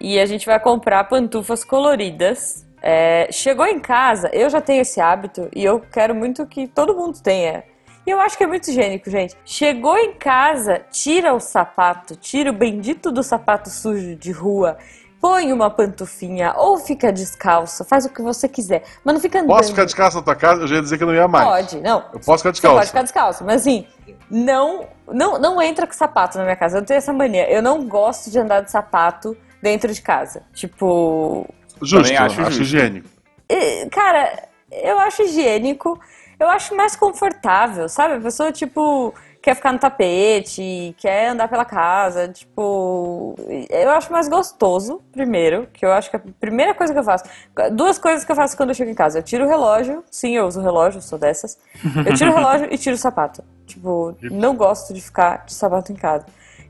E 0.00 0.20
a 0.20 0.26
gente 0.26 0.46
vai 0.46 0.60
comprar 0.60 1.02
pantufas 1.04 1.64
coloridas. 1.64 2.64
É, 2.82 3.28
chegou 3.32 3.66
em 3.66 3.80
casa, 3.80 4.30
eu 4.32 4.48
já 4.48 4.60
tenho 4.60 4.82
esse 4.82 5.00
hábito 5.00 5.48
e 5.54 5.64
eu 5.64 5.80
quero 5.80 6.14
muito 6.14 6.46
que 6.46 6.66
todo 6.66 6.94
mundo 6.94 7.20
tenha. 7.20 7.64
E 8.06 8.10
eu 8.10 8.20
acho 8.20 8.38
que 8.38 8.44
é 8.44 8.46
muito 8.46 8.70
higiênico, 8.70 9.10
gente. 9.10 9.36
Chegou 9.44 9.96
em 9.98 10.14
casa, 10.14 10.80
tira 10.90 11.34
o 11.34 11.40
sapato, 11.40 12.16
tira 12.16 12.50
o 12.50 12.54
bendito 12.54 13.12
do 13.12 13.22
sapato 13.22 13.68
sujo 13.68 14.16
de 14.16 14.32
rua, 14.32 14.78
põe 15.20 15.52
uma 15.52 15.68
pantufinha 15.68 16.54
ou 16.56 16.78
fica 16.78 17.12
descalço, 17.12 17.84
faz 17.84 18.06
o 18.06 18.08
que 18.08 18.22
você 18.22 18.48
quiser. 18.48 18.82
Mas 19.04 19.14
não 19.14 19.20
fica 19.20 19.40
andando. 19.40 19.56
Posso 19.56 19.70
ficar 19.70 19.84
descalço 19.84 20.16
na 20.16 20.22
tua 20.22 20.36
casa? 20.36 20.62
Eu 20.62 20.66
já 20.66 20.76
ia 20.76 20.82
dizer 20.82 20.96
que 20.96 21.04
não 21.04 21.14
ia 21.14 21.28
mais. 21.28 21.46
Pode, 21.46 21.80
não. 21.82 22.04
Eu 22.12 22.20
posso 22.20 22.20
ficar 22.20 22.36
Você 22.38 22.42
pode 22.42 22.52
descalço. 22.52 22.86
ficar 22.86 23.02
descalço, 23.02 23.44
mas 23.44 23.60
assim, 23.60 23.86
não, 24.30 24.86
não, 25.06 25.38
não 25.38 25.60
entra 25.60 25.86
com 25.86 25.92
sapato 25.92 26.38
na 26.38 26.44
minha 26.44 26.56
casa. 26.56 26.78
Eu 26.78 26.84
tenho 26.84 26.98
essa 26.98 27.12
mania. 27.12 27.50
Eu 27.50 27.60
não 27.60 27.86
gosto 27.86 28.30
de 28.30 28.38
andar 28.38 28.60
de 28.60 28.70
sapato 28.70 29.36
dentro 29.62 29.92
de 29.92 30.00
casa. 30.00 30.44
Tipo, 30.54 31.46
Justo, 31.82 32.02
Também 32.04 32.16
acho 32.16 32.40
acho, 32.40 32.50
justo. 32.50 32.62
higiênico. 32.62 33.08
cara, 33.90 34.48
eu 34.70 34.98
acho 34.98 35.22
higiênico. 35.22 35.98
Eu 36.38 36.48
acho 36.48 36.76
mais 36.76 36.94
confortável, 36.94 37.88
sabe? 37.88 38.14
A 38.14 38.20
pessoa, 38.20 38.52
tipo, 38.52 39.12
quer 39.42 39.56
ficar 39.56 39.72
no 39.72 39.78
tapete, 39.80 40.94
quer 40.96 41.30
andar 41.30 41.48
pela 41.48 41.64
casa, 41.64 42.28
tipo. 42.28 43.34
Eu 43.68 43.90
acho 43.90 44.12
mais 44.12 44.28
gostoso, 44.28 45.00
primeiro, 45.10 45.66
que 45.72 45.84
eu 45.84 45.90
acho 45.92 46.08
que 46.10 46.16
a 46.16 46.20
primeira 46.38 46.74
coisa 46.74 46.92
que 46.92 46.98
eu 46.98 47.04
faço. 47.04 47.24
Duas 47.72 47.98
coisas 47.98 48.24
que 48.24 48.30
eu 48.30 48.36
faço 48.36 48.56
quando 48.56 48.68
eu 48.68 48.74
chego 48.74 48.90
em 48.90 48.94
casa. 48.94 49.18
Eu 49.18 49.22
tiro 49.22 49.46
o 49.46 49.48
relógio, 49.48 50.04
sim, 50.10 50.36
eu 50.36 50.46
uso 50.46 50.60
relógio, 50.60 51.02
sou 51.02 51.18
dessas. 51.18 51.58
Eu 52.06 52.14
tiro 52.14 52.30
o 52.30 52.34
relógio 52.34 52.68
e 52.70 52.78
tiro 52.78 52.94
o 52.94 52.98
sapato. 52.98 53.42
Tipo, 53.66 54.16
não 54.22 54.54
gosto 54.54 54.94
de 54.94 55.00
ficar 55.00 55.44
de 55.44 55.54
sapato 55.54 55.90
em 55.90 55.96
casa. 55.96 56.24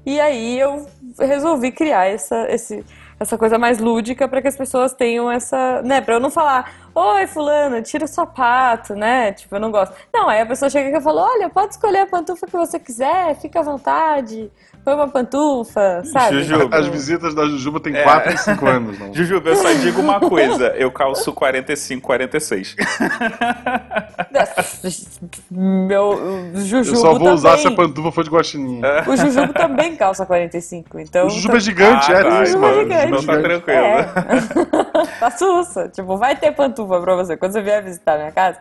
E 0.06 0.18
aí 0.18 0.58
eu 0.58 0.86
resolvi 1.18 1.70
criar 1.72 2.06
essa, 2.06 2.46
esse, 2.50 2.84
essa 3.20 3.36
coisa 3.36 3.58
mais 3.58 3.78
lúdica 3.78 4.28
para 4.28 4.40
que 4.40 4.48
as 4.48 4.56
pessoas 4.56 4.92
tenham 4.92 5.30
essa. 5.30 5.82
né? 5.82 6.00
Pra 6.00 6.14
eu 6.14 6.20
não 6.20 6.30
falar, 6.30 6.90
oi, 6.94 7.26
fulano, 7.26 7.82
tira 7.82 8.04
o 8.04 8.08
sapato, 8.08 8.94
né? 8.94 9.32
Tipo, 9.32 9.56
eu 9.56 9.60
não 9.60 9.70
gosto. 9.70 9.94
Não, 10.12 10.28
aí 10.28 10.40
a 10.40 10.46
pessoa 10.46 10.70
chega 10.70 10.96
e 10.96 11.00
fala: 11.00 11.22
olha, 11.22 11.48
pode 11.50 11.72
escolher 11.72 12.00
a 12.00 12.06
pantufa 12.06 12.46
que 12.46 12.56
você 12.56 12.78
quiser, 12.78 13.34
fica 13.36 13.60
à 13.60 13.62
vontade, 13.62 14.50
põe 14.88 14.94
uma 14.94 15.08
pantufa, 15.08 16.02
sabe? 16.04 16.42
Jujuba. 16.42 16.76
As 16.76 16.86
visitas 16.86 17.34
da 17.34 17.44
Jujuba 17.44 17.78
têm 17.80 17.94
É. 17.94 18.02
4 18.02 18.32
e 18.32 18.38
5 18.38 18.66
anos, 18.66 18.98
não. 18.98 19.12
Jujuba, 19.14 19.50
eu 19.50 19.56
só 19.56 19.70
digo 19.74 20.00
uma 20.00 20.18
coisa, 20.18 20.68
eu 20.76 20.90
calço 20.90 21.30
45, 21.32 22.02
46. 22.06 22.74
Meu 25.50 26.08
o 26.10 26.58
Eu 26.74 26.84
só 26.84 27.14
vou 27.14 27.32
usar 27.32 27.58
se 27.58 27.66
a 27.66 27.70
também. 27.70 27.86
pantufa 27.86 28.12
for 28.12 28.24
de 28.24 28.30
guaxininha. 28.30 29.04
O 29.06 29.16
Jujubo 29.16 29.52
também 29.52 29.94
calça 29.96 30.24
45, 30.24 30.98
então. 31.00 31.26
O 31.26 31.30
Jujuba 31.30 31.56
é 31.56 31.60
gigante, 31.60 32.12
Ah, 32.12 32.18
é 32.18 32.22
tá, 32.22 32.42
isso, 32.42 32.52
Jujuba 32.52 32.66
é 32.66 32.70
mano. 32.70 32.82
gigante. 32.82 33.06
Então 33.06 33.22
tá 33.34 33.42
tranquilo. 33.42 33.78
É. 33.78 34.04
tá 35.20 35.30
sussa. 35.30 35.88
Tipo, 35.88 36.16
vai 36.16 36.34
ter 36.36 36.52
pantufa 36.52 37.00
pra 37.00 37.14
você 37.14 37.36
quando 37.36 37.52
você 37.52 37.60
vier 37.62 37.82
visitar 37.82 38.14
a 38.14 38.18
minha 38.18 38.32
casa. 38.32 38.58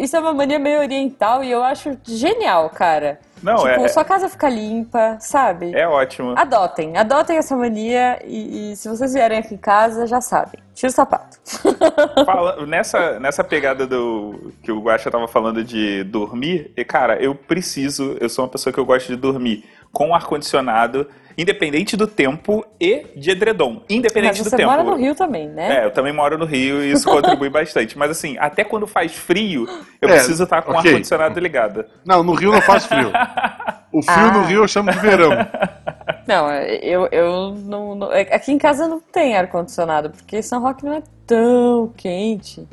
Isso 0.00 0.16
é 0.16 0.20
uma 0.20 0.32
mania 0.32 0.58
meio 0.58 0.80
oriental 0.80 1.44
e 1.44 1.50
eu 1.50 1.62
acho 1.62 1.96
genial, 2.04 2.70
cara. 2.70 3.18
Não, 3.44 3.56
tipo, 3.58 3.68
é- 3.68 3.88
sua 3.88 4.04
casa 4.04 4.28
fica 4.28 4.48
limpa, 4.48 5.16
sabe? 5.20 5.74
É 5.74 5.86
ótimo. 5.86 6.34
Adotem, 6.36 6.96
adotem 6.96 7.36
essa 7.36 7.54
mania 7.56 8.18
e, 8.24 8.72
e 8.72 8.76
se 8.76 8.88
vocês 8.88 9.12
vierem 9.12 9.38
aqui 9.38 9.54
em 9.54 9.58
casa, 9.58 10.06
já 10.06 10.20
sabem. 10.20 10.60
Tira 10.74 10.90
o 10.90 10.92
sapato. 10.94 11.38
Fala- 12.26 12.66
nessa, 12.66 13.18
nessa 13.20 13.44
pegada 13.44 13.86
do 13.86 14.52
que 14.62 14.72
o 14.72 14.80
Guaxa 14.80 15.10
tava 15.10 15.28
falando 15.28 15.62
de 15.62 16.02
dormir, 16.04 16.72
e 16.76 16.84
cara, 16.84 17.16
eu 17.22 17.34
preciso, 17.34 18.16
eu 18.20 18.28
sou 18.28 18.44
uma 18.44 18.50
pessoa 18.50 18.72
que 18.72 18.78
eu 18.80 18.84
gosto 18.84 19.06
de 19.08 19.16
dormir 19.16 19.64
com 19.92 20.12
ar-condicionado, 20.14 21.06
independente 21.38 21.96
do 21.96 22.06
tempo 22.08 22.64
e 22.80 23.06
de 23.16 23.30
edredom. 23.30 23.74
Mas 23.74 23.84
Independente 23.98 24.42
do 24.42 24.50
você 24.50 24.56
tempo. 24.56 24.68
mora 24.70 24.82
no 24.82 24.96
Rio 24.96 25.14
também, 25.14 25.48
né? 25.48 25.82
É, 25.82 25.84
eu 25.86 25.90
também 25.92 26.12
moro 26.12 26.36
no 26.36 26.44
Rio 26.44 26.82
e 26.82 26.90
isso 26.92 27.08
contribui 27.08 27.48
bastante. 27.48 27.96
Mas 27.96 28.10
assim, 28.10 28.36
até 28.40 28.64
quando 28.64 28.86
faz 28.88 29.12
frio, 29.14 29.66
eu 30.02 30.08
É, 30.08 30.12
preciso 30.12 30.42
estar 30.44 30.62
com 30.62 30.72
o 30.72 30.76
ok. 30.76 30.90
ar-condicionado 30.90 31.38
ligado. 31.38 31.84
Não, 32.04 32.22
no 32.24 32.34
Rio 32.34 32.50
não 32.52 32.60
faz 32.60 32.84
frio. 32.86 33.12
O 33.94 34.02
frio 34.02 34.26
Ah. 34.26 34.32
no 34.32 34.42
Rio 34.42 34.64
eu 34.64 34.66
chamo 34.66 34.90
de 34.90 34.98
verão. 34.98 35.30
Não, 36.26 36.50
eu, 36.50 37.06
eu 37.12 37.54
não, 37.54 37.94
não- 37.94 38.10
Aqui 38.10 38.52
em 38.52 38.58
casa 38.58 38.88
não 38.88 39.00
tem 39.00 39.36
ar-condicionado, 39.36 40.10
porque 40.10 40.42
São 40.42 40.62
Roque 40.62 40.84
não 40.84 40.94
é 40.94 41.02
tão 41.26 41.92
quente 41.96 42.66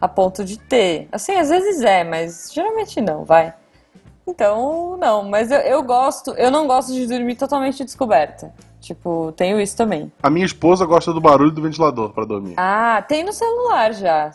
a 0.00 0.06
ponto 0.08 0.44
de 0.44 0.58
ter. 0.58 1.08
Assim, 1.10 1.32
às 1.36 1.48
vezes 1.48 1.82
é, 1.82 2.04
mas 2.04 2.50
geralmente 2.52 3.00
não, 3.00 3.24
vai. 3.24 3.52
Então, 4.26 4.96
não, 4.98 5.22
mas 5.24 5.50
eu, 5.50 5.58
eu 5.60 5.82
gosto, 5.82 6.32
eu 6.32 6.50
não 6.50 6.66
gosto 6.66 6.92
de 6.92 7.06
dormir 7.06 7.34
totalmente 7.36 7.82
descoberta. 7.84 8.52
Tipo, 8.80 9.32
tenho 9.32 9.60
isso 9.60 9.76
também. 9.76 10.12
A 10.22 10.30
minha 10.30 10.46
esposa 10.46 10.84
gosta 10.86 11.12
do 11.12 11.20
barulho 11.20 11.50
do 11.50 11.60
ventilador 11.62 12.10
pra 12.10 12.24
dormir. 12.24 12.54
Ah, 12.56 13.02
tem 13.08 13.24
no 13.24 13.32
celular 13.32 13.92
já. 13.92 14.30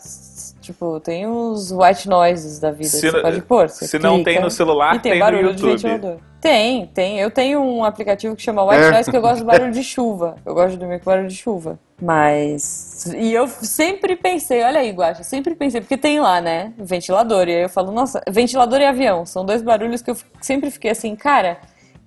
Tipo, 0.64 0.98
tem 0.98 1.26
os 1.26 1.70
white 1.70 2.08
noises 2.08 2.58
da 2.58 2.70
vida. 2.70 2.88
Se 2.88 3.00
que 3.00 3.10
você 3.10 3.16
não- 3.16 3.22
pode 3.22 3.42
pôr. 3.42 3.68
você 3.68 3.86
se 3.86 3.98
não 3.98 4.14
clica 4.16 4.30
tem 4.32 4.40
no 4.40 4.50
celular, 4.50 4.96
e 4.96 4.98
tem, 4.98 5.12
tem 5.12 5.20
no 5.20 5.24
barulho 5.26 5.54
de 5.54 5.62
YouTube. 5.62 5.82
ventilador. 5.92 6.16
Tem, 6.40 6.86
tem. 6.88 7.18
Eu 7.20 7.30
tenho 7.30 7.60
um 7.60 7.84
aplicativo 7.84 8.34
que 8.36 8.42
chama 8.42 8.62
White 8.64 8.82
É. 8.82 8.90
Noise 8.90 9.10
que 9.10 9.16
eu 9.16 9.20
gosto 9.20 9.40
do 9.40 9.46
barulho 9.46 9.72
de 9.72 9.82
chuva. 9.82 10.36
Eu 10.44 10.54
gosto 10.54 10.70
de 10.72 10.76
dormir 10.78 10.98
com 11.00 11.04
barulho 11.06 11.28
de 11.28 11.36
chuva. 11.36 11.78
Mas. 12.00 13.06
E 13.16 13.32
eu 13.32 13.46
sempre 13.48 14.16
pensei, 14.16 14.62
olha 14.62 14.80
aí, 14.80 14.90
Guacha, 14.90 15.22
sempre 15.22 15.54
pensei, 15.54 15.80
porque 15.80 15.96
tem 15.96 16.20
lá, 16.20 16.40
né? 16.40 16.72
Ventilador. 16.78 17.48
E 17.48 17.54
aí 17.56 17.62
eu 17.62 17.68
falo, 17.68 17.92
nossa, 17.92 18.20
ventilador 18.28 18.80
e 18.80 18.84
avião. 18.86 19.24
São 19.26 19.44
dois 19.44 19.62
barulhos 19.62 20.02
que 20.02 20.10
eu 20.10 20.16
sempre 20.40 20.70
fiquei 20.70 20.90
assim, 20.90 21.14
cara, 21.16 21.58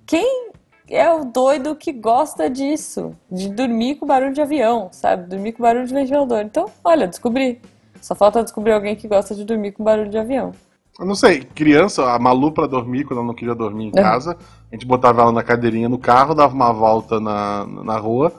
quem 0.06 0.48
é 0.88 1.10
o 1.12 1.24
doido 1.24 1.74
que 1.74 1.92
gosta 1.92 2.48
disso? 2.48 3.14
De 3.30 3.48
dormir 3.48 3.96
com 3.96 4.06
barulho 4.06 4.32
de 4.32 4.40
avião, 4.40 4.88
sabe? 4.92 5.28
Dormir 5.28 5.52
com 5.52 5.62
barulho 5.62 5.86
de 5.86 5.92
ventilador. 5.94 6.40
Então, 6.40 6.66
olha, 6.84 7.06
descobri. 7.08 7.60
Só 8.00 8.14
falta 8.14 8.42
descobrir 8.42 8.72
alguém 8.72 8.96
que 8.96 9.08
gosta 9.08 9.34
de 9.34 9.44
dormir 9.44 9.72
com 9.72 9.84
barulho 9.84 10.10
de 10.10 10.18
avião. 10.18 10.52
Eu 10.98 11.06
não 11.06 11.14
sei, 11.14 11.40
criança, 11.42 12.10
a 12.12 12.18
Malu 12.18 12.50
pra 12.52 12.66
dormir, 12.66 13.04
quando 13.04 13.18
ela 13.18 13.26
não 13.26 13.34
queria 13.34 13.54
dormir 13.54 13.86
em 13.86 13.98
É. 13.98 14.02
casa, 14.02 14.36
a 14.70 14.74
gente 14.74 14.84
botava 14.86 15.22
ela 15.22 15.30
na 15.32 15.42
cadeirinha 15.44 15.88
no 15.88 15.98
carro, 15.98 16.34
dava 16.34 16.52
uma 16.54 16.72
volta 16.72 17.20
na, 17.20 17.64
na 17.66 17.96
rua, 17.98 18.32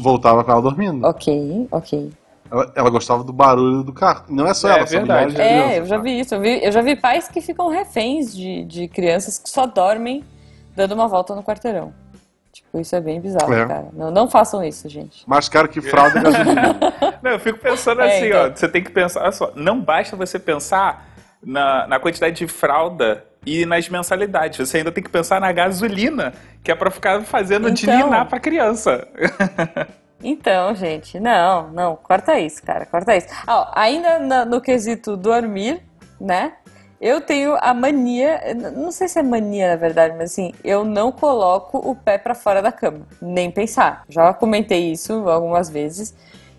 voltava 0.00 0.42
com 0.42 0.50
ela 0.50 0.62
dormindo. 0.62 1.06
Ok, 1.06 1.68
ok. 1.70 2.10
Ela, 2.50 2.72
ela 2.74 2.90
gostava 2.90 3.22
do 3.24 3.32
barulho 3.32 3.82
do 3.82 3.92
carro. 3.92 4.24
Não 4.28 4.46
é 4.46 4.54
só 4.54 4.68
É 4.68 4.78
ela, 4.78 4.86
são 4.86 4.98
verdade. 4.98 5.32
milhares 5.32 5.34
de 5.34 5.40
É, 5.40 5.44
crianças, 5.46 5.76
eu 5.78 5.86
já 5.86 5.96
tá? 5.96 6.02
vi 6.02 6.20
isso. 6.20 6.34
Eu, 6.34 6.40
vi, 6.40 6.64
eu 6.64 6.72
já 6.72 6.82
vi 6.82 6.96
pais 6.96 7.28
que 7.28 7.40
ficam 7.40 7.68
reféns 7.68 8.34
de, 8.36 8.64
de 8.64 8.88
crianças 8.88 9.38
que 9.38 9.48
só 9.48 9.66
dormem 9.66 10.22
dando 10.76 10.92
uma 10.92 11.06
volta 11.08 11.34
no 11.34 11.42
quarteirão. 11.42 11.92
Tipo, 12.54 12.78
isso 12.80 12.94
é 12.94 13.00
bem 13.00 13.20
bizarro, 13.20 13.52
É. 13.52 13.66
cara. 13.66 13.88
Não, 13.92 14.10
não 14.12 14.30
façam 14.30 14.62
isso, 14.62 14.88
gente. 14.88 15.28
Mais 15.28 15.48
caro 15.48 15.68
que 15.68 15.80
fralda 15.80 16.20
e 16.20 16.22
gasolina. 16.22 16.76
Não, 17.20 17.32
eu 17.32 17.38
fico 17.40 17.58
pensando 17.58 18.00
É, 18.00 18.06
assim, 18.16 18.26
então. 18.28 18.46
ó, 18.46 18.50
você 18.54 18.68
tem 18.68 18.82
que 18.82 18.90
pensar, 18.92 19.22
olha 19.22 19.32
só, 19.32 19.50
não 19.56 19.80
basta 19.80 20.14
você 20.14 20.38
pensar 20.38 21.06
na, 21.42 21.86
na 21.88 21.98
quantidade 21.98 22.36
de 22.36 22.46
fralda 22.46 23.24
e 23.46 23.66
nas 23.66 23.88
mensalidades, 23.88 24.58
você 24.68 24.78
ainda 24.78 24.92
tem 24.92 25.02
que 25.02 25.10
pensar 25.10 25.40
na 25.40 25.50
gasolina, 25.50 26.32
que 26.62 26.70
é 26.70 26.74
pra 26.74 26.90
ficar 26.90 27.22
fazendo 27.22 27.70
de 27.70 27.84
Então. 27.90 28.04
ninar 28.04 28.26
pra 28.28 28.38
criança. 28.38 29.06
Então, 30.26 30.74
gente, 30.74 31.20
não, 31.20 31.70
não, 31.70 31.96
corta 31.96 32.38
isso, 32.40 32.62
cara, 32.62 32.86
corta 32.86 33.14
isso. 33.14 33.26
Ó, 33.46 33.66
ainda 33.74 34.18
na- 34.20 34.44
no 34.46 34.58
quesito 34.58 35.18
dormir, 35.18 35.82
né? 36.18 36.54
Eu 37.06 37.20
tenho 37.20 37.54
a 37.60 37.74
mania, 37.74 38.40
não 38.74 38.90
sei 38.90 39.08
se 39.08 39.18
é 39.18 39.22
mania 39.22 39.68
na 39.68 39.76
verdade, 39.76 40.14
mas 40.16 40.30
assim, 40.32 40.54
eu 40.64 40.86
não 40.86 41.12
coloco 41.12 41.76
o 41.76 41.94
pé 41.94 42.16
pra 42.16 42.34
fora 42.34 42.62
da 42.62 42.72
cama, 42.72 43.00
nem 43.20 43.50
pensar. 43.50 44.04
Já 44.08 44.32
comentei 44.32 44.90
isso 44.90 45.28
algumas 45.28 45.68
vezes. 45.68 46.14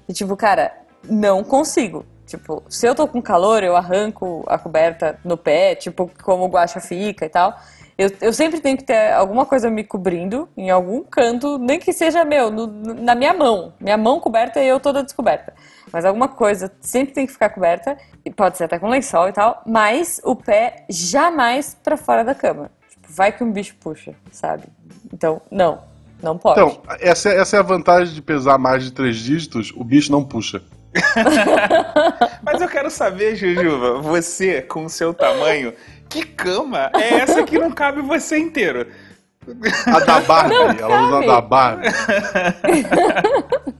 E 0.08 0.14
tipo, 0.14 0.38
cara, 0.38 0.72
não 1.10 1.44
consigo. 1.44 2.06
Tipo, 2.28 2.62
se 2.70 2.86
eu 2.88 2.94
tô 2.94 3.08
com 3.08 3.20
calor, 3.24 3.64
eu 3.64 3.76
arranco 3.76 4.44
a 4.46 4.56
coberta 4.60 5.18
no 5.26 5.36
pé, 5.36 5.74
tipo, 5.74 6.12
como 6.24 6.46
o 6.46 6.48
guacha 6.48 6.80
fica 6.80 7.26
e 7.26 7.30
tal. 7.30 7.58
Eu, 7.98 8.12
eu 8.22 8.32
sempre 8.32 8.60
tenho 8.60 8.78
que 8.78 8.84
ter 8.84 9.14
alguma 9.14 9.48
coisa 9.48 9.68
me 9.72 9.84
cobrindo 9.84 10.48
em 10.56 10.70
algum 10.70 11.02
canto, 11.02 11.58
nem 11.58 11.80
que 11.80 11.92
seja 11.92 12.24
meu, 12.24 12.52
no- 12.52 12.68
na 12.68 13.16
minha 13.16 13.34
mão. 13.34 13.74
Minha 13.80 13.98
mão 13.98 14.20
coberta 14.20 14.62
e 14.62 14.68
eu 14.68 14.80
toda 14.80 15.02
descoberta. 15.02 15.54
Mas 15.96 16.04
alguma 16.04 16.28
coisa 16.28 16.70
sempre 16.82 17.14
tem 17.14 17.26
que 17.26 17.32
ficar 17.32 17.48
coberta, 17.48 17.98
e 18.26 18.30
pode 18.30 18.58
ser 18.58 18.66
até 18.66 18.78
com 18.78 18.90
lençol 18.90 19.30
e 19.30 19.32
tal, 19.32 19.62
mas 19.66 20.20
o 20.26 20.36
pé 20.36 20.84
jamais 20.90 21.74
pra 21.82 21.96
fora 21.96 22.22
da 22.22 22.36
cama. 22.36 22.70
Tipo, 22.90 23.08
vai 23.14 23.32
que 23.32 23.42
um 23.42 23.50
bicho 23.50 23.78
puxa, 23.80 24.14
sabe? 24.30 24.64
Então, 25.14 25.42
não, 25.50 25.80
não 26.22 26.38
pode. 26.38 26.60
Então, 26.60 26.82
essa, 27.00 27.30
é- 27.30 27.40
essa 27.40 27.56
é 27.56 27.60
a 27.62 27.64
vantagem 27.64 28.14
de 28.14 28.22
pesar 28.22 28.58
mais 28.58 28.84
de 28.84 28.92
três 28.92 29.16
dígitos, 29.16 29.72
o 29.74 29.86
bicho 29.86 30.12
não 30.12 30.22
puxa. 30.22 30.62
Mas 32.44 32.60
eu 32.60 32.68
quero 32.68 32.92
saber, 32.92 33.38
Jujuba, 33.38 34.02
você 34.02 34.62
com 34.62 34.84
o 34.84 34.90
seu 34.90 35.14
tamanho, 35.14 35.74
que 36.10 36.26
cama 36.26 36.92
é 36.94 37.20
essa 37.20 37.42
que 37.44 37.58
não 37.58 37.72
cabe 37.72 38.02
você 38.02 38.38
inteiro? 38.38 38.86
A 39.88 40.00
da 40.02 40.20
Barbie, 40.28 40.56
Não, 40.56 40.70
ela 40.92 41.08
usa 41.08 41.18
a 41.20 41.26
da 41.36 41.40
Barbie. 41.42 41.88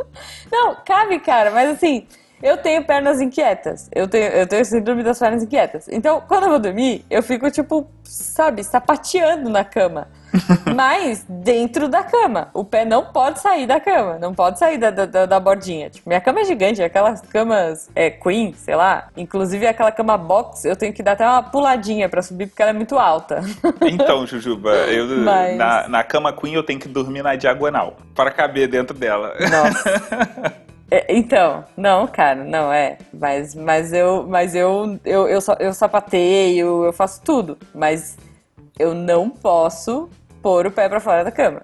Não, 0.52 0.76
cabe, 0.86 1.20
cara, 1.20 1.52
mas 1.52 1.70
assim, 1.72 2.08
eu 2.42 2.58
tenho 2.58 2.84
pernas 2.84 3.22
inquietas. 3.22 3.90
Eu 3.94 4.08
tenho, 4.08 4.26
eu 4.26 4.48
tenho 4.48 4.64
síndrome 4.66 5.04
das 5.04 5.18
pernas 5.20 5.44
inquietas. 5.44 5.88
Então, 5.90 6.22
quando 6.28 6.44
eu 6.44 6.50
vou 6.50 6.60
dormir, 6.60 7.06
eu 7.10 7.24
fico, 7.24 7.50
tipo, 7.50 7.88
sabe, 8.04 8.64
sapateando 8.64 9.50
na 9.50 9.64
cama. 9.64 10.08
Mas 10.76 11.26
dentro 11.28 11.88
da 11.88 12.04
cama. 12.04 12.50
O 12.54 12.64
pé 12.64 12.86
não 12.86 13.06
pode 13.06 13.40
sair 13.40 13.66
da 13.66 13.80
cama. 13.80 14.18
Não 14.20 14.34
pode 14.34 14.60
sair 14.60 14.78
da, 14.78 14.90
da, 14.92 15.26
da 15.26 15.40
bordinha. 15.40 15.90
Tipo, 15.90 16.10
minha 16.10 16.22
cama 16.22 16.42
é 16.42 16.46
gigante, 16.46 16.82
aquelas 16.82 17.22
camas 17.22 17.90
é, 17.96 18.10
queen, 18.10 18.54
sei 18.54 18.76
lá. 18.76 19.08
Inclusive 19.16 19.66
aquela 19.68 19.92
cama 19.92 20.18
box, 20.18 20.66
eu 20.66 20.76
tenho 20.76 20.94
que 20.94 21.04
dar 21.04 21.14
até 21.14 21.26
uma 21.28 21.44
puladinha 21.44 22.10
pra 22.10 22.22
subir 22.22 22.48
porque 22.48 22.62
ela 22.62 22.72
é 22.72 22.74
muito 22.74 22.98
alta. 22.98 23.42
Então, 23.88 24.26
Jujuba, 24.26 24.72
eu, 24.72 25.06
Mas- 25.24 25.58
na, 25.58 25.88
na 25.88 26.04
cama 26.04 26.34
queen 26.34 26.54
eu 26.56 26.64
tenho 26.64 26.80
que 26.80 26.88
dormir 26.88 27.22
na 27.22 27.36
diagonal, 27.36 27.96
para 28.14 28.32
caber 28.32 28.68
dentro 28.68 28.98
dela. 28.98 29.34
Nossa. 29.40 30.56
É, 30.92 31.18
então, 31.18 31.66
não, 31.76 32.06
cara, 32.06 32.44
não 32.44 32.72
é. 32.72 33.00
Mas, 33.12 33.56
mas 33.56 33.92
eu, 33.92 34.26
mas 34.28 34.54
eu, 34.54 35.00
eu, 35.04 35.28
eu, 35.28 35.40
eu 35.60 35.74
sapateio, 35.74 36.86
eu 36.86 36.94
faço 36.94 37.22
tudo. 37.24 37.58
Mas 37.74 38.18
eu 38.78 38.94
não 38.94 39.30
posso 39.30 40.10
pôr 40.46 40.68
o 40.68 40.72
pé 40.72 40.88
pra 40.88 41.00
fora 41.00 41.24
da 41.24 41.32
cama. 41.32 41.64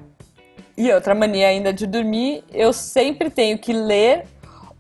E 0.76 0.92
outra 0.92 1.14
mania 1.14 1.50
ainda 1.50 1.72
de 1.72 1.86
dormir, 1.86 2.44
eu 2.52 2.74
sempre 2.74 3.30
tenho 3.30 3.60
que 3.60 3.72
ler 3.72 4.26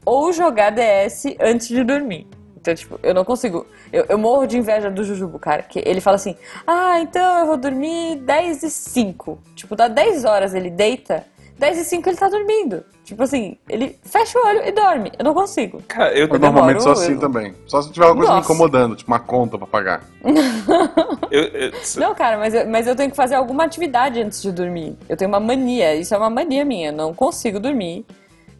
ou 0.03 0.33
jogar 0.33 0.71
DS 0.71 1.35
antes 1.39 1.67
de 1.67 1.83
dormir. 1.83 2.25
Então, 2.59 2.73
tipo, 2.73 2.99
eu 3.03 3.13
não 3.13 3.23
consigo. 3.23 3.67
Eu, 3.93 4.05
eu 4.09 4.17
morro 4.17 4.47
de 4.47 4.57
inveja 4.57 4.89
do 4.89 5.03
Jujubo, 5.03 5.37
cara. 5.37 5.61
Que 5.61 5.83
ele 5.85 6.01
fala 6.01 6.15
assim: 6.15 6.35
Ah, 6.65 6.99
então 6.99 7.41
eu 7.41 7.45
vou 7.45 7.57
dormir 7.57 8.15
10 8.15 8.63
e 8.63 8.71
5. 8.71 9.37
Tipo, 9.55 9.75
dá 9.75 9.87
10 9.87 10.25
horas 10.25 10.55
ele 10.55 10.71
deita, 10.71 11.23
10 11.61 11.77
e 11.77 11.85
5 11.85 12.09
ele 12.09 12.17
tá 12.17 12.27
dormindo. 12.27 12.83
Tipo 13.05 13.21
assim, 13.21 13.55
ele 13.69 13.95
fecha 14.03 14.37
o 14.39 14.47
olho 14.47 14.67
e 14.67 14.71
dorme. 14.71 15.11
Eu 15.17 15.23
não 15.23 15.33
consigo. 15.33 15.81
Cara, 15.87 16.11
eu, 16.13 16.27
Eu 16.27 16.39
normalmente 16.39 16.81
sou 16.81 16.91
assim 16.93 17.13
eu- 17.13 17.19
também. 17.19 17.53
Só 17.67 17.81
se 17.83 17.91
tiver 17.91 18.05
alguma 18.07 18.25
coisa 18.25 18.33
me 18.33 18.39
Nossa. 18.39 18.51
incomodando, 18.53 18.95
tipo 18.95 19.11
uma 19.11 19.19
conta 19.19 19.57
pra 19.59 19.67
pagar. 19.67 20.03
eu, 21.29 21.43
eu- 21.43 21.71
Não, 21.97 22.15
cara, 22.15 22.37
mas 22.37 22.53
eu, 22.53 22.67
mas 22.67 22.87
eu 22.87 22.95
tenho 22.95 23.11
que 23.11 23.15
fazer 23.15 23.35
alguma 23.35 23.63
atividade 23.63 24.19
antes 24.19 24.41
de 24.41 24.51
dormir. 24.51 24.97
Eu 25.07 25.15
tenho 25.15 25.29
uma 25.29 25.39
mania, 25.39 25.93
isso 25.95 26.13
é 26.13 26.17
uma 26.17 26.29
mania 26.31 26.65
minha. 26.65 26.89
Eu 26.89 26.93
não 26.93 27.13
consigo 27.13 27.59
dormir 27.59 28.05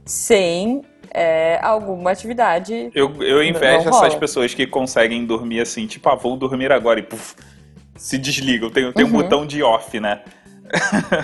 sem 0.06 0.82
é, 1.14 1.60
alguma 1.62 2.12
atividade. 2.12 2.92
eu, 2.94 3.22
eu 3.24 3.44
invejo 3.44 3.90
essas 3.90 4.16
pessoas 4.16 4.54
que 4.54 4.66
conseguem 4.68 5.26
dormir 5.26 5.60
assim, 5.62 5.88
tipo, 5.88 6.08
ah, 6.08 6.16
vou 6.16 6.38
dormir 6.38 6.72
agora 6.72 7.00
e 7.00 7.04
puf, 7.04 7.36
se 7.98 8.18
desligam. 8.18 8.70
Tem, 8.70 8.92
tem 8.94 9.06
um 9.06 9.08
Uhum. 9.10 9.14
botão 9.22 9.46
de 9.46 9.62
off, 9.64 10.00
né? 10.00 10.22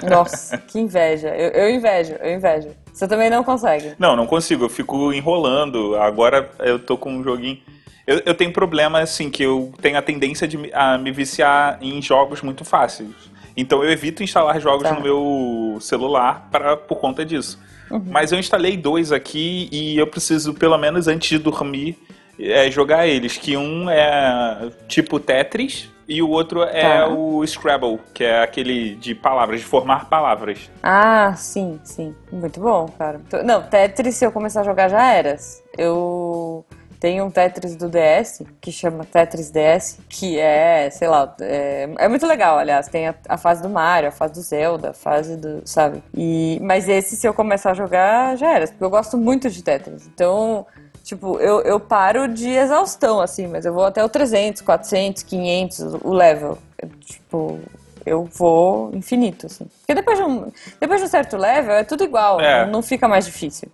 Nossa, 0.10 0.58
que 0.58 0.80
inveja. 0.80 1.30
Eu, 1.30 1.50
eu 1.52 1.70
invejo, 1.70 2.14
eu 2.22 2.34
invejo. 2.34 2.70
Você 2.94 3.08
também 3.08 3.30
não 3.30 3.44
consegue. 3.44 3.94
Não, 4.00 4.16
não 4.16 4.26
consigo, 4.26 4.66
eu 4.66 4.70
fico 4.70 5.14
enrolando. 5.14 5.96
Agora 5.98 6.50
eu 6.60 6.80
tô 6.80 6.98
com 6.98 7.12
um 7.14 7.24
joguinho. 7.24 7.60
Eu, 8.06 8.22
eu 8.26 8.34
tenho 8.34 8.52
problema, 8.54 9.00
assim, 9.00 9.30
que 9.30 9.44
eu 9.44 9.74
tenho 9.82 9.98
a 9.98 10.02
tendência 10.02 10.48
de 10.48 10.58
me- 10.58 10.72
a 10.74 10.98
me 10.98 11.12
viciar 11.12 11.78
em 11.82 12.02
jogos 12.02 12.42
muito 12.42 12.64
fáceis. 12.64 13.10
Então 13.56 13.84
eu 13.84 13.92
evito 13.92 14.24
instalar 14.24 14.60
jogos 14.62 14.84
Tá. 14.88 14.94
no 14.96 15.02
meu 15.02 15.78
celular 15.82 16.48
pra, 16.52 16.78
por 16.78 16.98
conta 17.00 17.26
disso. 17.26 17.60
Uhum. 17.92 18.04
Mas 18.08 18.32
eu 18.32 18.40
instalei 18.40 18.78
dois 18.78 19.12
aqui 19.12 19.68
e 19.72 19.98
eu 19.98 20.08
preciso, 20.08 20.54
pelo 20.54 20.78
menos 20.78 21.08
antes 21.08 21.30
de 21.30 21.38
dormir, 21.40 21.98
é, 22.40 22.70
jogar 22.70 23.08
eles. 23.08 23.36
Que 23.38 23.58
um 23.58 23.90
é 23.90 24.70
tipo 24.88 25.20
Tetris 25.20 25.90
e 26.08 26.22
o 26.22 26.30
outro 26.30 26.64
é 26.64 26.82
Tá. 26.82 27.08
o 27.10 27.46
Scrabble, 27.46 28.00
que 28.14 28.24
é 28.24 28.42
aquele 28.42 28.96
de 28.96 29.14
palavras, 29.14 29.60
de 29.60 29.66
formar 29.66 30.10
palavras. 30.10 30.70
Ah, 30.82 31.34
sim, 31.36 31.80
sim. 31.84 32.16
Muito 32.32 32.60
bom, 32.60 32.88
cara. 32.98 33.20
Não, 33.44 33.62
Tetris, 33.64 34.16
se 34.16 34.26
eu 34.26 34.32
começar 34.32 34.62
a 34.62 34.64
jogar, 34.64 34.88
já 34.90 35.14
eras. 35.14 35.62
Eu 35.78 36.66
tenho 37.00 37.26
um 37.26 37.30
Tetris 37.30 37.76
do 37.76 37.88
DS, 37.90 38.42
que 38.60 38.72
chama 38.72 39.06
Tetris 39.06 39.52
DS, 39.52 40.00
que 40.10 40.40
é, 40.40 40.90
sei 40.90 41.08
lá, 41.08 41.36
é, 41.42 41.88
é 42.00 42.08
muito 42.08 42.26
legal, 42.26 42.58
aliás. 42.58 42.88
Tem 42.88 43.08
a, 43.08 43.16
a 43.30 43.38
fase 43.38 43.62
do 43.62 43.70
Mario, 43.70 44.10
a 44.10 44.12
fase 44.12 44.34
do 44.34 44.42
Zelda, 44.42 44.90
a 44.90 44.94
fase 44.94 45.38
do, 45.38 45.62
sabe? 45.64 46.02
E, 46.16 46.58
mas 46.62 46.90
esse, 46.90 47.16
se 47.16 47.28
eu 47.28 47.34
começar 47.36 47.72
a 47.72 47.76
jogar, 47.76 48.36
já 48.38 48.52
eras, 48.54 48.72
porque 48.72 48.84
eu 48.84 48.90
gosto 48.90 49.16
muito 49.18 49.48
de 49.50 49.62
Tetris. 49.64 50.08
Então, 50.08 50.66
tipo, 51.08 51.40
eu, 51.40 51.62
eu 51.62 51.80
paro 51.80 52.28
de 52.28 52.50
exaustão, 52.50 53.22
assim, 53.22 53.48
mas 53.48 53.66
eu 53.66 53.74
vou 53.74 53.86
até 53.86 54.04
o 54.04 54.10
300, 54.10 54.62
400, 54.62 55.24
500, 55.24 55.80
o 56.04 56.12
level. 56.14 56.58
Eu, 56.82 56.90
tipo, 57.00 57.60
eu 58.06 58.24
vou 58.26 58.92
infinito, 58.94 59.46
assim. 59.46 59.66
Porque 59.80 59.96
depois 59.96 60.18
de 60.18 60.24
um, 60.26 60.52
depois 60.80 61.00
de 61.00 61.08
um 61.08 61.10
certo 61.10 61.38
level 61.38 61.74
é 61.76 61.84
tudo 61.84 62.04
igual, 62.04 62.42
É. 62.42 62.66
não 62.66 62.82
fica 62.82 63.08
mais 63.08 63.26
difícil, 63.26 63.70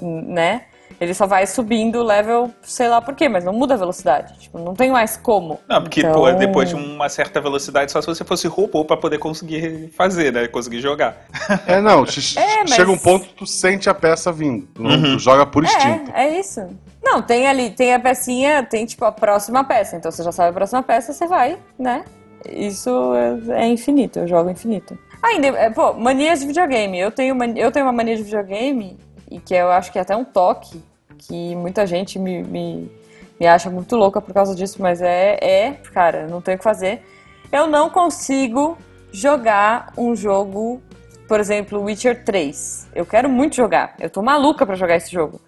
né? 0.00 0.66
Ele 1.00 1.14
só 1.14 1.26
vai 1.26 1.46
subindo 1.46 2.00
o 2.00 2.02
level, 2.02 2.50
sei 2.60 2.86
lá 2.86 3.00
por 3.00 3.14
quê, 3.14 3.26
mas 3.26 3.42
não 3.42 3.54
muda 3.54 3.72
a 3.72 3.76
velocidade. 3.78 4.38
Tipo, 4.38 4.58
não 4.58 4.74
tem 4.74 4.90
mais 4.90 5.16
como. 5.16 5.58
Não, 5.66 5.80
porque 5.82 6.00
Então- 6.00 6.12
pô, 6.12 6.30
depois 6.32 6.68
de 6.68 6.74
uma 6.74 7.08
certa 7.08 7.40
velocidade, 7.40 7.90
só 7.90 8.02
se 8.02 8.06
você 8.06 8.22
fosse 8.22 8.46
robô 8.46 8.84
pra 8.84 8.98
poder 8.98 9.16
conseguir 9.18 9.90
fazer, 9.96 10.30
né? 10.30 10.46
Conseguir 10.46 10.80
jogar. 10.80 11.16
É, 11.66 11.80
não, 11.80 12.04
É, 12.36 12.58
mas- 12.60 12.70
chega 12.74 12.90
um 12.90 12.98
ponto 12.98 13.26
que 13.26 13.34
tu 13.34 13.46
sente 13.46 13.88
a 13.88 13.94
peça 13.94 14.30
vindo. 14.30 14.66
Tu, 14.74 14.82
não- 14.82 15.00
tu 15.02 15.18
joga 15.18 15.46
por 15.46 15.64
instinto. 15.64 16.12
É, 16.14 16.26
é 16.26 16.38
isso. 16.38 16.68
Não, 17.02 17.22
tem 17.22 17.48
ali, 17.48 17.70
tem 17.70 17.94
a 17.94 17.98
pecinha, 17.98 18.62
tem 18.62 18.84
tipo 18.84 19.02
a 19.06 19.10
próxima 19.10 19.64
peça. 19.64 19.96
Então 19.96 20.10
você 20.12 20.22
já 20.22 20.30
sabe 20.32 20.50
a 20.50 20.52
próxima 20.52 20.82
peça, 20.82 21.14
você 21.14 21.26
vai, 21.26 21.56
né? 21.78 22.04
Isso 22.46 23.14
é, 23.48 23.62
é 23.62 23.66
infinito, 23.68 24.18
eu 24.18 24.28
jogo 24.28 24.50
infinito. 24.50 24.98
Ainda, 25.22 25.48
é, 25.48 25.70
pô, 25.70 25.94
manias 25.94 26.40
de 26.40 26.46
videogame. 26.46 26.98
Eu 26.98 27.10
tenho, 27.10 27.34
mani- 27.34 27.58
eu 27.60 27.70
tenho 27.72 27.86
uma 27.86 27.92
mania 27.92 28.16
de 28.16 28.22
videogame, 28.22 28.98
e 29.30 29.38
que 29.38 29.54
eu 29.54 29.70
acho 29.70 29.92
que 29.92 29.98
é 29.98 30.02
até 30.02 30.16
um 30.16 30.24
toque, 30.24 30.82
que 31.20 31.54
muita 31.54 31.86
gente 31.86 32.18
me, 32.18 32.42
me, 32.42 32.90
me 33.38 33.46
acha 33.46 33.70
muito 33.70 33.94
louca 33.96 34.20
por 34.20 34.32
causa 34.32 34.54
disso, 34.54 34.80
mas 34.80 35.00
é, 35.00 35.38
é, 35.40 35.72
cara, 35.92 36.26
não 36.26 36.40
tem 36.40 36.54
o 36.54 36.58
que 36.58 36.64
fazer. 36.64 37.02
Eu 37.52 37.66
não 37.66 37.90
consigo 37.90 38.78
jogar 39.12 39.92
um 39.96 40.14
jogo, 40.14 40.80
por 41.28 41.40
exemplo, 41.40 41.82
Witcher 41.82 42.24
3. 42.24 42.88
Eu 42.94 43.04
quero 43.04 43.28
muito 43.28 43.56
jogar. 43.56 43.94
Eu 43.98 44.08
tô 44.08 44.22
maluca 44.22 44.64
pra 44.64 44.76
jogar 44.76 44.96
esse 44.96 45.10
jogo. 45.10 45.40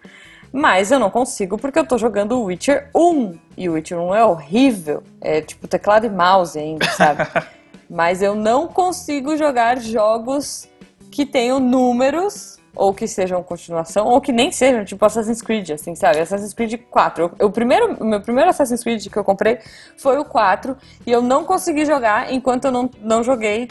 Mas 0.53 0.91
eu 0.91 0.99
não 0.99 1.11
consigo 1.11 1.57
porque 1.57 1.79
eu 1.79 1.87
tô 1.87 1.97
jogando 1.97 2.43
Witcher 2.43 2.91
1. 2.95 3.39
E 3.57 3.68
o 3.68 3.73
Witcher 3.73 3.99
1 3.99 4.14
é 4.14 4.25
horrível. 4.25 5.03
É 5.20 5.41
tipo 5.41 5.66
teclado 5.66 6.05
e 6.05 6.11
mouse 6.11 6.59
ainda, 6.59 6.87
sabe? 6.91 7.27
Mas 7.89 8.23
eu 8.23 8.35
não 8.35 8.68
consigo 8.68 9.37
jogar 9.37 9.79
jogos 9.79 10.68
que 11.11 11.27
tenham 11.27 11.61
números, 11.61 12.59
ou 12.75 12.93
que 12.93 13.07
sejam 13.07 13.43
continuação, 13.43 14.07
ou 14.07 14.20
que 14.20 14.33
nem 14.33 14.51
sejam, 14.51 14.85
tipo 14.85 15.05
Assassin's 15.05 15.43
Creed, 15.43 15.70
assim, 15.70 15.95
sabe? 15.95 16.20
Assassin's 16.20 16.55
Creed 16.55 16.81
4. 16.91 17.25
Eu, 17.25 17.33
eu 17.39 17.51
primeiro, 17.51 17.95
o 18.01 18.05
meu 18.05 18.20
primeiro 18.20 18.51
Assassin's 18.51 18.83
Creed 18.83 19.09
que 19.09 19.16
eu 19.16 19.25
comprei 19.25 19.59
foi 19.97 20.18
o 20.18 20.25
4, 20.25 20.77
e 21.07 21.12
eu 21.12 21.20
não 21.20 21.45
consegui 21.45 21.85
jogar 21.85 22.33
enquanto 22.33 22.66
eu 22.66 22.70
não, 22.70 22.91
não 23.01 23.23
joguei, 23.23 23.68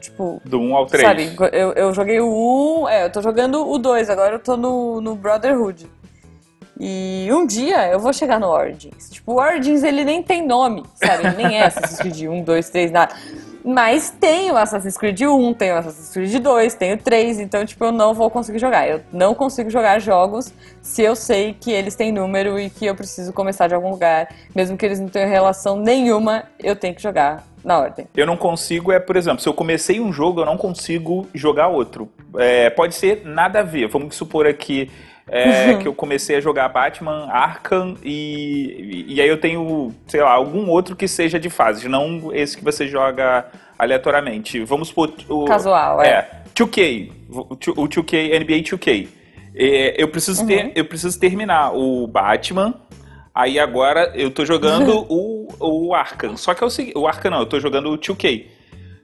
tipo, 0.00 0.40
Do 0.44 0.60
1 0.60 0.76
ao 0.76 0.86
3. 0.86 1.02
Sabe, 1.02 1.36
eu, 1.52 1.72
eu 1.72 1.94
joguei 1.94 2.20
o 2.20 2.82
1, 2.84 2.88
é, 2.88 3.04
eu 3.06 3.12
tô 3.12 3.22
jogando 3.22 3.66
o 3.66 3.78
2, 3.78 4.10
agora 4.10 4.34
eu 4.34 4.38
tô 4.38 4.56
no, 4.56 5.00
no 5.00 5.14
Brotherhood. 5.14 5.90
E 6.78 7.28
um 7.30 7.46
dia 7.46 7.88
eu 7.88 8.00
vou 8.00 8.12
chegar 8.12 8.40
no 8.40 8.48
Origins. 8.48 9.10
Tipo, 9.10 9.34
o 9.34 9.36
Origins 9.36 9.82
ele 9.82 10.04
nem 10.04 10.22
tem 10.22 10.44
nome, 10.44 10.82
sabe? 10.94 11.26
Ele 11.26 11.36
nem 11.36 11.58
é 11.58 11.66
Assassin's 11.66 11.98
Creed 12.00 12.28
1, 12.28 12.42
2, 12.42 12.70
3, 12.70 12.90
nada. 12.90 13.14
Mas 13.64 14.10
tem 14.10 14.50
o 14.50 14.56
Assassin's 14.56 14.96
Creed 14.96 15.20
1, 15.20 15.54
tem 15.54 15.72
o 15.72 15.76
Assassin's 15.76 16.10
Creed 16.10 16.42
2, 16.42 16.74
tem 16.74 16.92
o 16.94 16.98
3, 16.98 17.40
então, 17.40 17.64
tipo, 17.64 17.84
eu 17.84 17.92
não 17.92 18.12
vou 18.12 18.30
conseguir 18.30 18.58
jogar. 18.58 18.88
Eu 18.88 19.00
não 19.12 19.34
consigo 19.34 19.70
jogar 19.70 19.98
jogos 20.00 20.52
se 20.80 21.02
eu 21.02 21.14
sei 21.14 21.54
que 21.58 21.70
eles 21.70 21.94
têm 21.94 22.12
número 22.12 22.58
e 22.58 22.68
que 22.68 22.86
eu 22.86 22.94
preciso 22.94 23.32
começar 23.32 23.68
de 23.68 23.74
algum 23.74 23.90
lugar. 23.90 24.28
Mesmo 24.54 24.76
que 24.76 24.84
eles 24.84 24.98
não 24.98 25.08
tenham 25.08 25.28
relação 25.28 25.76
nenhuma, 25.76 26.44
eu 26.58 26.74
tenho 26.74 26.94
que 26.94 27.02
jogar 27.02 27.44
na 27.64 27.78
ordem. 27.78 28.06
Eu 28.16 28.26
não 28.26 28.36
consigo, 28.36 28.90
é, 28.90 28.98
por 28.98 29.16
exemplo, 29.16 29.40
se 29.40 29.48
eu 29.48 29.54
comecei 29.54 30.00
um 30.00 30.12
jogo, 30.12 30.40
eu 30.40 30.46
não 30.46 30.56
consigo 30.56 31.28
jogar 31.32 31.68
outro. 31.68 32.10
É, 32.36 32.70
pode 32.70 32.94
ser 32.94 33.22
nada 33.24 33.60
a 33.60 33.62
ver. 33.62 33.88
Vamos 33.88 34.16
supor 34.16 34.46
aqui 34.46 34.90
é, 35.28 35.74
que 35.80 35.86
eu 35.86 35.94
comecei 35.94 36.36
a 36.36 36.40
jogar 36.40 36.68
Batman, 36.68 37.28
Arkham 37.30 37.96
e, 38.02 39.04
e 39.08 39.20
aí 39.20 39.28
eu 39.28 39.38
tenho, 39.38 39.94
sei 40.06 40.22
lá, 40.22 40.32
algum 40.32 40.68
outro 40.68 40.96
que 40.96 41.06
seja 41.08 41.38
de 41.38 41.50
fases, 41.50 41.84
não 41.84 42.34
esse 42.34 42.56
que 42.56 42.64
você 42.64 42.86
joga 42.86 43.46
aleatoriamente. 43.78 44.62
Vamos 44.64 44.88
supor. 44.88 45.12
O, 45.28 45.44
Casual, 45.44 46.02
é. 46.02 46.08
É, 46.08 46.30
2K, 46.54 47.10
o 47.30 47.88
2K, 47.88 48.40
NBA 48.40 48.62
2K. 48.62 49.08
É, 49.54 50.02
eu, 50.02 50.08
preciso 50.08 50.46
ter, 50.46 50.72
eu 50.74 50.84
preciso 50.84 51.18
terminar 51.18 51.72
o 51.74 52.06
Batman. 52.06 52.74
Aí 53.34 53.58
agora 53.58 54.12
eu 54.14 54.30
tô 54.30 54.44
jogando 54.44 55.04
o, 55.10 55.48
o 55.58 55.94
Arkham. 55.94 56.36
Só 56.36 56.54
que 56.54 56.62
é 56.62 56.66
o 56.66 56.70
seguinte. 56.70 56.96
O 56.96 57.06
Arkham 57.06 57.30
não, 57.30 57.40
eu 57.40 57.46
tô 57.46 57.58
jogando 57.58 57.90
o 57.90 57.98
2K. 57.98 58.46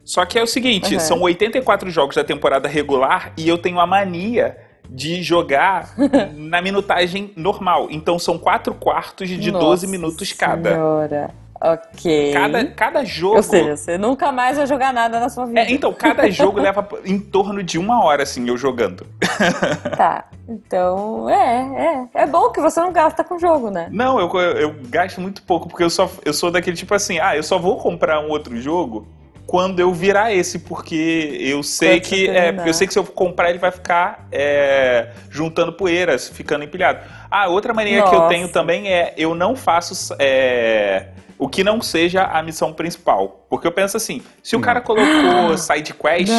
Só 0.04 0.24
que 0.24 0.38
é 0.38 0.42
o 0.42 0.46
seguinte, 0.46 0.94
Uhum. 0.94 1.00
são 1.00 1.20
84 1.20 1.90
jogos 1.90 2.16
da 2.16 2.24
temporada 2.24 2.66
regular 2.66 3.34
e 3.36 3.46
eu 3.46 3.58
tenho 3.58 3.78
a 3.78 3.86
mania 3.86 4.56
de 4.88 5.22
jogar 5.22 5.94
na 6.34 6.62
minutagem 6.62 7.32
normal. 7.36 7.88
Então 7.90 8.18
são 8.18 8.38
quatro 8.38 8.74
quartos 8.74 9.28
de 9.28 9.50
Nossa 9.50 9.66
12 9.66 9.86
minutos 9.86 10.32
cada. 10.32 10.72
Senhora. 10.72 11.30
Ok. 11.60 12.32
Cada, 12.32 12.64
cada 12.66 13.04
jogo. 13.04 13.36
Ou 13.36 13.42
seja, 13.42 13.76
você 13.76 13.98
nunca 13.98 14.30
mais 14.30 14.56
vai 14.56 14.66
jogar 14.66 14.92
nada 14.92 15.18
na 15.18 15.28
sua 15.28 15.44
vida. 15.46 15.60
É, 15.60 15.72
então, 15.72 15.92
cada 15.92 16.28
jogo 16.30 16.60
leva 16.60 16.86
em 17.04 17.18
torno 17.18 17.62
de 17.62 17.78
uma 17.78 18.04
hora, 18.04 18.22
assim, 18.22 18.48
eu 18.48 18.56
jogando. 18.56 19.06
Tá. 19.96 20.26
Então, 20.48 21.28
é, 21.28 22.08
é. 22.14 22.22
É 22.22 22.26
bom 22.26 22.50
que 22.50 22.60
você 22.60 22.80
não 22.80 22.92
gasta 22.92 23.24
com 23.24 23.38
jogo, 23.38 23.70
né? 23.70 23.88
Não, 23.90 24.18
eu, 24.18 24.30
eu, 24.32 24.52
eu 24.58 24.74
gasto 24.88 25.20
muito 25.20 25.42
pouco, 25.42 25.68
porque 25.68 25.82
eu, 25.82 25.90
só, 25.90 26.08
eu 26.24 26.32
sou 26.32 26.50
daquele 26.50 26.76
tipo 26.76 26.94
assim, 26.94 27.18
ah, 27.18 27.36
eu 27.36 27.42
só 27.42 27.58
vou 27.58 27.76
comprar 27.78 28.20
um 28.20 28.28
outro 28.28 28.56
jogo 28.60 29.06
quando 29.48 29.80
eu 29.80 29.94
virar 29.94 30.30
esse, 30.30 30.58
porque 30.58 31.38
eu 31.40 31.62
sei 31.62 32.00
que 32.00 32.28
é, 32.28 32.54
eu 32.66 32.74
sei 32.74 32.86
que 32.86 32.92
se 32.92 32.98
eu 32.98 33.04
comprar 33.04 33.48
ele 33.48 33.58
vai 33.58 33.70
ficar 33.70 34.28
é, 34.30 35.08
juntando 35.30 35.72
poeiras, 35.72 36.28
ficando 36.28 36.64
empilhado. 36.64 37.00
Ah, 37.30 37.48
outra 37.48 37.72
mania 37.72 38.00
Nossa. 38.00 38.10
que 38.10 38.16
eu 38.16 38.28
tenho 38.28 38.48
também 38.50 38.92
é 38.92 39.14
eu 39.16 39.34
não 39.34 39.56
faço 39.56 40.14
é, 40.18 41.06
o 41.38 41.48
que 41.48 41.64
não 41.64 41.80
seja 41.80 42.24
a 42.24 42.42
missão 42.42 42.74
principal. 42.74 43.46
Porque 43.48 43.66
eu 43.66 43.72
penso 43.72 43.96
assim, 43.96 44.20
se 44.42 44.54
o 44.54 44.60
cara 44.60 44.82
colocou 44.82 45.56
side 45.56 45.94
quest, 45.94 46.30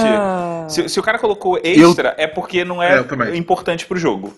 se, 0.67 0.87
se, 0.87 0.99
o 0.99 1.01
cara 1.01 1.17
colocou 1.17 1.59
extra, 1.63 2.09
eu... 2.15 2.23
é 2.23 2.27
porque 2.27 2.63
não 2.63 2.81
é, 2.83 3.03
é 3.31 3.35
importante 3.35 3.87
pro 3.87 3.97
jogo. 3.97 4.35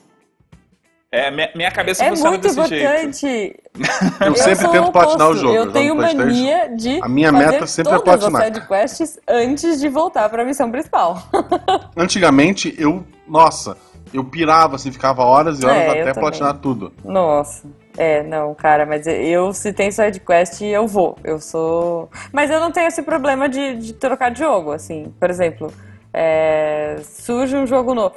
É, 1.12 1.30
minha, 1.30 1.52
minha 1.54 1.70
cabeça 1.70 2.06
é 2.06 2.10
funciona 2.10 2.30
muito 2.30 2.44
desse 2.44 2.58
importante. 2.58 3.20
jeito. 3.20 3.62
Eu, 4.22 4.28
eu 4.28 4.36
sempre 4.36 4.68
tento 4.70 4.92
platinar 4.92 5.30
o 5.30 5.36
jogo. 5.36 5.54
Eu 5.54 5.72
tenho 5.72 5.96
mania 5.96 6.70
de 6.76 7.02
a 7.02 7.10
minha 7.10 7.32
meta 7.32 7.68
sempre 7.68 7.94
é 7.94 8.00
platinar. 8.00 8.42
as 8.42 8.48
side 8.48 8.68
quests 8.68 9.20
antes 9.28 9.80
de 9.80 9.90
voltar 9.90 10.30
para 10.30 10.44
a 10.44 10.46
missão 10.46 10.72
principal. 10.72 11.22
Antigamente 11.98 12.74
eu, 12.78 13.04
nossa, 13.28 13.76
eu 14.14 14.24
pirava 14.24 14.76
assim, 14.76 14.92
ficava 14.92 15.24
horas 15.24 15.60
e 15.62 15.66
horas 15.66 15.78
é, 15.78 16.02
até 16.02 16.14
platinar 16.14 16.58
tudo. 16.60 16.94
Nossa. 17.04 17.68
É, 17.98 18.24
não, 18.24 18.54
cara, 18.54 18.86
mas 18.86 19.06
eu, 19.06 19.54
se 19.54 19.74
tem 19.74 19.92
side 19.92 20.20
quest, 20.20 20.62
eu 20.62 20.88
vou. 20.88 21.18
Eu 21.24 21.40
sou. 21.40 22.10
Mas 22.32 22.50
eu 22.50 22.60
não 22.60 22.72
tenho 22.72 22.88
esse 22.88 23.02
problema 23.02 23.50
de, 23.50 23.76
de 23.76 23.94
trocar 23.94 24.32
de 24.32 24.40
jogo, 24.40 24.72
assim. 24.72 25.14
Por 25.20 25.30
exemplo, 25.30 25.74
é, 26.14 26.98
surge 27.04 27.56
um 27.56 27.66
jogo 27.66 27.94
novo. 27.94 28.16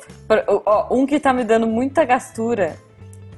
Um 0.91 1.07
que 1.07 1.21
tá 1.21 1.33
me 1.33 1.45
dando 1.45 1.67
muita 1.67 2.05
gastura 2.05 2.77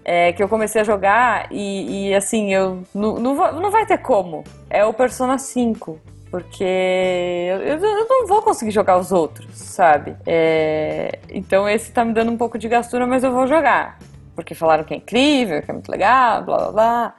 é 0.04 0.32
que 0.32 0.42
eu 0.42 0.48
comecei 0.48 0.80
a 0.80 0.84
jogar 0.84 1.48
e, 1.50 2.08
e 2.08 2.14
assim, 2.14 2.52
eu 2.52 2.82
não, 2.94 3.14
não, 3.16 3.60
não 3.60 3.70
vai 3.70 3.84
ter 3.86 3.98
como. 3.98 4.44
É 4.70 4.84
o 4.84 4.92
Persona 4.92 5.38
5 5.38 5.98
porque 6.30 6.64
eu, 6.64 7.60
eu, 7.60 8.06
não 8.08 8.26
vou 8.26 8.42
conseguir 8.42 8.70
jogar 8.70 8.98
os 8.98 9.12
outros, 9.12 9.46
sabe? 9.56 10.16
É, 10.26 11.18
então 11.30 11.68
esse 11.68 11.92
tá 11.92 12.04
me 12.04 12.12
dando 12.12 12.30
um 12.30 12.36
pouco 12.36 12.58
de 12.58 12.68
gastura, 12.68 13.06
mas 13.06 13.24
eu 13.24 13.32
vou 13.32 13.46
jogar 13.46 13.98
porque 14.36 14.54
falaram 14.54 14.84
que 14.84 14.92
é 14.92 14.98
incrível, 14.98 15.62
que 15.62 15.70
é 15.70 15.74
muito 15.74 15.90
legal, 15.90 16.44
blá 16.44 16.58
blá 16.58 16.72
blá. 16.72 17.14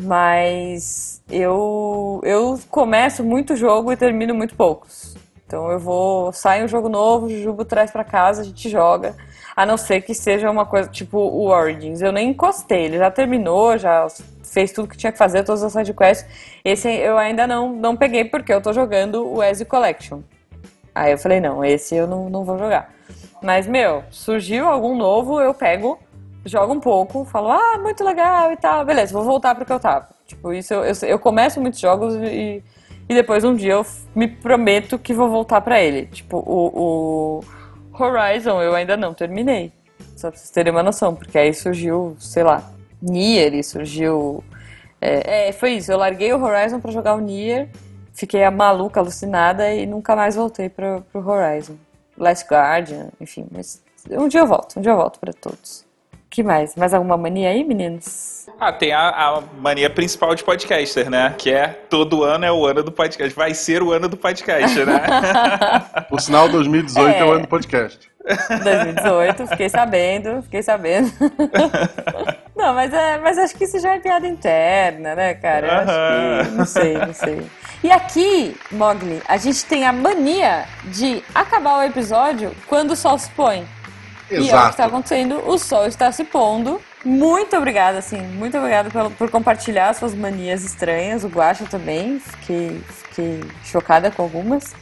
Mas 0.00 1.22
eu, 1.28 2.20
eu 2.24 2.58
começo 2.70 3.22
muito 3.22 3.54
jogo 3.54 3.92
e 3.92 3.96
termino 3.96 4.34
muito 4.34 4.54
poucos. 4.54 5.14
Então 5.48 5.70
eu 5.70 5.78
vou, 5.78 6.30
sai 6.30 6.62
um 6.62 6.68
jogo 6.68 6.90
novo, 6.90 7.24
o 7.24 7.30
Jujubo 7.30 7.64
traz 7.64 7.90
para 7.90 8.04
casa, 8.04 8.42
a 8.42 8.44
gente 8.44 8.68
joga. 8.68 9.16
A 9.56 9.64
não 9.64 9.78
ser 9.78 10.02
que 10.02 10.14
seja 10.14 10.50
uma 10.50 10.66
coisa 10.66 10.90
tipo 10.90 11.16
o 11.16 11.46
Origins. 11.46 12.02
Eu 12.02 12.12
nem 12.12 12.28
encostei, 12.28 12.84
ele 12.84 12.98
já 12.98 13.10
terminou, 13.10 13.78
já 13.78 14.06
fez 14.44 14.72
tudo 14.72 14.88
que 14.88 14.96
tinha 14.96 15.10
que 15.10 15.16
fazer, 15.16 15.44
todas 15.44 15.62
as 15.62 15.72
sidequests. 15.72 16.28
Esse 16.62 16.90
eu 16.90 17.16
ainda 17.16 17.46
não, 17.46 17.72
não 17.72 17.96
peguei 17.96 18.26
porque 18.26 18.52
eu 18.52 18.60
tô 18.60 18.74
jogando 18.74 19.26
o 19.26 19.42
Ezio 19.42 19.64
Collection. 19.64 20.20
Aí 20.94 21.12
eu 21.12 21.18
falei, 21.18 21.40
não, 21.40 21.64
esse 21.64 21.96
eu 21.96 22.06
não, 22.06 22.28
não 22.28 22.44
vou 22.44 22.58
jogar. 22.58 22.92
Mas, 23.42 23.66
meu, 23.66 24.04
surgiu 24.10 24.68
algum 24.68 24.96
novo, 24.98 25.40
eu 25.40 25.54
pego 25.54 25.98
jogo 26.44 26.74
um 26.74 26.80
pouco, 26.80 27.24
falo, 27.24 27.50
ah, 27.50 27.78
muito 27.78 28.04
legal 28.04 28.52
e 28.52 28.56
tal, 28.56 28.84
beleza, 28.84 29.12
vou 29.12 29.24
voltar 29.24 29.54
pro 29.54 29.64
que 29.64 29.72
eu 29.72 29.80
tava. 29.80 30.08
Tipo, 30.26 30.52
isso 30.52 30.74
eu, 30.74 30.84
eu, 30.84 30.94
eu 31.02 31.18
começo 31.18 31.60
muitos 31.60 31.80
jogos 31.80 32.14
e, 32.16 32.62
e 33.08 33.14
depois 33.14 33.44
um 33.44 33.54
dia 33.54 33.72
eu 33.72 33.86
me 34.14 34.28
prometo 34.28 34.98
que 34.98 35.14
vou 35.14 35.28
voltar 35.28 35.60
para 35.60 35.80
ele. 35.80 36.06
Tipo, 36.06 36.38
o, 36.38 37.40
o 37.40 38.02
Horizon 38.02 38.60
eu 38.60 38.74
ainda 38.74 38.96
não 38.96 39.14
terminei. 39.14 39.72
Só 40.16 40.30
pra 40.30 40.38
vocês 40.38 40.50
terem 40.50 40.72
uma 40.72 40.82
noção, 40.82 41.14
porque 41.14 41.38
aí 41.38 41.54
surgiu, 41.54 42.16
sei 42.18 42.42
lá, 42.42 42.70
Nier 43.00 43.54
e 43.54 43.62
surgiu. 43.62 44.42
É, 45.00 45.48
é, 45.48 45.52
foi 45.52 45.74
isso, 45.74 45.92
eu 45.92 45.98
larguei 45.98 46.32
o 46.32 46.42
Horizon 46.42 46.80
para 46.80 46.90
jogar 46.90 47.14
o 47.14 47.20
Nier, 47.20 47.68
fiquei 48.12 48.42
a 48.42 48.50
maluca, 48.50 48.98
alucinada 48.98 49.72
e 49.72 49.86
nunca 49.86 50.16
mais 50.16 50.34
voltei 50.34 50.68
pro, 50.68 51.02
pro 51.12 51.26
Horizon. 51.26 51.76
Last 52.16 52.48
Guardian, 52.52 53.10
enfim, 53.20 53.46
mas 53.50 53.80
um 54.10 54.26
dia 54.26 54.40
eu 54.40 54.46
volto, 54.46 54.78
um 54.78 54.82
dia 54.82 54.90
eu 54.90 54.96
volto 54.96 55.20
para 55.20 55.32
todos 55.32 55.87
que 56.30 56.42
mais? 56.42 56.76
Mais 56.76 56.92
alguma 56.92 57.16
mania 57.16 57.50
aí, 57.50 57.64
meninos? 57.64 58.46
Ah, 58.60 58.72
tem 58.72 58.92
a, 58.92 59.08
a, 59.08 59.42
mania 59.58 59.88
principal 59.88 60.34
de 60.34 60.44
podcaster, 60.44 61.08
né? 61.10 61.34
Que 61.36 61.52
é 61.52 61.68
todo 61.68 62.24
ano 62.24 62.44
é 62.44 62.52
o 62.52 62.66
ano 62.66 62.82
do 62.82 62.92
podcast. 62.92 63.34
Vai 63.34 63.54
ser 63.54 63.82
o 63.82 63.92
ano 63.92 64.08
do 64.08 64.16
podcast, 64.16 64.84
né? 64.84 65.02
o 66.10 66.18
sinal 66.18 66.48
2018 66.48 67.08
é, 67.08 67.18
é 67.18 67.24
o 67.24 67.32
ano 67.32 67.42
do 67.42 67.48
podcast. 67.48 68.08
2018, 68.24 69.46
fiquei 69.46 69.68
sabendo, 69.68 70.42
fiquei 70.42 70.62
sabendo. 70.62 71.10
não, 72.54 72.74
mas, 72.74 72.92
é, 72.92 73.18
mas 73.18 73.38
acho 73.38 73.56
que 73.56 73.64
isso 73.64 73.78
já 73.78 73.94
é 73.94 73.98
piada 73.98 74.26
interna, 74.26 75.14
né, 75.14 75.34
cara? 75.34 75.86
Que, 76.44 76.50
não 76.50 76.64
sei, 76.66 76.98
não 76.98 77.14
sei. 77.14 77.46
E 77.82 77.90
aqui, 77.90 78.56
Mogli, 78.70 79.22
a 79.26 79.36
gente 79.36 79.64
tem 79.64 79.86
a 79.86 79.92
mania 79.92 80.66
de 80.84 81.22
acabar 81.34 81.78
o 81.78 81.82
episódio 81.84 82.52
quando 82.66 82.90
o 82.90 82.96
sol 82.96 83.18
se 83.18 83.30
põe. 83.30 83.64
Exato. 84.30 84.46
E 84.46 84.50
é 84.50 84.56
o 84.56 84.64
que 84.64 84.70
está 84.70 84.84
acontecendo, 84.84 85.48
o 85.48 85.58
sol 85.58 85.86
está 85.86 86.12
se 86.12 86.24
pondo. 86.24 86.80
Muito 87.04 87.56
obrigada, 87.56 87.98
assim, 87.98 88.20
muito 88.20 88.56
obrigada 88.58 88.90
por, 88.90 89.10
por 89.12 89.30
compartilhar 89.30 89.94
suas 89.94 90.14
manias 90.14 90.64
estranhas. 90.64 91.24
O 91.24 91.28
Guacha 91.28 91.64
também, 91.64 92.20
fiquei, 92.20 92.80
fiquei 92.86 93.40
chocada 93.64 94.10
com 94.10 94.22
algumas. 94.22 94.74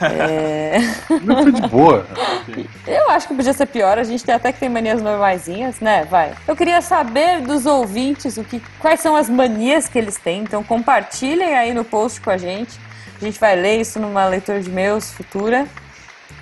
É... 0.00 0.78
Foi 1.06 1.52
de 1.52 1.68
boa. 1.68 2.06
Eu 2.86 3.10
acho 3.10 3.28
que 3.28 3.34
podia 3.34 3.52
ser 3.52 3.66
pior. 3.66 3.98
A 3.98 4.04
gente 4.04 4.24
tem 4.24 4.34
até 4.34 4.52
que 4.52 4.58
tem 4.58 4.68
manias 4.68 5.02
normaisinhas, 5.02 5.80
né? 5.80 6.04
Vai. 6.04 6.32
Eu 6.46 6.56
queria 6.56 6.80
saber 6.80 7.42
dos 7.42 7.66
ouvintes 7.66 8.36
o 8.36 8.44
que, 8.44 8.62
quais 8.78 9.00
são 9.00 9.16
as 9.16 9.28
manias 9.28 9.88
que 9.88 9.98
eles 9.98 10.16
têm. 10.16 10.42
Então 10.42 10.62
compartilhem 10.62 11.54
aí 11.56 11.74
no 11.74 11.84
post 11.84 12.20
com 12.20 12.30
a 12.30 12.38
gente. 12.38 12.78
A 13.20 13.24
gente 13.24 13.38
vai 13.38 13.56
ler 13.56 13.80
isso 13.80 13.98
numa 13.98 14.26
leitura 14.26 14.60
de 14.60 14.70
meus 14.70 15.12
futura. 15.12 15.66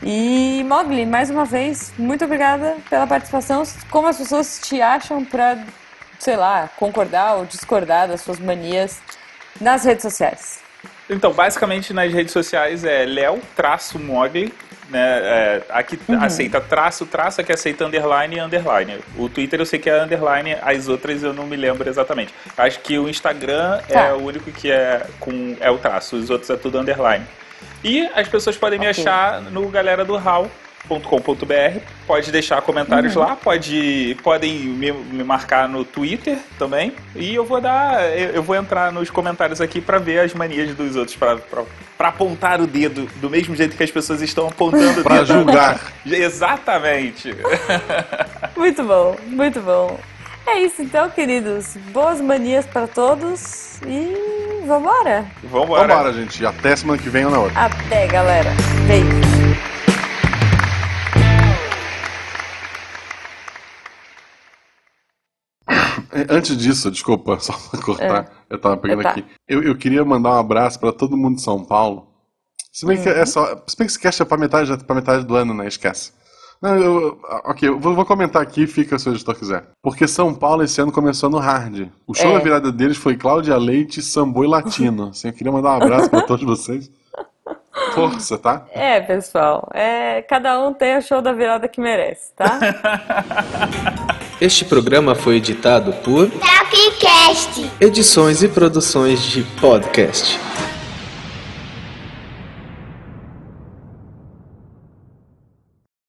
E 0.05 0.65
Mogli, 0.65 1.07
mais 1.07 1.31
uma 1.31 1.45
vez, 1.45 1.93
muito 1.97 2.25
obrigada 2.25 2.77
pela 2.91 3.07
participação. 3.07 3.63
Como 3.89 4.09
as 4.09 4.19
pessoas 4.19 4.61
te 4.61 4.81
acham 4.81 5.25
para, 5.25 5.65
sei 6.19 6.35
lá, 6.35 6.69
concordar 6.77 7.37
ou 7.37 7.45
discordar 7.45 8.09
das 8.09 8.21
suas 8.21 8.41
manias 8.41 9.01
nas 9.61 9.85
redes 9.85 10.03
sociais? 10.03 10.61
Então, 11.09 11.33
basicamente 11.33 11.93
nas 11.93 12.13
redes 12.13 12.33
sociais 12.33 12.85
é 12.85 13.05
Léo-Mogli, 13.05 14.53
né? 14.91 15.21
É, 15.23 15.63
aqui 15.71 15.99
uhum. 16.09 16.21
aceita 16.21 16.61
traço, 16.61 17.07
traço, 17.07 17.41
aqui 17.41 17.53
aceita 17.53 17.85
underline 17.85 18.37
e 18.37 18.41
underline. 18.41 18.99
O 19.17 19.29
Twitter 19.29 19.61
eu 19.61 19.67
sei 19.67 19.79
que 19.79 19.89
é 19.89 20.03
underline, 20.03 20.57
as 20.63 20.89
outras 20.89 21.23
eu 21.23 21.33
não 21.33 21.47
me 21.47 21.57
lembro 21.57 21.89
exatamente. 21.89 22.35
Acho 22.57 22.81
que 22.81 22.99
o 22.99 23.09
Instagram 23.09 23.81
tá. 23.89 24.01
é 24.01 24.13
o 24.13 24.19
único 24.19 24.51
que 24.51 24.71
é 24.71 25.07
com 25.21 25.57
é 25.61 25.71
o 25.71 25.79
traço, 25.79 26.17
os 26.17 26.29
outros 26.29 26.51
é 26.51 26.57
tudo 26.57 26.79
underline. 26.79 27.25
E 27.85 28.09
as 28.15 28.29
pessoas 28.29 28.57
podem 28.57 28.79
me 28.79 28.87
achar 28.87 29.41
no 29.41 29.69
galera 29.69 30.05
do 30.05 30.17
HAL, 30.17 30.51
.com.br. 30.89 31.81
Pode 32.07 32.33
deixar 32.33 32.61
comentários 32.63 33.15
uhum. 33.15 33.23
lá, 33.23 33.37
pode, 33.37 34.17
podem 34.23 34.53
me, 34.53 34.93
me, 34.93 35.25
marcar 35.25 35.69
no 35.69 35.85
Twitter 35.85 36.39
também. 36.59 36.93
E 37.15 37.35
eu 37.35 37.45
vou 37.45 37.61
dar, 37.61 38.03
eu 38.17 38.43
vou 38.43 38.57
entrar 38.57 38.93
nos 38.93 39.09
comentários 39.11 39.61
aqui 39.61 39.81
para 39.81 39.99
ver 39.99 40.21
as 40.21 40.35
manias 40.35 40.75
dos 40.75 40.97
outros, 40.97 41.17
para 41.17 42.09
apontar 42.09 42.61
o 42.61 42.67
dedo 42.67 43.09
do 43.17 43.31
mesmo 43.31 43.55
jeito 43.55 43.77
que 43.77 43.83
as 43.83 43.91
pessoas 43.91 44.21
estão 44.21 44.49
apontando 44.49 44.85
o 44.85 44.95
dedo. 44.95 45.03
Para 45.05 45.25
julgar. 45.25 45.93
Exatamente. 46.05 47.35
muito 48.57 48.83
bom, 48.83 49.17
muito 49.29 49.61
bom. 49.61 49.99
É 50.47 50.61
isso 50.61 50.83
então, 50.83 51.09
queridos. 51.11 51.77
Boas 51.93 52.21
manias 52.21 52.67
para 52.67 52.87
todos 52.87 53.81
e 53.83 54.15
vambora. 54.67 55.27
Vambora. 55.45 55.89
Vambora, 55.89 56.13
gente. 56.13 56.45
Até 56.45 56.75
semana 56.75 57.01
que 57.01 57.09
vem 57.09 57.25
ou 57.25 57.31
na 57.31 57.39
outra. 57.39 57.67
Até, 57.67 58.07
galera. 58.09 58.51
Beijo. 58.87 59.07
Antes 66.29 66.57
disso, 66.57 66.91
desculpa, 66.91 67.39
só 67.39 67.53
pra 67.71 67.81
cortar, 67.81 68.25
é. 68.25 68.55
eu 68.55 68.59
tava 68.59 68.77
pegando 68.77 69.03
tá. 69.03 69.11
aqui. 69.11 69.25
Eu, 69.49 69.63
eu 69.63 69.77
queria 69.77 70.05
mandar 70.05 70.31
um 70.31 70.39
abraço 70.39 70.79
para 70.79 70.93
todo 70.93 71.17
mundo 71.17 71.37
de 71.37 71.43
São 71.43 71.65
Paulo. 71.65 72.09
Se 72.73 72.85
bem 72.85 72.97
uhum. 72.97 73.03
que 73.03 73.09
é 73.09 73.27
só. 73.27 73.47
Se 73.67 73.77
bem 73.77 73.87
que 73.87 73.93
esse 73.93 73.99
cast 73.99 74.23
é 74.23 74.25
pra 74.25 74.39
metade, 74.39 74.77
pra 74.85 74.95
metade 74.95 75.25
do 75.25 75.37
ano, 75.37 75.55
né? 75.55 75.69
Esquece. 75.69 76.13
Não, 76.63 76.79
eu, 76.79 77.19
ok, 77.45 77.69
eu 77.69 77.81
vou, 77.81 77.93
vou, 77.93 78.07
comentar 78.07 78.41
aqui 78.41 78.69
fica 78.69 78.97
se 78.97 79.09
o 79.09 79.13
editor 79.13 79.35
quiser. 79.35 79.65
Porque 79.83 80.07
São 80.07 80.33
Paulo 80.33 80.63
esse 80.63 80.81
ano 80.81 80.93
começou 80.93 81.29
no 81.29 81.39
hard. 81.39 81.89
O 82.07 82.15
show 82.15 82.31
é. 82.31 82.35
da 82.35 82.39
virada 82.39 82.71
deles 82.71 82.97
foi 82.97 83.17
Cláudia 83.17 83.57
Leite, 83.57 84.01
Sambo 84.01 84.45
e 84.45 84.47
Latino. 84.47 85.09
assim, 85.09 85.29
eu 85.29 85.35
queria 85.35 85.51
mandar 85.51 85.71
um 85.71 85.83
abraço 85.83 86.09
para 86.09 86.23
todos 86.23 86.45
vocês. 86.45 86.89
Força, 87.95 88.39
tá? 88.39 88.65
É, 88.71 89.01
pessoal. 89.01 89.69
É, 89.75 90.23
cada 90.23 90.61
um 90.61 90.73
tem 90.73 90.97
o 90.97 91.03
show 91.03 91.21
da 91.21 91.33
virada 91.33 91.67
que 91.67 91.81
merece, 91.81 92.33
tá? 92.37 92.61
este 94.41 94.65
programa 94.65 95.17
foi 95.17 95.37
editado 95.37 95.93
por 96.05 96.31
Talkcast. 96.31 97.71
Edições 97.81 98.43
e 98.43 98.49
produções 98.49 99.21
de 99.23 99.43
podcast. 99.61 100.39